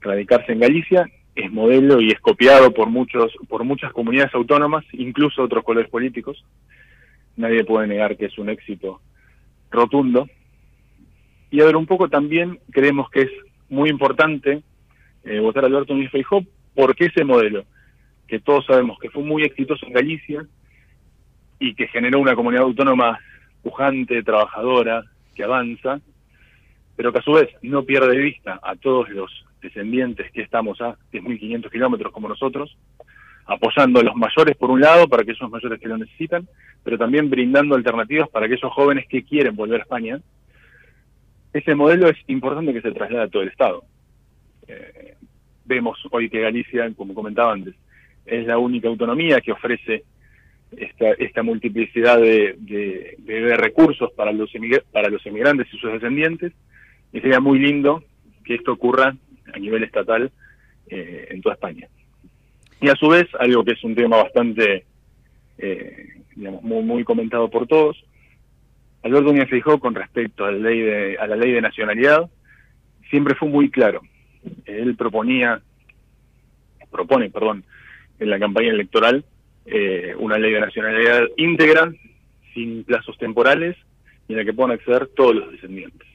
radicarse 0.00 0.52
en 0.52 0.60
Galicia, 0.60 1.06
es 1.36 1.52
modelo 1.52 2.00
y 2.00 2.08
es 2.08 2.18
copiado 2.18 2.72
por 2.72 2.88
muchos 2.88 3.32
por 3.48 3.62
muchas 3.62 3.92
comunidades 3.92 4.34
autónomas, 4.34 4.84
incluso 4.92 5.42
otros 5.42 5.62
colores 5.62 5.90
políticos. 5.90 6.44
Nadie 7.36 7.64
puede 7.64 7.86
negar 7.86 8.16
que 8.16 8.26
es 8.26 8.38
un 8.38 8.48
éxito 8.48 9.00
rotundo. 9.70 10.28
Y 11.50 11.60
a 11.60 11.64
ver, 11.64 11.76
un 11.76 11.86
poco 11.86 12.08
también 12.08 12.58
creemos 12.70 13.08
que 13.10 13.22
es 13.22 13.30
muy 13.68 13.90
importante 13.90 14.62
eh, 15.24 15.38
votar 15.38 15.64
a 15.64 15.66
Alberto 15.68 15.94
Núñez 15.94 16.10
Feijóo 16.10 16.44
porque 16.80 17.04
ese 17.04 17.24
modelo, 17.24 17.64
que 18.26 18.40
todos 18.40 18.64
sabemos 18.64 18.98
que 18.98 19.10
fue 19.10 19.22
muy 19.22 19.42
exitoso 19.42 19.84
en 19.86 19.92
Galicia 19.92 20.46
y 21.58 21.74
que 21.74 21.88
generó 21.88 22.18
una 22.20 22.34
comunidad 22.34 22.64
autónoma 22.64 23.18
pujante, 23.62 24.22
trabajadora, 24.22 25.04
que 25.34 25.44
avanza, 25.44 26.00
pero 26.96 27.12
que 27.12 27.18
a 27.18 27.22
su 27.22 27.32
vez 27.32 27.50
no 27.60 27.82
pierde 27.82 28.16
de 28.16 28.22
vista 28.22 28.58
a 28.62 28.76
todos 28.76 29.10
los 29.10 29.44
descendientes 29.60 30.32
que 30.32 30.40
estamos 30.40 30.80
a 30.80 30.96
10.500 31.12 31.70
kilómetros 31.70 32.14
como 32.14 32.30
nosotros, 32.30 32.78
apoyando 33.44 34.00
a 34.00 34.04
los 34.04 34.16
mayores 34.16 34.56
por 34.56 34.70
un 34.70 34.80
lado, 34.80 35.06
para 35.06 35.22
aquellos 35.22 35.50
mayores 35.50 35.78
que 35.78 35.88
lo 35.88 35.98
necesitan, 35.98 36.48
pero 36.82 36.96
también 36.96 37.28
brindando 37.28 37.74
alternativas 37.74 38.30
para 38.30 38.46
aquellos 38.46 38.72
jóvenes 38.72 39.06
que 39.06 39.22
quieren 39.22 39.54
volver 39.54 39.80
a 39.80 39.82
España. 39.82 40.18
Ese 41.52 41.74
modelo 41.74 42.08
es 42.08 42.16
importante 42.28 42.72
que 42.72 42.80
se 42.80 42.92
traslade 42.92 43.24
a 43.24 43.28
todo 43.28 43.42
el 43.42 43.50
Estado. 43.50 43.84
Eh, 44.66 45.16
vemos 45.70 45.98
hoy 46.10 46.28
que 46.28 46.40
Galicia, 46.40 46.92
como 46.96 47.14
comentaba 47.14 47.52
antes, 47.52 47.74
es 48.26 48.44
la 48.44 48.58
única 48.58 48.88
autonomía 48.88 49.40
que 49.40 49.52
ofrece 49.52 50.02
esta, 50.76 51.12
esta 51.12 51.42
multiplicidad 51.42 52.20
de, 52.20 52.56
de, 52.58 53.56
recursos 53.56 54.10
para 54.12 54.32
los, 54.32 54.50
para 54.92 55.08
los 55.08 55.24
emigrantes 55.24 55.68
y 55.72 55.78
sus 55.78 55.92
descendientes, 55.92 56.52
y 57.12 57.20
sería 57.20 57.40
muy 57.40 57.60
lindo 57.60 58.02
que 58.44 58.56
esto 58.56 58.72
ocurra 58.72 59.16
a 59.54 59.58
nivel 59.58 59.84
estatal 59.84 60.30
eh, 60.88 61.28
en 61.30 61.40
toda 61.40 61.54
España. 61.54 61.86
Y 62.80 62.88
a 62.88 62.96
su 62.96 63.08
vez, 63.08 63.28
algo 63.38 63.64
que 63.64 63.72
es 63.72 63.84
un 63.84 63.94
tema 63.94 64.16
bastante, 64.16 64.84
eh, 65.58 66.06
digamos, 66.34 66.62
muy, 66.62 66.82
muy 66.82 67.04
comentado 67.04 67.48
por 67.48 67.66
todos, 67.68 67.96
Alberto 69.02 69.32
Núñez 69.32 69.48
Feijóo 69.48 69.78
con 69.78 69.94
respecto 69.94 70.44
a 70.44 70.50
la, 70.50 70.58
ley 70.58 70.80
de, 70.80 71.16
a 71.18 71.26
la 71.28 71.36
ley 71.36 71.52
de 71.52 71.60
nacionalidad, 71.60 72.28
siempre 73.08 73.34
fue 73.34 73.48
muy 73.48 73.70
claro. 73.70 74.02
Él 74.64 74.96
proponía, 74.96 75.60
propone, 76.90 77.30
perdón, 77.30 77.64
en 78.18 78.30
la 78.30 78.38
campaña 78.38 78.70
electoral, 78.70 79.24
eh, 79.66 80.14
una 80.18 80.38
ley 80.38 80.52
de 80.52 80.60
nacionalidad 80.60 81.22
íntegra, 81.36 81.92
sin 82.54 82.84
plazos 82.84 83.16
temporales, 83.18 83.76
y 84.28 84.32
en 84.32 84.38
la 84.38 84.44
que 84.44 84.52
puedan 84.52 84.72
acceder 84.72 85.08
todos 85.08 85.34
los 85.34 85.52
descendientes. 85.52 86.06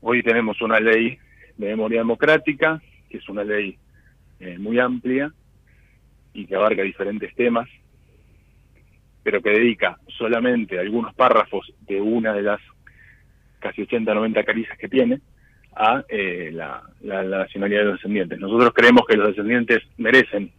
Hoy 0.00 0.22
tenemos 0.22 0.60
una 0.60 0.80
ley 0.80 1.18
de 1.56 1.68
memoria 1.68 2.00
democrática, 2.00 2.80
que 3.08 3.18
es 3.18 3.28
una 3.28 3.44
ley 3.44 3.78
eh, 4.40 4.58
muy 4.58 4.78
amplia 4.78 5.32
y 6.32 6.46
que 6.46 6.56
abarca 6.56 6.82
diferentes 6.82 7.34
temas, 7.34 7.68
pero 9.22 9.40
que 9.40 9.50
dedica 9.50 9.98
solamente 10.18 10.78
algunos 10.78 11.14
párrafos 11.14 11.72
de 11.86 12.00
una 12.00 12.34
de 12.34 12.42
las 12.42 12.60
casi 13.60 13.82
80, 13.82 14.12
90 14.12 14.44
caricias 14.44 14.76
que 14.76 14.88
tiene 14.88 15.20
a 15.76 16.04
eh, 16.08 16.50
la, 16.52 16.82
la, 17.02 17.22
la, 17.22 17.38
nacionalidad 17.38 17.80
de 17.80 17.84
los 17.86 17.94
descendientes. 17.94 18.38
Nosotros 18.38 18.72
creemos 18.74 19.04
que 19.06 19.16
los 19.16 19.28
descendientes 19.28 19.82
merecen 19.96 20.50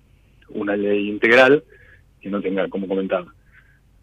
una 0.50 0.76
ley 0.76 1.10
integral 1.10 1.64
que 2.22 2.30
no 2.30 2.42
tenga, 2.42 2.68
como 2.68 2.88
comentaba, 2.88 3.34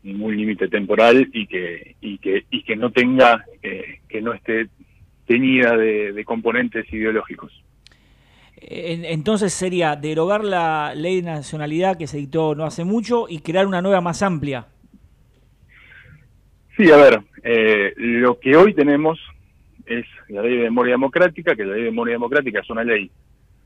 ningún 0.02 0.36
límite 0.36 0.68
temporal 0.68 1.28
y 1.32 1.46
que 1.46 1.96
y 2.00 2.18
que 2.18 2.44
y 2.50 2.62
que 2.62 2.76
no 2.76 2.90
tenga 2.90 3.44
eh, 3.62 4.00
que 4.08 4.20
no 4.20 4.32
esté 4.32 4.68
teñida 5.26 5.76
de, 5.76 6.12
de 6.12 6.24
componentes 6.24 6.92
ideológicos. 6.92 7.52
Entonces 8.64 9.52
sería 9.52 9.96
derogar 9.96 10.44
la 10.44 10.94
ley 10.94 11.16
de 11.16 11.22
nacionalidad 11.22 11.98
que 11.98 12.06
se 12.06 12.18
dictó 12.18 12.54
no 12.54 12.64
hace 12.64 12.84
mucho 12.84 13.26
y 13.28 13.40
crear 13.40 13.66
una 13.66 13.82
nueva 13.82 14.00
más 14.00 14.22
amplia. 14.22 14.66
Sí, 16.76 16.90
a 16.90 16.96
ver, 16.96 17.20
eh, 17.42 17.92
lo 17.96 18.38
que 18.38 18.56
hoy 18.56 18.72
tenemos 18.72 19.18
es 19.87 20.07
la 20.28 20.43
ley 20.43 20.57
de 20.57 20.64
memoria 20.64 20.95
democrática, 20.95 21.55
que 21.55 21.64
la 21.64 21.74
ley 21.74 21.85
de 21.85 21.91
memoria 21.91 22.14
democrática 22.14 22.61
es 22.61 22.70
una 22.70 22.85
ley 22.85 23.11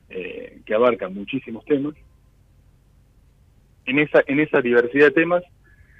eh, 0.08 0.60
que 0.64 0.74
abarca 0.74 1.08
muchísimos 1.08 1.64
temas. 1.64 1.94
En 3.84 3.98
esa, 3.98 4.22
en 4.26 4.40
esa 4.40 4.60
diversidad 4.60 5.06
de 5.06 5.12
temas 5.12 5.42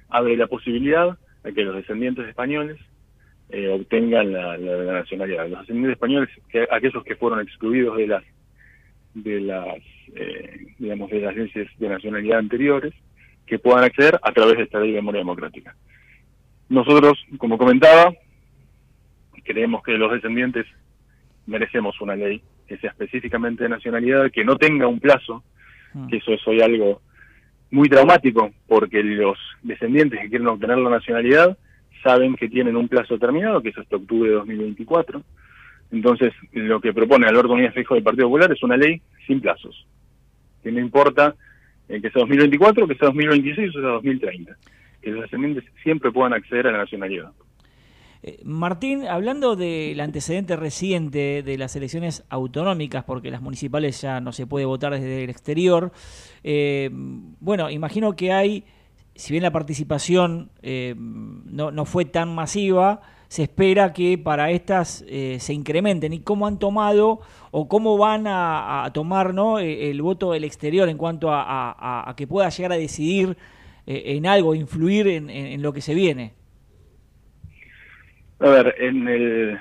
abre 0.09 0.37
la 0.37 0.47
posibilidad 0.47 1.17
de 1.45 1.55
que 1.55 1.65
los 1.65 1.77
descendientes 1.77 2.27
españoles 2.29 2.79
eh, 3.51 3.69
obtengan 3.69 4.33
la, 4.33 4.57
nacionalidad. 4.57 5.49
Los 5.49 5.61
descendientes 5.61 5.93
españoles, 5.93 6.29
que, 6.49 6.67
aquellos 6.71 7.05
que 7.05 7.17
fueron 7.17 7.41
excluidos 7.41 7.97
de 7.97 8.07
las 8.07 8.25
de 9.15 9.41
las 9.41 9.79
eh, 10.15 10.67
digamos 10.79 11.11
de 11.11 11.21
las 11.21 11.35
leyes 11.35 11.69
de 11.79 11.89
nacionalidad 11.89 12.39
anteriores, 12.39 12.93
que 13.47 13.59
puedan 13.59 13.85
acceder 13.85 14.19
a 14.23 14.33
través 14.33 14.57
de 14.57 14.65
esta 14.65 14.81
ley 14.81 14.91
de 14.91 14.97
memoria 14.97 15.21
democrática. 15.21 15.75
Nosotros, 16.69 17.25
como 17.39 17.59
comentaba, 17.59 18.13
creemos 19.47 19.83
que 19.83 19.93
los 19.93 20.13
descendientes 20.13 20.67
merecemos 21.47 22.01
una 22.01 22.17
ley 22.17 22.43
que 22.67 22.77
sea 22.79 22.91
específicamente 22.91 23.63
de 23.65 23.71
nacionalidad, 23.71 24.31
que 24.31 24.45
no 24.45 24.57
tenga 24.57 24.87
un 24.87 25.01
plazo, 25.01 25.43
que 26.11 26.19
eso 26.19 26.33
es 26.33 26.47
hoy 26.47 26.61
algo 26.61 27.01
muy 27.71 27.89
traumático, 27.89 28.51
porque 28.67 29.03
los 29.03 29.39
descendientes 29.63 30.21
que 30.21 30.29
quieren 30.29 30.49
obtener 30.49 30.79
la 30.79 30.91
nacionalidad 30.91 31.57
saben 32.03 32.35
que 32.35 32.49
tienen 32.49 32.77
un 32.77 32.89
plazo 32.89 33.19
terminado, 33.19 33.63
que 33.63 33.71
es 33.71 33.79
hasta 33.79 33.97
octubre 33.97 34.31
de 34.31 34.37
2024, 34.37 35.23
Entonces, 35.93 36.33
lo 36.53 36.81
que 36.81 36.93
propone 36.93 37.27
Alberto 37.27 37.49
Núñez 37.49 37.73
Fijo 37.73 37.95
del 37.95 38.03
Partido 38.03 38.27
Popular 38.27 38.53
es 38.53 38.63
una 38.63 38.77
ley 38.77 39.01
sin 39.27 39.41
plazos, 39.41 39.87
que 40.63 40.73
no 40.73 40.81
importa 40.81 41.35
eh, 41.89 42.01
que 42.01 42.11
sea 42.11 42.21
2024, 42.21 42.89
que 42.89 42.97
sea 42.97 43.07
2026 43.07 43.77
o 43.77 43.81
sea 43.81 43.91
2030, 43.91 44.57
que 45.01 45.11
los 45.11 45.23
descendientes 45.23 45.65
siempre 45.83 46.11
puedan 46.11 46.33
acceder 46.33 46.67
a 46.67 46.73
la 46.73 46.79
nacionalidad. 46.79 47.31
Eh, 48.27 48.41
Martín, 48.45 49.07
hablando 49.07 49.57
del 49.57 49.99
antecedente 50.01 50.57
reciente 50.57 51.43
de 51.43 51.57
las 51.57 51.75
elecciones 51.77 52.25
autonómicas, 52.29 53.05
porque 53.05 53.31
las 53.31 53.41
municipales 53.41 54.03
ya 54.03 54.21
no 54.21 54.33
se 54.33 54.47
puede 54.47 54.67
votar 54.67 54.93
desde 54.93 55.25
el 55.25 55.31
exterior, 55.31 55.93
eh, 56.45 56.91
bueno, 56.93 57.71
imagino 57.71 58.15
que 58.15 58.33
hay, 58.33 58.65
si 59.15 59.33
bien 59.33 59.43
la 59.43 59.53
participación 59.53 60.51
no, 60.63 61.71
no 61.71 61.85
fue 61.87 62.05
tan 62.05 62.35
masiva, 62.35 63.01
se 63.29 63.43
espera 63.43 63.93
que 63.93 64.19
para 64.19 64.51
estas 64.51 65.05
eh, 65.09 65.39
se 65.41 65.53
incrementen 65.53 66.13
y 66.13 66.21
cómo 66.21 66.47
han 66.47 66.59
tomado 66.59 67.21
o 67.51 67.69
cómo 67.69 67.99
van 67.99 68.25
a, 68.27 68.89
tomar 68.93 69.35
¿no? 69.35 69.59
Eh, 69.59 69.91
el 69.91 70.03
voto 70.03 70.33
del 70.33 70.45
exterior 70.45 70.89
en 70.89 70.97
cuanto 70.97 71.29
a, 71.31 72.13
que 72.17 72.27
pueda 72.27 72.49
llegar 72.49 72.73
a 72.73 72.77
decidir 72.77 73.37
eh, 73.87 74.03
en 74.07 74.27
algo, 74.27 74.55
influir 74.55 75.09
en, 75.09 75.63
lo 75.63 75.73
que 75.73 75.81
se 75.81 75.95
viene. 75.95 76.33
A 78.39 78.49
ver, 78.49 78.75
en 78.79 79.09
el, 79.09 79.59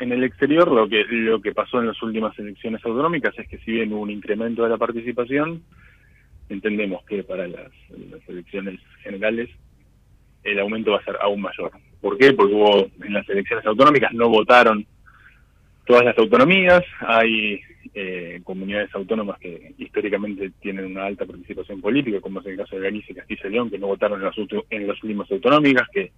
en 0.00 0.12
el 0.12 0.24
exterior 0.24 0.70
lo 0.70 0.88
que, 0.88 1.04
lo 1.04 1.40
que 1.40 1.52
pasó 1.52 1.80
en 1.80 1.88
las 1.88 2.02
últimas 2.02 2.38
elecciones 2.38 2.84
autonómicas 2.84 3.38
es 3.38 3.48
que 3.48 3.58
si 3.58 3.72
bien 3.72 3.92
hubo 3.92 4.02
un 4.02 4.10
incremento 4.10 4.62
de 4.62 4.70
la 4.70 4.78
participación, 4.78 5.62
entendemos 6.48 7.04
que 7.04 7.22
para 7.22 7.46
las 7.46 7.70
elecciones 8.26 8.80
generales 9.02 9.50
el 10.42 10.58
aumento 10.60 10.92
va 10.92 10.98
a 10.98 11.04
ser 11.04 11.16
aún 11.20 11.42
mayor. 11.42 11.72
¿Por 12.00 12.16
qué? 12.16 12.32
Porque 12.32 12.54
hubo 12.54 12.88
en 13.04 13.12
las 13.12 13.28
elecciones 13.28 13.66
autonómicas 13.66 14.12
no 14.14 14.28
votaron 14.28 14.86
todas 15.84 16.04
las 16.04 16.16
autonomías, 16.18 16.82
hay 17.00 17.60
eh, 17.94 18.40
comunidades 18.44 18.94
autónomas 18.94 19.38
que 19.38 19.74
históricamente 19.78 20.52
tienen 20.60 20.84
una 20.84 21.06
alta 21.06 21.26
participación 21.26 21.80
política, 21.80 22.20
como 22.20 22.40
es 22.40 22.46
el 22.46 22.56
caso 22.56 22.76
de 22.76 22.82
Galicia 22.82 23.12
y 23.12 23.16
Castilla 23.16 23.42
y 23.46 23.50
León, 23.50 23.70
que 23.70 23.78
no 23.78 23.86
votaron 23.86 24.20
en 24.20 24.26
las, 24.26 24.36
en 24.70 24.86
las 24.86 25.02
últimas 25.02 25.30
autonómicas, 25.30 25.88
que 25.92 26.12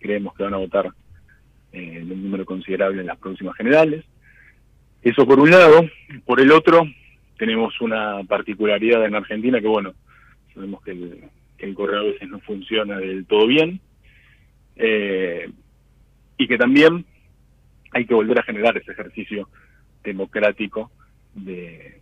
creemos 0.00 0.34
que 0.34 0.42
van 0.42 0.54
a 0.54 0.58
votar 0.58 0.90
eh, 1.74 1.98
en 2.00 2.12
un 2.12 2.22
número 2.22 2.44
considerable 2.44 3.00
en 3.00 3.08
las 3.08 3.18
próximas 3.18 3.56
generales. 3.56 4.04
Eso 5.02 5.26
por 5.26 5.38
un 5.38 5.50
lado. 5.50 5.82
Por 6.24 6.40
el 6.40 6.50
otro, 6.50 6.82
tenemos 7.36 7.78
una 7.80 8.22
particularidad 8.24 9.04
en 9.04 9.14
Argentina 9.14 9.60
que, 9.60 9.66
bueno, 9.66 9.92
sabemos 10.54 10.82
que 10.82 10.92
el, 10.92 11.24
que 11.58 11.66
el 11.66 11.74
correo 11.74 12.00
a 12.00 12.04
veces 12.04 12.28
no 12.28 12.40
funciona 12.40 12.96
del 12.98 13.26
todo 13.26 13.46
bien, 13.46 13.80
eh, 14.76 15.48
y 16.36 16.48
que 16.48 16.58
también 16.58 17.04
hay 17.92 18.06
que 18.06 18.14
volver 18.14 18.38
a 18.38 18.42
generar 18.42 18.76
ese 18.76 18.92
ejercicio 18.92 19.48
democrático 20.02 20.90
de, 21.34 22.00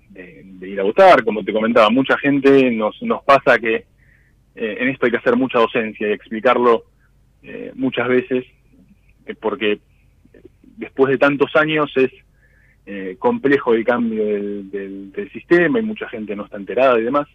ir 0.60 0.80
a 0.80 0.84
votar. 0.84 1.22
Como 1.24 1.44
te 1.44 1.52
comentaba, 1.52 1.90
mucha 1.90 2.16
gente 2.18 2.70
nos, 2.70 3.00
nos 3.02 3.22
pasa 3.24 3.58
que 3.58 3.84
eh, 4.54 4.76
en 4.80 4.88
esto 4.88 5.06
hay 5.06 5.12
que 5.12 5.18
hacer 5.18 5.36
mucha 5.36 5.58
docencia 5.58 6.08
y 6.08 6.12
explicarlo 6.12 6.84
eh, 7.42 7.72
muchas 7.74 8.08
veces, 8.08 8.44
porque 9.40 9.80
después 10.76 11.10
de 11.10 11.18
tantos 11.18 11.54
años 11.56 11.92
es 11.96 12.10
complejo 13.18 13.74
el 13.74 13.84
cambio 13.84 14.24
del, 14.24 15.12
del 15.12 15.32
sistema 15.32 15.78
y 15.78 15.82
mucha 15.82 16.08
gente 16.08 16.34
no 16.34 16.44
está 16.44 16.56
enterada 16.56 16.98
y 16.98 17.04
demás. 17.04 17.28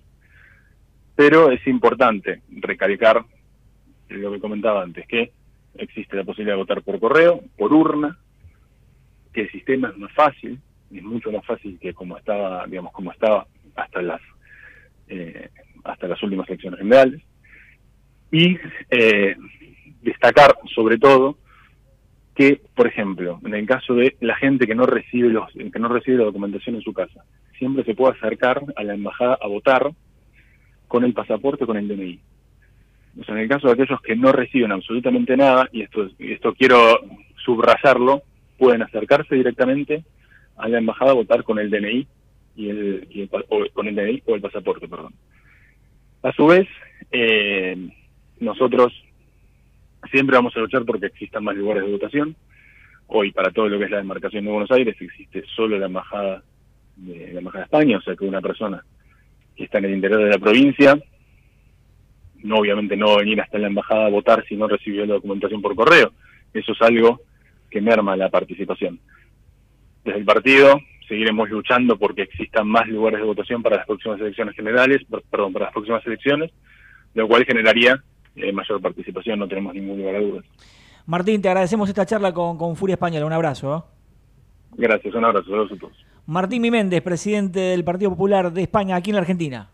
Pero 1.16 1.52
es 1.52 1.66
importante 1.66 2.42
recalcar 2.50 3.24
lo 4.10 4.32
que 4.32 4.40
comentaba 4.40 4.84
antes, 4.84 5.08
que 5.08 5.32
existe 5.76 6.16
la 6.16 6.24
posibilidad 6.24 6.56
de 6.56 6.62
votar 6.62 6.82
por 6.82 7.00
correo, 7.00 7.44
por 7.58 7.74
urna, 7.74 8.18
que 9.34 9.42
el 9.42 9.52
sistema 9.52 9.90
es 9.90 9.98
más 9.98 10.12
fácil, 10.14 10.60
es 10.92 11.04
mucho 11.04 11.32
más 11.32 11.46
fácil 11.46 11.78
que 11.80 11.94
como 11.94 12.18
estaba, 12.18 12.66
digamos, 12.68 12.92
como 12.94 13.12
estaba 13.12 13.46
hasta 13.76 14.02
las 14.02 14.22
eh, 15.08 15.50
hasta 15.84 16.08
las 16.08 16.22
últimas 16.22 16.48
elecciones 16.50 16.80
generales, 16.80 17.22
y 18.32 18.58
eh, 18.90 19.36
destacar 20.02 20.58
sobre 20.74 20.98
todo 20.98 21.38
que, 22.38 22.62
por 22.76 22.88
ejemplo, 22.88 23.40
en 23.44 23.54
el 23.54 23.66
caso 23.66 23.96
de 23.96 24.16
la 24.22 24.36
gente 24.36 24.68
que 24.68 24.76
no 24.76 24.86
recibe 24.86 25.30
los 25.30 25.52
que 25.52 25.80
no 25.80 25.90
recibe 25.90 26.20
la 26.20 26.26
documentación 26.26 26.76
en 26.76 26.82
su 26.82 26.94
casa, 26.94 27.24
siempre 27.58 27.84
se 27.84 27.96
puede 27.96 28.16
acercar 28.16 28.62
a 28.76 28.84
la 28.84 28.94
embajada 28.94 29.38
a 29.42 29.48
votar 29.48 29.92
con 30.88 31.04
el 31.04 31.14
pasaporte 31.14 31.66
con 31.66 31.78
el 31.78 31.88
DNI 31.88 32.20
en 33.28 33.38
el 33.38 33.50
caso 33.50 33.68
de 33.68 33.74
aquellos 33.74 34.02
que 34.02 34.16
no 34.16 34.32
reciben 34.32 34.72
absolutamente 34.72 35.36
nada, 35.36 35.68
y 35.72 35.82
esto, 35.82 36.08
esto 36.20 36.54
quiero 36.54 37.00
subrayarlo, 37.44 38.22
pueden 38.58 38.84
acercarse 38.84 39.36
directamente 39.36 40.04
a 40.56 40.68
la 40.68 40.78
embajada 40.78 41.12
a 41.12 41.16
votar 41.16 41.44
con 41.44 41.60
el 41.60 41.70
DNI 41.70 42.08
y 42.56 42.70
el, 42.70 43.30
con 43.74 43.88
el 43.88 43.96
DNI 43.96 44.24
o 44.26 44.36
el 44.36 44.42
pasaporte, 44.42 44.88
perdón. 44.88 45.14
A 46.24 46.32
su 46.34 46.48
vez, 46.48 46.68
eh, 47.12 47.90
nosotros 48.40 48.94
siempre 50.08 50.36
vamos 50.36 50.56
a 50.56 50.60
luchar 50.60 50.84
porque 50.86 51.08
existan 51.08 51.44
más 51.44 51.56
lugares 51.56 51.84
de 51.84 51.92
votación. 51.92 52.36
Hoy, 53.08 53.32
para 53.32 53.52
todo 53.52 53.70
lo 53.70 53.80
que 53.80 53.86
es 53.86 53.92
la 53.92 53.98
demarcación 53.98 54.46
de 54.46 54.52
Buenos 54.52 54.72
Aires, 54.72 54.96
existe 55.00 55.44
solo 55.56 55.78
la 55.78 55.86
embajada 55.86 56.44
de 56.98 57.32
la 57.34 57.40
embajada 57.40 57.64
de 57.64 57.66
España, 57.66 57.98
o 57.98 58.02
sea 58.02 58.16
que 58.16 58.26
una 58.26 58.42
persona 58.42 58.84
que 59.56 59.64
está 59.66 59.78
en 59.78 59.86
el 59.86 59.94
interior 59.94 60.24
de 60.24 60.30
la 60.30 60.40
provincia 60.40 60.98
no 62.44 62.58
obviamente 62.58 62.96
no 62.96 63.18
venir 63.18 63.42
hasta 63.42 63.58
la 63.58 63.68
embajada 63.68 64.06
a 64.06 64.10
votar 64.10 64.46
si 64.48 64.56
no 64.56 64.68
recibió 64.68 65.06
la 65.06 65.16
documentación 65.16 65.62
por 65.62 65.76
correo. 65.76 66.12
Eso 66.54 66.72
es 66.72 66.82
algo 66.82 67.22
que 67.70 67.82
merma 67.82 68.16
la 68.16 68.30
participación. 68.30 69.00
Desde 70.04 70.20
el 70.20 70.26
partido 70.26 70.80
seguiremos 71.08 71.50
luchando 71.50 71.98
porque 71.98 72.24
existan 72.24 72.68
más 72.68 72.88
lugares 72.88 73.20
de 73.20 73.26
votación 73.26 73.64
para 73.64 73.78
las 73.78 73.86
próximas 73.86 74.20
elecciones 74.20 74.56
generales, 74.56 75.02
perdón, 75.30 75.54
para 75.54 75.66
las 75.66 75.74
próximas 75.74 76.06
elecciones, 76.06 76.52
lo 77.14 77.28
cual 77.28 77.46
generaría 77.46 78.04
eh, 78.38 78.52
mayor 78.52 78.82
participación, 78.82 79.40
no 79.40 79.48
tenemos 79.48 79.74
ningún 79.74 79.98
lugar 79.98 80.16
de 80.16 80.26
dudas. 80.30 80.46
Martín, 81.06 81.42
te 81.42 81.50
agradecemos 81.50 81.88
esta 81.90 82.06
charla 82.06 82.34
con, 82.34 82.58
con 82.58 82.76
Furia 82.76 82.94
Española, 82.94 83.26
un 83.26 83.34
abrazo. 83.34 83.78
¿eh? 83.78 84.78
Gracias, 84.78 85.16
un 85.16 85.26
abrazo, 85.26 85.46
saludos 85.50 85.72
a 85.72 85.78
todos. 85.78 86.06
Martín 86.26 86.62
Miméndez, 86.62 87.02
presidente 87.02 87.60
del 87.60 87.84
Partido 87.84 88.12
Popular 88.12 88.52
de 88.52 88.62
España, 88.62 88.98
aquí 88.98 89.12
en 89.12 89.16
la 89.16 89.22
Argentina. 89.22 89.70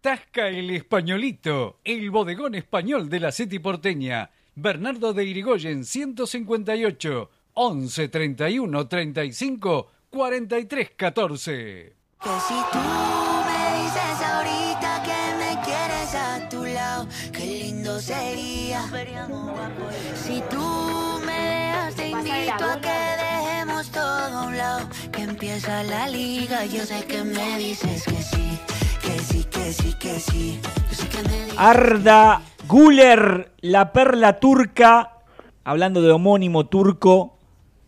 Tasca 0.00 0.48
el 0.48 0.70
Españolito, 0.70 1.80
el 1.84 2.10
bodegón 2.10 2.54
español 2.54 3.08
de 3.08 3.20
la 3.20 3.32
City 3.32 3.58
porteña. 3.58 4.30
Bernardo 4.54 5.12
de 5.12 5.24
Irigoyen 5.24 5.84
158 5.84 7.30
11 7.54 8.08
31 8.08 8.88
35 8.88 9.90
43 10.10 10.90
14. 10.96 11.96
Que 12.20 12.28
si 12.28 12.54
tú 12.72 12.78
me 13.46 13.82
dices 13.82 14.20
ahorita 14.24 15.02
que 15.02 15.20
me 15.38 15.64
quieres 15.64 16.14
a 16.14 16.48
tu 16.48 16.64
lado, 16.64 17.08
qué 17.32 17.44
lindo 17.44 18.00
sería. 18.00 18.82
Si 20.14 20.42
tú 20.50 21.20
me 21.24 21.32
dejas, 21.32 21.94
te 21.94 22.08
invito 22.08 22.64
a 22.64 22.80
que 22.80 22.88
dejemos 22.88 23.90
todo 23.90 24.02
a 24.02 24.46
un 24.46 24.56
lado, 24.56 24.88
empieza 25.38 25.84
la 25.84 26.08
liga. 26.08 26.64
Yo 26.64 26.80
sé 26.80 27.06
que 27.06 27.22
me 27.22 27.58
dices 27.58 28.04
que 28.04 28.10
sí, 28.10 28.58
que 29.00 29.18
sí, 29.20 29.44
que 29.44 29.72
sí, 29.72 29.94
que 29.96 30.18
sí. 30.18 30.60
Yo 30.88 30.94
sé 30.94 31.08
que 31.08 31.28
me 31.28 31.44
dices 31.44 31.54
Arda 31.56 32.40
Guler, 32.66 33.52
la 33.60 33.92
perla 33.92 34.40
turca, 34.40 35.12
hablando 35.62 36.02
de 36.02 36.10
homónimo 36.10 36.66
turco, 36.66 37.38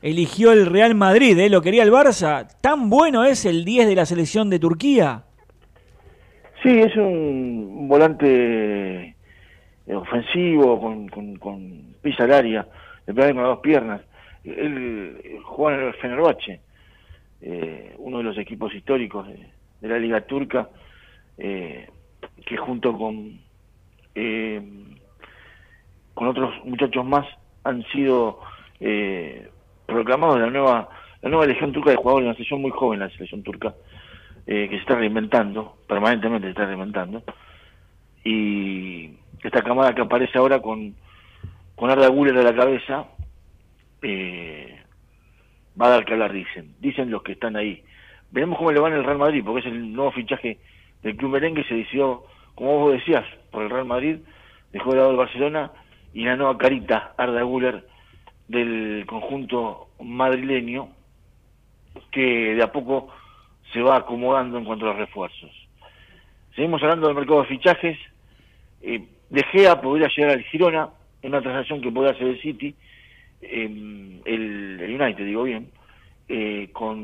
eligió 0.01 0.53
el 0.53 0.67
Real 0.67 0.95
Madrid, 0.95 1.37
¿eh? 1.41 1.51
lo 1.51 1.61
quería 1.61 1.83
el 1.83 1.91
Barça. 1.91 2.47
¿Tan 2.61 2.89
bueno 2.89 3.25
es 3.25 3.45
el 3.45 3.65
10 3.65 3.89
de 3.89 3.97
la 3.97 4.07
selección 4.07 4.49
de 4.49 4.61
Turquía? 4.61 5.25
Sí, 6.63 6.69
es 6.69 6.95
un 6.95 7.89
volante 7.89 9.17
eh, 9.89 9.95
ofensivo, 9.95 10.81
con, 10.81 11.09
con, 11.09 11.35
con 11.35 11.97
pisa 12.01 12.23
al 12.25 12.33
área, 12.33 12.69
le 13.09 13.13
pega 13.13 13.33
con 13.33 13.43
las 13.43 13.55
dos 13.55 13.61
piernas. 13.61 14.03
Él 14.45 15.19
eh, 15.25 15.39
juega 15.43 15.81
en 15.81 15.87
el 15.89 15.95
Fenerbahce, 15.95 16.61
eh, 17.43 17.95
uno 17.99 18.19
de 18.19 18.25
los 18.25 18.39
equipos 18.39 18.75
históricos 18.75 19.27
de, 19.29 19.89
la 19.89 19.99
Liga 19.99 20.21
Turca, 20.23 20.69
eh, 21.39 21.89
que 22.47 22.57
junto 22.57 22.97
con, 22.97 23.41
eh, 24.15 24.63
con 26.15 26.29
otros 26.29 26.65
muchachos 26.65 27.05
más 27.05 27.27
han 27.65 27.83
sido 27.93 28.41
eh, 28.79 29.49
proclamados 29.87 30.39
la 30.39 30.51
nueva 30.51 30.89
la 31.23 31.29
nueva 31.29 31.47
legión 31.47 31.73
turca 31.73 31.91
de 31.91 31.97
jugadores, 31.97 32.27
una 32.27 32.35
selección 32.35 32.63
muy 32.63 32.71
joven 32.71 33.01
la 33.01 33.11
selección 33.11 33.43
turca, 33.43 33.75
eh, 34.47 34.69
que 34.69 34.77
se 34.77 34.83
está 34.83 34.95
reinventando, 34.95 35.77
permanentemente 35.87 36.47
se 36.47 36.51
está 36.51 36.67
reinventando, 36.67 37.23
y 38.25 39.11
esta 39.43 39.63
camada 39.63 39.95
que 39.95 40.03
aparece 40.03 40.39
ahora 40.39 40.61
con, 40.61 40.95
con 41.77 41.91
Arda 41.91 42.09
Güler 42.09 42.39
a 42.39 42.43
la 42.43 42.55
cabeza, 42.55 43.07
eh, 44.03 44.80
va 45.81 45.87
a 45.87 45.91
dar 45.91 46.05
que 46.05 46.13
hablar, 46.13 46.33
dicen, 46.33 46.75
dicen 46.81 47.11
los 47.11 47.23
que 47.23 47.33
están 47.33 47.57
ahí. 47.57 47.83
Veremos 48.31 48.59
cómo 48.59 48.73
le 48.73 48.81
va 48.81 48.89
en 48.89 48.95
el 48.95 49.05
Real 49.05 49.19
Madrid, 49.19 49.43
porque 49.45 49.61
es 49.61 49.67
el 49.67 49.93
nuevo 49.93 50.13
fichaje 50.13 50.59
del 51.03 51.17
club 51.17 51.33
merengue, 51.33 51.65
se 51.65 51.75
decidió, 51.75 52.25
como 52.55 52.79
vos 52.79 52.93
decías, 52.93 53.25
por 53.51 53.63
el 53.63 53.71
Real 53.71 53.87
Madrid, 53.87 54.17
dejó 54.73 54.91
de 54.91 54.97
lado 54.99 55.11
el 55.11 55.17
Barcelona, 55.17 55.73
y 56.13 56.25
la 56.25 56.37
nueva 56.37 56.59
carita, 56.59 57.15
Arda 57.17 57.43
Güler, 57.43 57.87
del 58.49 59.05
conjunto 59.07 59.89
madrileño, 60.01 60.89
que 62.11 62.55
de 62.55 62.63
a 62.63 62.73
poco 62.73 63.09
se 63.73 63.81
va 63.81 63.97
acomodando 63.97 64.59
en 64.59 64.65
cuanto 64.65 64.87
a 64.87 64.89
los 64.89 64.99
refuerzos. 64.99 65.51
Seguimos 66.55 66.83
hablando 66.83 67.07
del 67.07 67.17
mercado 67.17 67.43
de 67.43 67.49
fichajes. 67.49 67.99
Eh, 68.83 69.07
de 69.29 69.43
Gea 69.45 69.81
podría 69.81 70.09
llegar 70.09 70.33
al 70.33 70.43
Girona 70.45 70.89
en 71.23 71.31
una 71.31 71.43
transacción 71.43 71.81
que 71.81 71.93
puede 71.93 72.11
hacer 72.11 72.27
el 72.27 72.41
City, 72.41 72.75
eh, 73.43 74.21
el, 74.25 74.97
United, 75.01 75.25
digo 75.25 75.45
bien, 75.45 75.71
eh, 76.29 76.69
con 76.73 76.99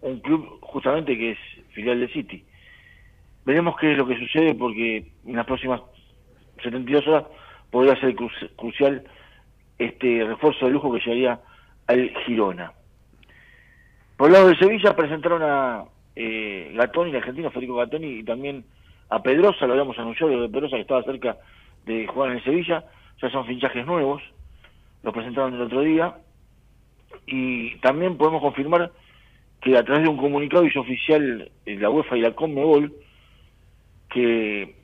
un 0.00 0.20
club 0.22 0.58
justamente 0.62 1.16
que 1.16 1.32
es 1.32 1.38
filial 1.72 2.00
de 2.00 2.08
City. 2.08 2.44
Veremos 3.44 3.76
qué 3.78 3.92
es 3.92 3.98
lo 3.98 4.06
que 4.06 4.18
sucede 4.18 4.54
porque 4.54 5.06
en 5.26 5.36
las 5.36 5.46
próximas 5.46 5.80
72 6.62 7.06
horas 7.08 7.24
podría 7.70 7.96
ser 7.96 8.14
cru- 8.14 8.50
crucial 8.56 9.04
este 9.78 10.24
refuerzo 10.24 10.66
de 10.66 10.72
lujo 10.72 10.92
que 10.92 11.00
llegaría 11.00 11.40
al 11.86 12.10
Girona. 12.24 12.72
Por 14.16 14.28
el 14.28 14.34
lado 14.34 14.48
de 14.48 14.56
Sevilla 14.56 14.94
presentaron 14.94 15.42
a 15.42 15.84
eh, 16.16 16.72
Gatoni, 16.74 17.10
el 17.10 17.16
argentino 17.16 17.50
Federico 17.50 17.74
Gatoni, 17.76 18.18
y 18.20 18.22
también 18.24 18.64
a 19.10 19.22
Pedrosa, 19.22 19.66
lo 19.66 19.72
habíamos 19.72 19.98
anunciado, 19.98 20.32
lo 20.32 20.42
de 20.42 20.48
Pedrosa 20.48 20.76
que 20.76 20.82
estaba 20.82 21.02
cerca 21.02 21.36
de 21.84 22.06
jugar 22.06 22.30
en 22.32 22.42
Sevilla, 22.44 22.84
ya 23.20 23.30
son 23.30 23.46
fichajes 23.46 23.84
nuevos, 23.84 24.22
los 25.04 25.12
presentaron 25.12 25.54
el 25.54 25.62
otro 25.62 25.82
día, 25.82 26.16
y 27.26 27.76
también 27.76 28.16
podemos 28.16 28.42
confirmar 28.42 28.90
que 29.60 29.76
a 29.76 29.84
través 29.84 30.02
de 30.02 30.08
un 30.08 30.16
comunicado 30.16 30.64
hizo 30.64 30.80
oficial 30.80 31.50
eh, 31.64 31.76
la 31.78 31.90
UEFA 31.90 32.16
y 32.16 32.20
la 32.20 32.34
Conmebol 32.34 32.92
que 34.10 34.74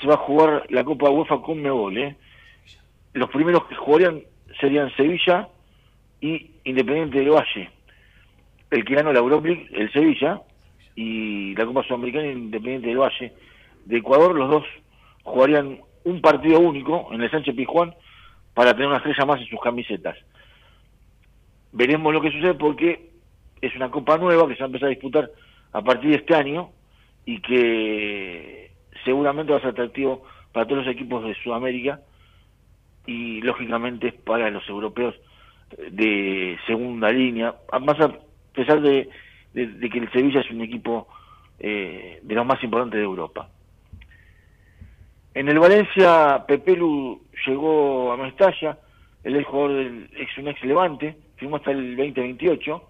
se 0.00 0.06
va 0.06 0.14
a 0.14 0.18
jugar 0.18 0.66
la 0.70 0.84
Copa 0.84 1.10
UEFA 1.10 1.40
Conmebol, 1.42 1.98
¿eh? 1.98 2.16
Los 3.14 3.28
primeros 3.30 3.66
que 3.66 3.74
jugarían 3.74 4.22
serían 4.60 4.94
Sevilla 4.96 5.48
y 6.20 6.50
Independiente 6.64 7.18
del 7.18 7.30
Valle. 7.30 7.70
El 8.70 8.84
que 8.84 8.94
ganó 8.94 9.12
la 9.12 9.18
Europa 9.18 9.48
el 9.48 9.92
Sevilla, 9.92 10.40
y 10.94 11.54
la 11.54 11.66
Copa 11.66 11.82
Sudamericana 11.84 12.26
Independiente 12.26 12.88
del 12.88 12.98
Valle. 12.98 13.32
De 13.84 13.98
Ecuador, 13.98 14.34
los 14.34 14.50
dos 14.50 14.64
jugarían 15.24 15.80
un 16.04 16.20
partido 16.20 16.60
único 16.60 17.08
en 17.12 17.22
el 17.22 17.30
Sánchez 17.30 17.54
Pizjuán 17.54 17.94
para 18.54 18.72
tener 18.72 18.88
una 18.88 18.98
estrella 18.98 19.24
más 19.24 19.40
en 19.40 19.46
sus 19.46 19.60
camisetas. 19.60 20.16
Veremos 21.72 22.12
lo 22.12 22.20
que 22.20 22.30
sucede 22.30 22.54
porque 22.54 23.10
es 23.60 23.74
una 23.76 23.90
copa 23.90 24.18
nueva 24.18 24.46
que 24.46 24.54
se 24.54 24.60
va 24.60 24.66
a 24.66 24.68
empezar 24.68 24.86
a 24.88 24.90
disputar 24.90 25.30
a 25.72 25.82
partir 25.82 26.10
de 26.10 26.16
este 26.16 26.34
año 26.34 26.70
y 27.24 27.40
que 27.40 28.72
seguramente 29.04 29.52
va 29.52 29.58
a 29.58 29.62
ser 29.62 29.70
atractivo 29.70 30.24
para 30.52 30.66
todos 30.66 30.84
los 30.84 30.94
equipos 30.94 31.24
de 31.24 31.34
Sudamérica 31.42 32.00
y 33.06 33.40
lógicamente 33.40 34.12
para 34.12 34.50
los 34.50 34.68
europeos 34.68 35.14
de 35.90 36.58
segunda 36.66 37.10
línea, 37.10 37.54
más 37.80 37.98
a 38.00 38.12
pesar 38.52 38.82
de, 38.82 39.08
de- 39.54 39.88
que 39.90 39.98
el 39.98 40.12
Sevilla 40.12 40.40
es 40.40 40.50
un 40.50 40.60
equipo 40.60 41.08
eh, 41.58 42.20
de 42.22 42.34
los 42.34 42.44
más 42.44 42.62
importantes 42.62 42.98
de 42.98 43.04
Europa. 43.04 43.48
En 45.34 45.48
el 45.48 45.58
Valencia, 45.58 46.44
Pepelu 46.46 47.20
llegó 47.46 48.12
a 48.12 48.16
Mestalla, 48.16 48.78
él 49.24 49.36
es 49.36 49.46
jugador 49.46 49.76
del 49.76 50.10
ex 50.16 50.38
un 50.38 50.48
ex 50.48 50.62
Levante, 50.64 51.16
firmó 51.36 51.56
hasta 51.56 51.70
el 51.70 51.96
2028. 51.96 52.82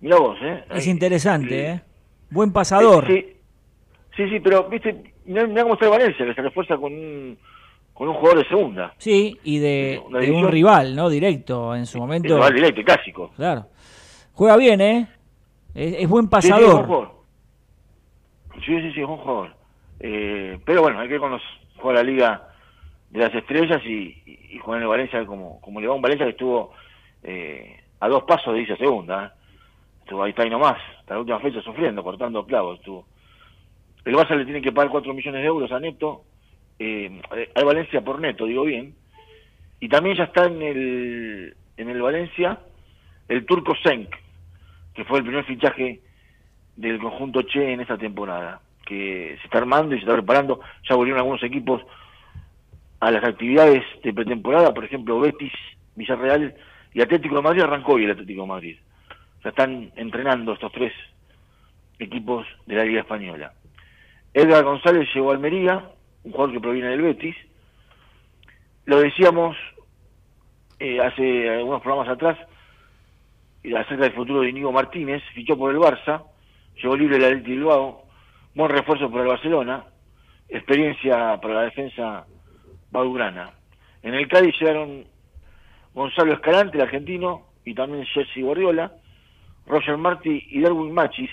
Mira 0.00 0.16
vos, 0.18 0.38
¿eh? 0.42 0.64
Es 0.70 0.86
interesante, 0.86 1.66
¿eh? 1.66 1.82
Buen 2.30 2.52
pasador. 2.52 3.06
Sí, 3.06 3.36
sí, 4.16 4.28
sí, 4.28 4.40
pero 4.40 4.68
viste, 4.68 5.12
mirá, 5.24 5.46
mirá 5.46 5.62
cómo 5.62 5.74
está 5.74 5.86
el 5.86 5.92
Valencia, 5.92 6.24
que 6.24 6.34
se 6.34 6.42
refuerza 6.42 6.76
con 6.76 6.92
un, 6.92 7.38
con 7.92 8.08
un 8.08 8.14
jugador 8.14 8.42
de 8.42 8.48
segunda. 8.48 8.94
Sí, 8.98 9.38
y 9.42 9.58
de, 9.58 10.00
un 10.08 10.48
rival, 10.48 10.94
¿no? 10.94 11.08
Directo 11.08 11.74
en 11.74 11.86
su 11.86 11.98
momento. 11.98 12.28
El 12.28 12.34
rival 12.34 12.54
directo, 12.54 12.82
clásico. 12.84 13.32
Claro. 13.36 13.66
Juega 14.34 14.56
bien, 14.56 14.80
¿eh? 14.80 15.08
Es, 15.74 15.94
es 16.00 16.08
buen 16.08 16.28
Sí, 16.30 16.40
sí, 16.42 16.48
es 16.48 16.58
buen 16.60 16.70
pasador. 16.70 16.86
jugador. 16.86 17.12
Sí, 18.64 18.80
sí, 18.80 18.92
sí, 18.92 19.00
es 19.00 19.08
un 19.08 19.16
jugador. 19.16 19.54
Eh, 20.00 20.58
pero 20.64 20.82
bueno, 20.82 21.00
hay 21.00 21.06
que 21.06 21.12
ver 21.12 21.20
cuando 21.20 21.38
juega 21.82 22.02
la 22.02 22.10
Liga 22.10 22.48
de 23.10 23.20
las 23.20 23.34
Estrellas 23.34 23.82
y, 23.84 24.22
y, 24.24 24.60
en 24.64 24.74
el 24.74 24.86
Valencia 24.86 25.24
como, 25.26 25.60
como 25.60 25.80
le 25.80 25.86
va 25.86 25.94
un 25.94 26.02
Valencia 26.02 26.24
que 26.24 26.32
estuvo 26.32 26.72
eh, 27.22 27.80
a 28.00 28.08
dos 28.08 28.22
pasos 28.24 28.54
de 28.54 28.60
irse 28.60 28.74
a 28.74 28.78
segunda. 28.78 29.34
Estuvo 30.00 30.22
ahí 30.22 30.30
está 30.30 30.42
ahí 30.42 30.50
nomás, 30.50 30.78
hasta 31.00 31.14
la 31.14 31.20
última 31.20 31.40
fecha 31.40 31.60
sufriendo, 31.60 32.02
cortando 32.02 32.46
clavos. 32.46 32.78
Estuvo. 32.78 33.06
El 34.04 34.14
Barça 34.14 34.36
le 34.36 34.44
tiene 34.44 34.62
que 34.62 34.72
pagar 34.72 34.90
4 34.90 35.14
millones 35.14 35.40
de 35.42 35.46
euros 35.46 35.70
a 35.70 35.78
Neto, 35.78 36.24
eh, 36.78 37.20
al 37.54 37.64
Valencia 37.64 38.00
por 38.00 38.20
Neto, 38.20 38.46
digo 38.46 38.64
bien. 38.64 38.94
Y 39.78 39.88
también 39.88 40.16
ya 40.16 40.24
está 40.24 40.46
en 40.46 40.62
el, 40.62 41.56
en 41.76 41.88
el 41.88 42.02
Valencia 42.02 42.58
el 43.28 43.46
turco 43.46 43.74
Senk, 43.82 44.08
que 44.94 45.04
fue 45.04 45.18
el 45.18 45.24
primer 45.24 45.44
fichaje 45.44 46.00
del 46.76 46.98
conjunto 46.98 47.42
Che 47.42 47.72
en 47.72 47.80
esta 47.80 47.96
temporada, 47.96 48.60
que 48.92 49.36
se 49.38 49.44
está 49.44 49.58
armando 49.58 49.94
y 49.94 49.98
se 49.98 50.04
está 50.04 50.14
preparando. 50.14 50.60
Ya 50.88 50.96
volvieron 50.96 51.20
algunos 51.20 51.42
equipos 51.42 51.82
a 53.00 53.10
las 53.10 53.24
actividades 53.24 53.82
de 54.02 54.12
pretemporada, 54.12 54.72
por 54.72 54.84
ejemplo, 54.84 55.18
Betis, 55.20 55.52
Villarreal 55.96 56.54
y 56.94 57.00
Atlético 57.00 57.36
de 57.36 57.42
Madrid 57.42 57.62
arrancó 57.62 57.94
hoy 57.94 58.04
el 58.04 58.12
Atlético 58.12 58.42
de 58.42 58.48
Madrid. 58.48 58.76
Ya 59.42 59.50
están 59.50 59.90
entrenando 59.96 60.52
estos 60.52 60.70
tres 60.72 60.92
equipos 61.98 62.46
de 62.66 62.76
la 62.76 62.84
Liga 62.84 63.00
Española. 63.00 63.52
Edgar 64.34 64.64
González 64.64 65.08
llegó 65.14 65.30
a 65.30 65.34
Almería, 65.34 65.84
un 66.24 66.32
jugador 66.32 66.52
que 66.52 66.60
proviene 66.60 66.90
del 66.90 67.02
Betis. 67.02 67.36
Lo 68.84 69.00
decíamos 69.00 69.56
eh, 70.78 71.00
hace 71.00 71.50
algunos 71.50 71.82
programas 71.82 72.08
atrás, 72.08 72.38
eh, 73.64 73.76
acerca 73.76 74.04
del 74.04 74.14
futuro 74.14 74.40
de 74.40 74.50
Inigo 74.50 74.72
Martínez, 74.72 75.22
fichó 75.34 75.56
por 75.56 75.72
el 75.72 75.78
Barça, 75.78 76.24
llegó 76.80 76.96
libre 76.96 77.16
el 77.16 77.24
Atlético 77.24 77.50
Bilbao, 77.50 78.01
buen 78.54 78.70
refuerzo 78.70 79.10
para 79.10 79.22
el 79.22 79.28
Barcelona, 79.28 79.84
experiencia 80.48 81.40
para 81.40 81.54
la 81.54 81.62
defensa 81.62 82.26
baurana. 82.90 83.52
En 84.02 84.14
el 84.14 84.28
Cádiz 84.28 84.54
llegaron 84.60 85.04
Gonzalo 85.94 86.34
Escalante, 86.34 86.76
el 86.76 86.82
argentino, 86.84 87.46
y 87.64 87.74
también 87.74 88.04
Jesse 88.06 88.42
Guardiola, 88.42 88.92
Roger 89.66 89.96
Martí 89.96 90.44
y 90.50 90.60
Darwin 90.60 90.92
Machis, 90.92 91.30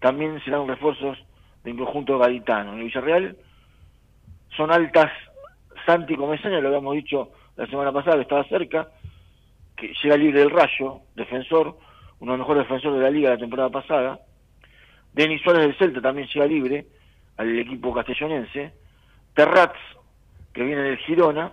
también 0.00 0.42
serán 0.44 0.66
refuerzos 0.66 1.18
del 1.62 1.76
conjunto 1.76 2.18
gaditano. 2.18 2.72
En 2.72 2.78
el 2.78 2.84
Villarreal 2.84 3.36
son 4.56 4.70
altas 4.70 5.10
Santi 5.86 6.16
Comesaña, 6.16 6.60
lo 6.60 6.68
habíamos 6.68 6.94
dicho 6.94 7.30
la 7.56 7.66
semana 7.66 7.92
pasada, 7.92 8.16
que 8.16 8.22
estaba 8.22 8.44
cerca, 8.44 8.88
que 9.76 9.92
llega 10.02 10.16
libre 10.16 10.40
del 10.40 10.50
Rayo, 10.50 11.00
defensor, 11.14 11.76
uno 12.20 12.32
de 12.32 12.38
los 12.38 12.46
mejores 12.46 12.64
defensores 12.64 12.98
de 12.98 13.04
la 13.04 13.10
liga 13.10 13.30
la 13.30 13.38
temporada 13.38 13.70
pasada. 13.70 14.20
Denis 15.14 15.40
Suárez 15.42 15.62
del 15.62 15.78
Celta 15.78 16.00
también 16.00 16.28
llega 16.28 16.46
libre 16.46 16.86
al 17.36 17.58
equipo 17.58 17.94
castellonense. 17.94 18.72
Terrats, 19.34 19.78
que 20.52 20.62
viene 20.62 20.82
del 20.82 20.98
Girona, 20.98 21.52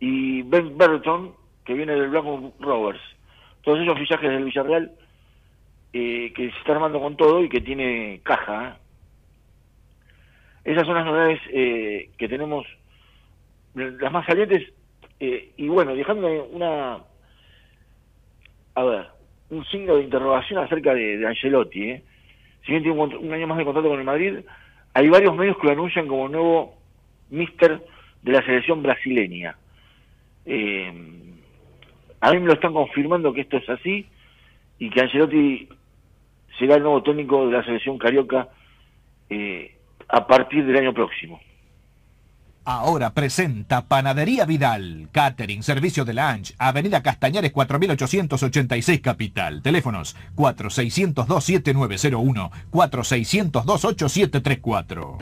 y 0.00 0.42
Ben 0.42 0.76
Burton, 0.76 1.34
que 1.64 1.74
viene 1.74 1.94
del 1.94 2.10
Blackburn 2.10 2.52
Rovers. 2.60 3.00
Todos 3.62 3.80
esos 3.80 3.98
fichajes 3.98 4.30
del 4.30 4.44
Villarreal 4.44 4.92
eh, 5.92 6.32
que 6.34 6.50
se 6.50 6.58
está 6.58 6.72
armando 6.72 7.00
con 7.00 7.16
todo 7.16 7.42
y 7.42 7.48
que 7.48 7.60
tiene 7.60 8.20
caja. 8.22 8.68
¿eh? 10.64 10.72
Esas 10.72 10.86
son 10.86 10.94
las 10.94 11.06
novedades 11.06 11.40
eh, 11.50 12.10
que 12.18 12.28
tenemos, 12.28 12.66
las 13.74 14.12
más 14.12 14.26
salientes. 14.26 14.72
Eh, 15.20 15.52
y 15.56 15.68
bueno, 15.68 15.94
dejándome 15.94 16.40
una, 16.40 16.98
a 18.74 18.84
ver, 18.84 19.06
un 19.50 19.64
signo 19.66 19.96
de 19.96 20.04
interrogación 20.04 20.62
acerca 20.62 20.94
de, 20.94 21.18
de 21.18 21.26
Ancelotti. 21.26 21.90
¿eh? 21.90 22.02
Si 22.64 22.72
bien 22.72 22.82
tiene 22.82 23.00
un, 23.00 23.14
un, 23.14 23.32
año 23.32 23.46
más 23.46 23.58
de 23.58 23.64
contrato 23.64 23.88
con 23.88 23.98
el 23.98 24.04
Madrid, 24.04 24.38
hay 24.94 25.08
varios 25.08 25.34
medios 25.36 25.56
que 25.58 25.66
lo 25.66 25.72
anuncian 25.72 26.06
como 26.06 26.28
nuevo 26.28 26.74
mister 27.30 27.82
de 28.22 28.32
la 28.32 28.44
selección 28.44 28.82
brasileña. 28.82 29.56
Eh, 30.44 30.92
a 32.20 32.32
mí 32.32 32.40
me 32.40 32.46
lo 32.46 32.54
están 32.54 32.72
confirmando 32.72 33.32
que 33.32 33.42
esto 33.42 33.58
es 33.58 33.68
así 33.68 34.06
y 34.78 34.90
que 34.90 35.00
Ancelotti 35.00 35.68
será 36.58 36.76
el 36.76 36.82
nuevo 36.82 37.02
técnico 37.02 37.46
de 37.46 37.52
la 37.52 37.64
selección 37.64 37.98
carioca 37.98 38.48
eh, 39.30 39.76
a 40.08 40.26
partir 40.26 40.64
del 40.64 40.76
año 40.76 40.92
próximo. 40.92 41.40
Ahora 42.70 43.14
presenta 43.14 43.86
Panadería 43.86 44.44
Vidal, 44.44 45.08
Catering, 45.10 45.62
Servicio 45.62 46.04
de 46.04 46.12
Lunch, 46.12 46.54
Avenida 46.58 47.02
Castañares 47.02 47.50
4886 47.50 49.00
Capital. 49.00 49.62
Teléfonos 49.62 50.14
4602-7901, 50.36 52.50
4602-8734. 52.70 55.16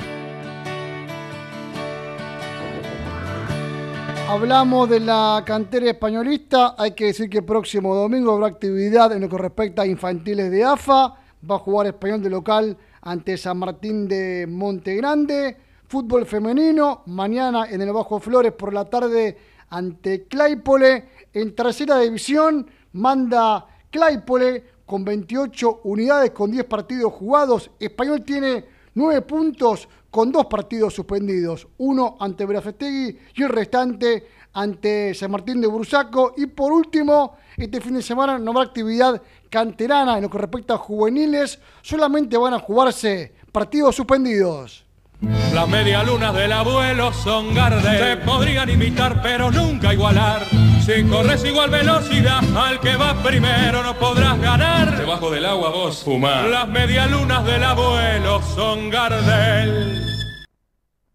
Hablamos 4.28 4.90
de 4.90 4.98
la 4.98 5.44
cantera 5.46 5.90
españolista. 5.90 6.74
Hay 6.76 6.96
que 6.96 7.04
decir 7.04 7.30
que 7.30 7.38
el 7.38 7.44
próximo 7.44 7.94
domingo 7.94 8.32
habrá 8.32 8.48
actividad 8.48 9.12
en 9.12 9.20
lo 9.20 9.28
que 9.28 9.38
respecta 9.38 9.82
a 9.82 9.86
infantiles 9.86 10.50
de 10.50 10.64
AFA. 10.64 11.14
Va 11.48 11.54
a 11.54 11.60
jugar 11.60 11.86
español 11.86 12.24
de 12.24 12.30
local 12.30 12.76
ante 13.02 13.36
San 13.36 13.58
Martín 13.58 14.08
de 14.08 14.48
Monte 14.48 14.96
Grande. 14.96 15.64
Fútbol 15.88 16.26
femenino, 16.26 17.02
mañana 17.06 17.68
en 17.70 17.80
el 17.80 17.92
Bajo 17.92 18.18
Flores 18.18 18.52
por 18.52 18.74
la 18.74 18.84
tarde 18.86 19.38
ante 19.70 20.24
Claypole. 20.24 21.08
En 21.32 21.54
tercera 21.54 22.00
división 22.00 22.68
manda 22.94 23.64
Claypole 23.90 24.64
con 24.84 25.04
28 25.04 25.82
unidades, 25.84 26.32
con 26.32 26.50
10 26.50 26.64
partidos 26.64 27.12
jugados. 27.12 27.70
Español 27.78 28.24
tiene 28.24 28.64
9 28.94 29.22
puntos 29.22 29.88
con 30.10 30.32
dos 30.32 30.46
partidos 30.46 30.92
suspendidos. 30.92 31.68
Uno 31.78 32.16
ante 32.18 32.46
Brafestegui 32.46 33.18
y 33.36 33.42
el 33.44 33.48
restante 33.48 34.26
ante 34.54 35.14
San 35.14 35.30
Martín 35.30 35.60
de 35.60 35.68
Bursaco. 35.68 36.34
Y 36.36 36.46
por 36.46 36.72
último, 36.72 37.36
este 37.56 37.80
fin 37.80 37.94
de 37.94 38.02
semana 38.02 38.40
no 38.40 38.50
habrá 38.50 38.64
actividad 38.64 39.22
canterana 39.50 40.16
en 40.16 40.22
lo 40.22 40.30
que 40.30 40.38
respecta 40.38 40.74
a 40.74 40.78
juveniles. 40.78 41.60
Solamente 41.82 42.36
van 42.36 42.54
a 42.54 42.58
jugarse 42.58 43.34
partidos 43.52 43.94
suspendidos. 43.94 44.85
Las 45.20 45.68
medialunas 45.68 46.34
del 46.34 46.52
abuelo 46.52 47.12
son 47.12 47.54
Gardel. 47.54 47.98
Te 47.98 48.24
podrían 48.24 48.68
imitar, 48.68 49.22
pero 49.22 49.50
nunca 49.50 49.92
igualar. 49.92 50.42
Si 50.84 51.02
corres 51.04 51.44
igual 51.44 51.70
velocidad 51.70 52.42
al 52.56 52.78
que 52.80 52.96
va 52.96 53.14
primero, 53.22 53.82
no 53.82 53.94
podrás 53.98 54.38
ganar. 54.40 54.96
Debajo 54.98 55.30
del 55.30 55.46
agua 55.46 55.70
vos 55.70 56.04
fumar. 56.04 56.48
Las 56.48 56.68
medialunas 56.68 57.44
del 57.46 57.64
abuelo 57.64 58.42
son 58.42 58.90
Gardel. 58.90 60.02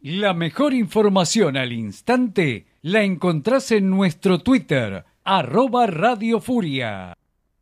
La 0.01 0.33
mejor 0.33 0.73
información 0.73 1.55
al 1.55 1.71
instante 1.71 2.65
la 2.81 3.03
encontrás 3.03 3.71
en 3.71 3.91
nuestro 3.91 4.39
Twitter, 4.39 5.05
arroba 5.23 5.85
Radio 5.85 6.39
Furia. 6.39 7.13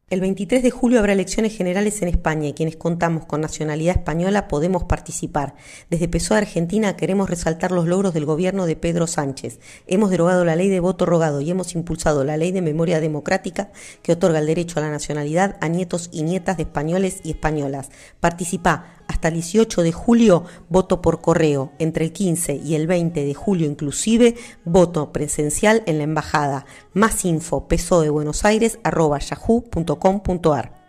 El 0.09 0.21
23 0.21 0.63
de 0.63 0.71
julio 0.71 0.97
habrá 0.97 1.13
elecciones 1.13 1.55
generales 1.55 2.01
en 2.01 2.07
España 2.07 2.47
y 2.47 2.53
quienes 2.53 2.77
contamos 2.77 3.27
con 3.27 3.41
nacionalidad 3.41 3.97
española 3.97 4.47
podemos 4.47 4.85
participar. 4.85 5.53
Desde 5.91 6.07
PSOE 6.07 6.39
Argentina 6.39 6.95
queremos 6.95 7.29
resaltar 7.29 7.71
los 7.71 7.85
logros 7.85 8.15
del 8.15 8.25
gobierno 8.25 8.65
de 8.65 8.75
Pedro 8.75 9.05
Sánchez. 9.05 9.59
Hemos 9.85 10.09
derogado 10.09 10.45
la 10.45 10.55
ley 10.55 10.67
de 10.67 10.79
voto 10.79 11.05
rogado 11.05 11.41
y 11.41 11.51
hemos 11.51 11.75
impulsado 11.75 12.23
la 12.23 12.37
ley 12.37 12.51
de 12.51 12.63
memoria 12.63 12.99
democrática 12.99 13.71
que 14.01 14.13
otorga 14.13 14.39
el 14.39 14.47
derecho 14.47 14.79
a 14.79 14.81
la 14.81 14.89
nacionalidad 14.89 15.57
a 15.61 15.67
nietos 15.67 16.09
y 16.11 16.23
nietas 16.23 16.57
de 16.57 16.63
españoles 16.63 17.19
y 17.23 17.29
españolas. 17.29 17.91
Participa 18.19 18.98
hasta 19.09 19.27
el 19.27 19.33
18 19.33 19.81
de 19.81 19.91
julio, 19.91 20.45
voto 20.69 21.01
por 21.01 21.19
correo. 21.19 21.73
Entre 21.79 22.05
el 22.05 22.13
15 22.13 22.61
y 22.63 22.75
el 22.75 22.87
20 22.87 23.25
de 23.25 23.33
julio 23.33 23.67
inclusive, 23.67 24.35
voto 24.63 25.11
presencial 25.11 25.81
en 25.87 25.97
la 25.97 26.03
embajada. 26.03 26.65
Más 26.93 27.25
info, 27.25 27.67
PSOE 27.67 28.09
Buenos 28.09 28.45
Aires, 28.45 28.79
arroba 28.83 29.19
yahoo.com.ar. 29.19 30.79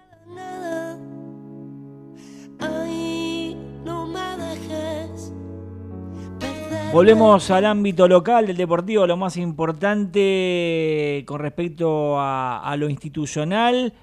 Volvemos 6.93 7.51
al 7.53 7.65
ámbito 7.67 8.07
local 8.09 8.49
del 8.49 8.57
deportivo, 8.57 9.07
lo 9.07 9.17
más 9.17 9.37
importante 9.37 11.25
con 11.27 11.41
respecto 11.41 12.19
a, 12.19 12.59
a 12.59 12.77
lo 12.77 12.91
institucional. 12.91 13.95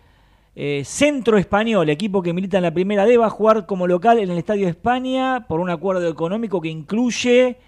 Eh, 0.60 0.82
Centro 0.86 1.38
Español, 1.38 1.88
equipo 1.88 2.24
que 2.24 2.34
milita 2.34 2.58
en 2.58 2.64
la 2.64 2.74
primera 2.74 3.06
D, 3.06 3.16
va 3.16 3.28
a 3.28 3.30
jugar 3.30 3.68
como 3.68 3.86
local 3.86 4.18
en 4.18 4.32
el 4.32 4.40
Estadio 4.40 4.68
España 4.68 5.46
por 5.48 5.60
un 5.60 5.70
acuerdo 5.70 6.08
económico 6.10 6.62
que 6.62 6.70
incluye 6.70 7.60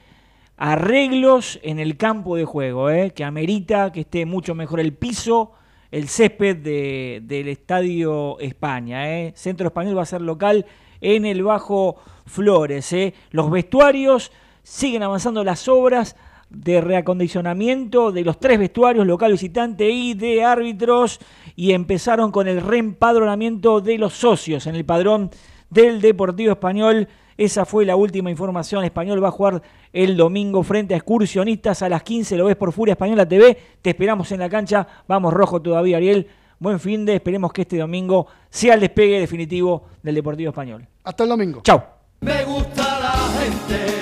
arreglos 0.58 1.60
en 1.62 1.78
el 1.78 1.98
campo 1.98 2.36
de 2.36 2.46
juego, 2.46 2.90
eh, 2.90 3.12
que 3.12 3.24
amerita 3.24 3.92
que 3.92 4.00
esté 4.00 4.26
mucho 4.26 4.56
mejor 4.56 4.80
el 4.80 4.94
piso, 4.94 5.52
el 5.92 6.08
césped 6.08 6.58
de, 6.58 7.22
del 7.26 7.50
Estadio 7.50 8.40
España. 8.40 9.08
Eh. 9.20 9.34
Centro 9.36 9.68
Español 9.68 9.96
va 9.96 10.02
a 10.02 10.08
ser 10.08 10.22
local 10.22 10.66
en 11.00 11.28
el 11.28 11.44
Bajo 11.44 11.98
Flores. 12.26 12.96
Los 13.30 13.52
vestuarios 13.52 14.32
siguen 14.64 15.04
avanzando 15.04 15.44
las 15.44 15.68
obras 15.68 16.16
de 16.50 16.82
reacondicionamiento 16.82 18.12
de 18.12 18.24
los 18.24 18.40
tres 18.40 18.60
vestuarios, 18.60 19.06
local 19.06 19.32
visitante 19.32 19.90
y 19.90 20.14
de 20.14 20.44
árbitros, 20.44 21.20
y 21.56 21.74
empezaron 21.74 22.32
con 22.32 22.48
el 22.48 22.62
reempadronamiento 22.62 23.82
de 23.82 23.98
los 23.98 24.14
socios 24.14 24.66
en 24.68 24.76
el 24.76 24.86
padrón 24.86 25.30
del 25.70 26.02
Deportivo 26.02 26.52
Español. 26.52 27.08
Esa 27.38 27.66
fue 27.66 27.86
la 27.86 27.96
última 27.96 28.30
información. 28.30 28.84
Español 28.84 29.24
va 29.24 29.30
a 29.30 29.32
jugar 29.32 29.62
el 29.94 30.18
domingo 30.18 30.62
frente 30.64 30.94
a 30.94 30.98
excursionistas 30.98 31.82
a 31.82 31.90
las 31.90 32.04
15. 32.04 32.36
Lo 32.36 32.46
ves 32.46 32.56
por 32.56 32.74
Furia 32.74 32.94
Española 32.94 33.28
TV. 33.28 33.58
Te 33.82 33.92
esperamos 33.92 34.32
en 34.32 34.40
la 34.40 34.50
cancha. 34.50 34.86
Vamos 35.08 35.34
rojo 35.34 35.62
todavía, 35.62 35.98
Ariel. 35.98 36.28
buen 36.60 36.80
fin 36.80 37.06
de, 37.06 37.16
esperemos 37.16 37.54
que 37.54 37.62
este 37.62 37.78
domingo 37.78 38.28
sea 38.50 38.74
el 38.74 38.82
despegue 38.82 39.20
definitivo 39.20 39.84
del 40.04 40.16
Deportivo 40.16 40.50
Español. 40.50 40.86
Hasta 41.04 41.24
el 41.24 41.30
domingo. 41.30 41.62
Chau. 41.64 41.82
Me 42.22 42.44
gusta 42.44 43.00
la 43.00 43.12
gente 43.40 43.99